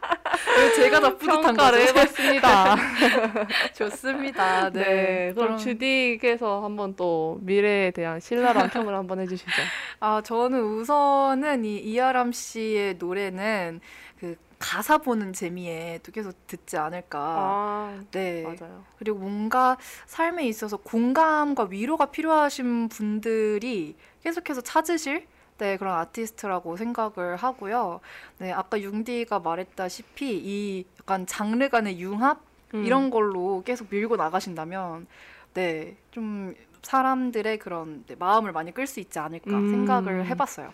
[0.77, 1.79] 제가 더 뿌듯한 거죠.
[1.79, 2.77] 해봤습니다.
[3.75, 4.71] 좋습니다.
[4.71, 9.51] 네, 네, 그럼 주디께서 한번 또 미래에 대한 신랄한 평을 한번 해주시죠.
[10.01, 13.81] 아, 저는 우선은 이 이하람 씨의 노래는
[14.19, 17.19] 그 가사 보는 재미에 또 계속 듣지 않을까.
[17.19, 18.43] 아, 네.
[18.43, 18.85] 맞아요.
[18.99, 25.27] 그리고 뭔가 삶에 있어서 공감과 위로가 필요하신 분들이 계속해서 찾으실
[25.63, 28.01] 네, 그런 아티스트라고 생각을 하고요.
[28.39, 32.41] 네, 아까 융디가 말했다시피 이 약간 장르 간의 융합
[32.75, 32.85] 음.
[32.85, 35.07] 이런 걸로 계속 밀고 나가신다면
[35.55, 36.53] 네, 좀
[36.83, 39.71] 사람들의 그런 네, 마음을 많이 끌 수 있지 않을까 음.
[39.71, 40.73] 생각을 해봤어요.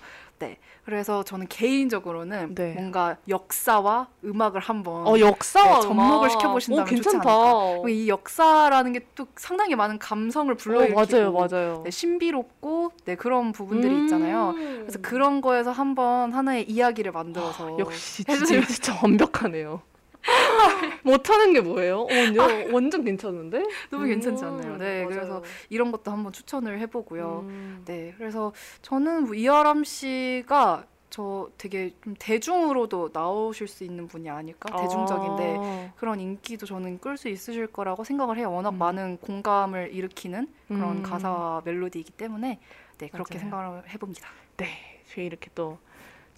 [0.84, 2.72] 그래서 저는 개인적으로는 네.
[2.74, 6.30] 뭔가 역사와 음악을 한번 어 역사와 네, 접목을.
[6.30, 7.30] 시켜보신다면 오, 좋지 괜찮다.
[7.30, 7.88] 않을까.
[7.90, 11.82] 이 역사라는 게 또 상당히 많은 감성을 어, 불러일으키고 맞아요, 맞아요.
[11.84, 14.02] 네, 신비롭고 네, 그런 부분들이 음.
[14.04, 14.54] 있잖아요.
[14.54, 19.82] 그래서 그런 거에서 한번 하나의 이야기를 만들어서 역시 진짜, 진짜 완벽하네요.
[21.02, 22.00] 못하는 게 뭐예요?
[22.00, 23.64] 어, 완전, 완전 괜찮은데?
[23.90, 24.72] 너무 괜찮지 않나요?
[24.72, 25.08] 음, 네, 맞아요.
[25.08, 27.44] 그래서 이런 것도 한번 추천을 해보고요.
[27.44, 27.82] 음.
[27.84, 34.76] 네, 그래서 저는 뭐 이하람 씨가 저 되게 좀 대중으로도 나오실 수 있는 분이 아닐까?
[34.76, 35.92] 대중적인데 아.
[35.96, 38.52] 그런 인기도 저는 끌 수 있으실 거라고 생각을 해요.
[38.52, 38.78] 워낙 음.
[38.78, 41.02] 많은 공감을 일으키는 그런 음.
[41.02, 42.60] 가사 멜로디이기 때문에
[42.98, 43.40] 네 그렇게 맞아요.
[43.40, 44.28] 생각을 해봅니다.
[44.58, 44.66] 네,
[45.12, 45.78] 저희 이렇게 또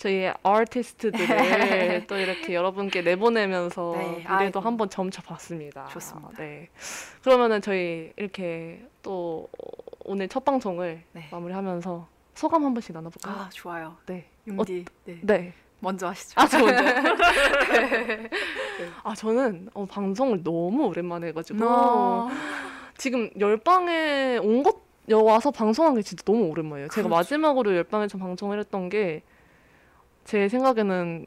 [0.00, 1.18] 저희의 아티스트들을
[2.08, 4.60] 또 이렇게 여러분께 내보내면서 네, 미래도.
[4.60, 5.88] 한번 점쳐봤습니다.
[5.88, 6.30] 좋습니다.
[6.38, 6.68] 네,
[7.22, 9.48] 그러면은 저희 이렇게 또
[10.06, 11.28] 오늘 첫 방송을 네.
[11.30, 13.34] 마무리하면서 소감 한 번씩 나눠볼까요?
[13.36, 13.96] 아 좋아요.
[14.06, 15.18] 네, 융디 네.
[15.22, 15.52] 네.
[15.80, 16.40] 먼저 하시죠.
[16.40, 16.82] 아, 저 먼저.
[19.04, 22.28] 아, 저는 어, 방송을 너무 오랜만에 해가지고 어.
[22.96, 26.88] 지금 열방에 온 것 와서 방송한 게 진짜 너무 오랜만이에요.
[26.88, 27.08] 제가 그렇죠.
[27.08, 29.22] 마지막으로 열방에서 방송을 했던 게
[30.30, 31.26] 제 생각에는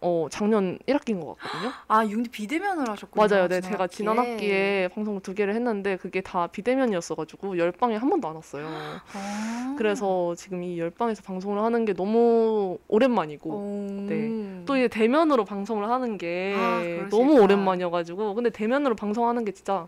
[0.00, 1.72] 어 작년 1학기인 것 같거든요.
[1.88, 3.26] 아 융디 비대면을 하셨군요.
[3.28, 3.48] 맞아요.
[3.48, 8.36] 네, 제가 지난 학기에 방송 두 개를 했는데 그게 다 비대면이었어가지고 열방에 한 번도 안
[8.36, 8.66] 왔어요.
[9.12, 9.74] 아.
[9.76, 14.06] 그래서 지금 이 열방에서 방송을 하는 게 너무 오랜만이고 오.
[14.08, 14.62] 네.
[14.64, 16.80] 또 이제 대면으로 방송을 하는 게 아,
[17.10, 17.42] 너무.
[17.42, 19.86] 오랜만이어가지고 근데 대면으로 방송하는 게 진짜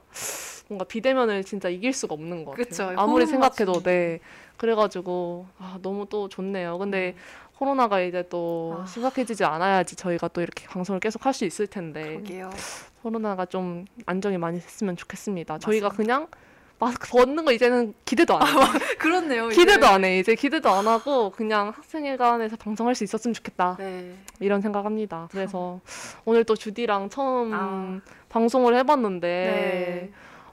[0.68, 2.66] 뭔가 비대면을 진짜 이길 수가 없는 것 같아요.
[2.66, 2.92] 그쵸.
[3.00, 3.82] 아무리 생각해도.
[3.82, 4.20] 네.
[4.58, 6.78] 그래가지고 아, 너무 또 좋네요.
[6.78, 7.16] 근데
[7.58, 8.86] 코로나가 이제 또 아.
[8.86, 12.50] 심각해지지 않아야지 저희가 또 이렇게 방송을 계속 할 수 있을 텐데 그러게요.
[13.02, 15.58] 코로나가 좀 안정이 많이 됐으면 좋겠습니다.
[15.58, 15.96] 저희가 맞습니다.
[16.14, 16.28] 그냥
[16.78, 18.56] 마스크 벗는 거 이제는 기대도 안 해요.
[18.98, 19.46] 그렇네요.
[19.50, 19.60] 이제.
[19.60, 20.18] 기대도 안 해.
[20.18, 23.76] 이제 기대도 안 하고 그냥 학생회관에서 방송할 수 있었으면 좋겠다.
[23.78, 24.14] 네.
[24.40, 25.28] 이런 생각합니다.
[25.30, 25.80] 그래서
[26.24, 28.00] 오늘 또 주디랑 처음 아.
[28.28, 30.12] 방송을 해봤는데 네.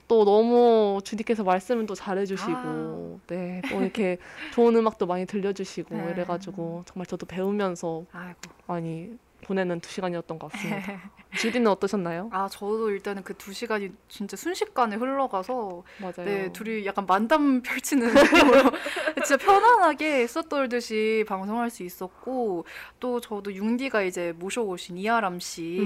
[0.10, 3.18] 또 너무 주디께서 말씀을 또 잘해주시고 아.
[3.27, 4.18] 네, 또 이렇게
[4.52, 6.11] 좋은 음악도 많이 들려주시고 네.
[6.11, 8.40] 이래가지고 정말 저도 배우면서 아이고.
[8.65, 9.11] 많이
[9.44, 11.11] 보내는 두 시간이었던 것 같습니다.
[11.38, 12.30] 주디는 어떠셨나요?
[12.34, 16.26] 아 저도 일단은 그 두 시간이 진짜 순식간에 흘러가서 맞아요.
[16.26, 18.72] 네 둘이 약간 만담 펼치는 느낌으로
[19.23, 22.65] 진짜 편안하게 써 떨듯이 방송할 수 있었고
[22.99, 25.80] 또 저도 융디가 이제 모셔오신 이하람 씨의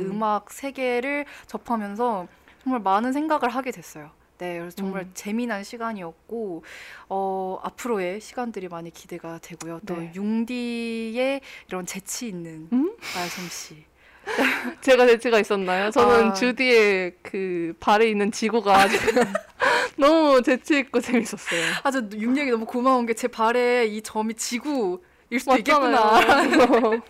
[0.00, 0.10] 음.
[0.10, 0.22] 음.
[0.24, 2.26] 악 세계를 접하면서
[2.62, 4.10] 정말 많은 생각을 하게 됐어요.
[4.38, 5.10] 네, 그래서 정말 음.
[5.12, 6.64] 재미난 시간이었고
[7.10, 9.80] 어, 앞으로의 시간들이 많이 기대가 되고요.
[9.86, 10.12] 또 네.
[10.14, 12.96] 융디의 이런 재치 있는 음?
[13.14, 13.84] 말솜씨.
[14.80, 15.90] 제가 재치가 있었나요?
[15.90, 16.32] 저는 아.
[16.32, 18.86] 주디의 그 발에 있는 지구가
[19.96, 21.62] 너무 재치 있고 재밌었어요.
[21.82, 26.12] 아, 저 융디에게 너무 고마운 게 제 발에 이 점이 지구일 수도 있겠구나.
[26.12, 27.02] 맞잖아요.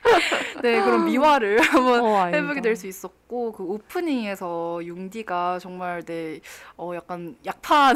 [0.62, 2.26] 네, 그런 미화를 한번 어.
[2.26, 6.40] 해보게 될 수 있었고 그 오프닝에서 융디가 정말 네,
[6.78, 7.94] 어 약간 약판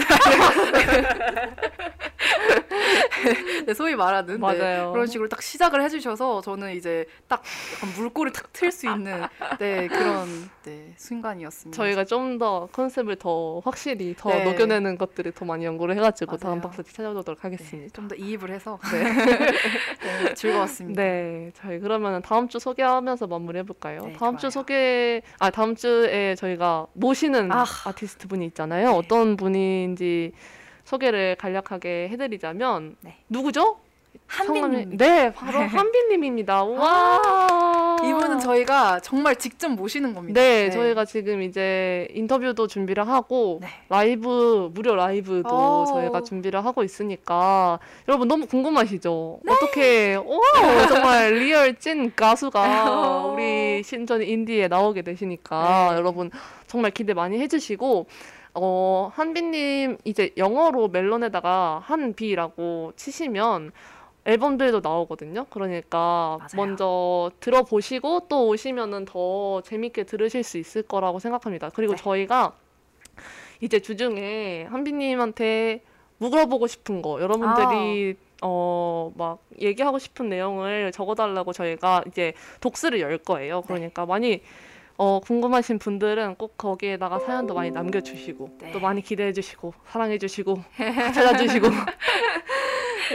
[3.66, 4.58] 네, 소위 말하는 네.
[4.92, 7.42] 그런 식으로 딱 시작을 해주셔서 저는 이제 딱
[7.96, 9.22] 물꼬를 탁 틀 수 있는
[9.58, 11.76] 네 그런 네 순간이었습니다.
[11.76, 14.42] 저희가 좀 더 컨셉을 더 확실히 더 네.
[14.44, 16.62] 녹여내는 것들을 더 많이 연구를 해가지고 다음 맞아요.
[16.62, 17.92] 박스티 찾아오도록 하겠습니다.
[17.94, 21.00] 좀 더 이입을 해서 네, 즐거웠습니다.
[21.02, 24.00] 네, 저희 그러면 다음 주 소개하면서 마무리해 볼까요?
[24.06, 24.50] 네, 다음 주 좋아요.
[24.50, 27.64] 소개, 아 다음 주에 저희가 모시는 아.
[27.84, 28.90] 아티스트 분이 있잖아요.
[28.90, 28.94] 네.
[28.96, 30.32] 어떤 분인지
[30.84, 33.18] 소개를 간략하게 해드리자면 네.
[33.28, 33.78] 누구죠?
[34.32, 34.96] 한빈님.
[34.96, 36.64] 네, 바로 한빈님입니다.
[36.64, 40.40] 와, 이분은 저희가 정말 직접 모시는 겁니다.
[40.40, 43.68] 네, 저희가 지금 이제 인터뷰도 준비를 하고 네.
[43.90, 45.84] 라이브 무료 라이브도 오.
[45.84, 47.78] 저희가 준비를 하고 있으니까
[48.08, 49.40] 여러분 너무 궁금하시죠?
[49.44, 49.52] 네.
[49.52, 50.40] 어떻게 오,
[50.88, 53.32] 정말 real 찐 가수가 오.
[53.36, 55.96] 우리 신전 인디에 나오게 되시니까 네.
[55.98, 56.30] 여러분
[56.66, 58.06] 정말 기대 많이 해주시고
[58.54, 63.72] 어 한비님 이제 영어로 멜론에다가 한비라고 치시면
[64.24, 65.46] 앨범들도 나오거든요.
[65.50, 66.48] 그러니까 맞아요.
[66.54, 71.70] 먼저 들어보시고 또 오시면은 더 재밌게 들으실 수 있을 거라고 생각합니다.
[71.74, 72.02] 그리고 네.
[72.02, 72.52] 저희가
[73.60, 75.82] 이제 주중에 한비님한테
[76.18, 83.62] 물어보고 싶은 거 여러분들이 어막 얘기하고 싶은 내용을 적어달라고 저희가 이제 독스를 열 거예요.
[83.62, 84.42] 그러니까 많이
[84.98, 88.72] 어 궁금하신 분들은 꼭 거기에다가 사연도 많이 남겨주시고 네.
[88.72, 90.58] 또 많이 기대해주시고 사랑해주시고
[91.14, 91.66] 찾아주시고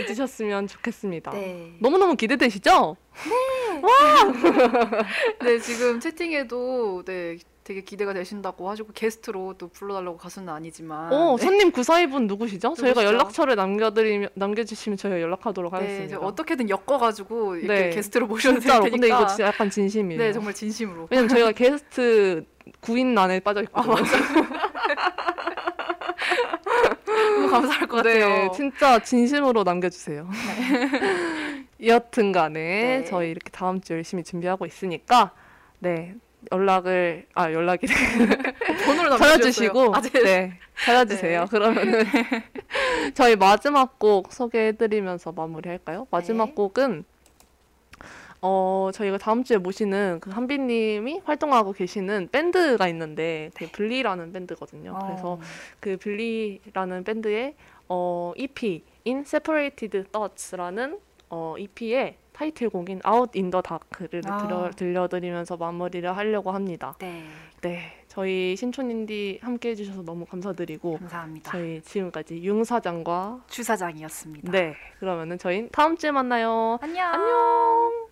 [0.01, 1.31] 해주셨으면 좋겠습니다.
[1.31, 1.73] 네.
[1.79, 2.95] 너무너무 기대되시죠?
[5.43, 11.43] 네, 지금 채팅에도 네, 되게 기대가 되신다고 하시고 게스트로 또 불러달라고 가수는 아니지만 어, 네.
[11.45, 12.73] 손님 그 사이분 누구시죠?
[12.75, 13.05] 저희가 누구시죠?
[13.05, 16.05] 연락처를 남겨드리면 남겨주시면 저희가 연락하도록 네, 하겠습니다.
[16.05, 17.89] 이제 어떻게든 엮어가지고 이렇게 네.
[17.89, 18.83] 게스트로 모셔도 될 진짜로.
[18.85, 18.95] 테니까.
[18.95, 20.21] 근데 이거 진짜 약간 진심이에요.
[20.21, 21.07] 네, 정말 진심으로.
[21.11, 22.45] 왜냐면 저희가 게스트
[22.79, 23.95] 구인란에 빠져 있거든요.
[27.47, 28.51] 너무 감사할 것 네, 같아요.
[28.51, 30.29] 진짜 진심으로 남겨주세요.
[31.85, 33.05] 여튼 간에 네.
[33.05, 35.31] 저희 이렇게 다음 주 열심히 준비하고 있으니까
[35.79, 36.15] 네
[36.51, 37.87] 연락을 아 연락이
[38.85, 40.23] 번호를 남겨주시고 아, 네.
[40.23, 41.41] 네 찾아주세요.
[41.41, 41.47] 네.
[41.49, 42.03] 그러면은
[43.13, 46.07] 저희 마지막 곡 소개해드리면서 마무리할까요?
[46.11, 46.53] 마지막 네.
[46.53, 47.03] 곡은
[48.41, 54.91] 어 저희가 다음 주에 모시는 그 한비님이 활동하고 계시는 밴드가 있는데 되게 블리라는 밴드거든요.
[54.95, 55.07] 어.
[55.07, 55.39] 그래서
[55.79, 57.55] 그 빌리라는 밴드의
[57.89, 60.99] 어, EP in Separated Thoughts라는
[61.29, 64.37] 어, EP의 타이틀곡인 Out in the Dark를 아.
[64.37, 66.95] 들려, 들려 드리면서 마무리를 하려고 합니다.
[66.99, 67.23] 네,
[67.61, 71.51] 네, 저희 신촌인디 함께 해주셔서 너무 감사드리고 감사합니다.
[71.51, 74.51] 저희 지금까지 융 사장과 주 사장이었습니다.
[74.51, 76.77] 네 그러면은 저희 다음 주에 만나요.
[76.81, 77.11] 안녕.
[77.11, 78.07] 안녕.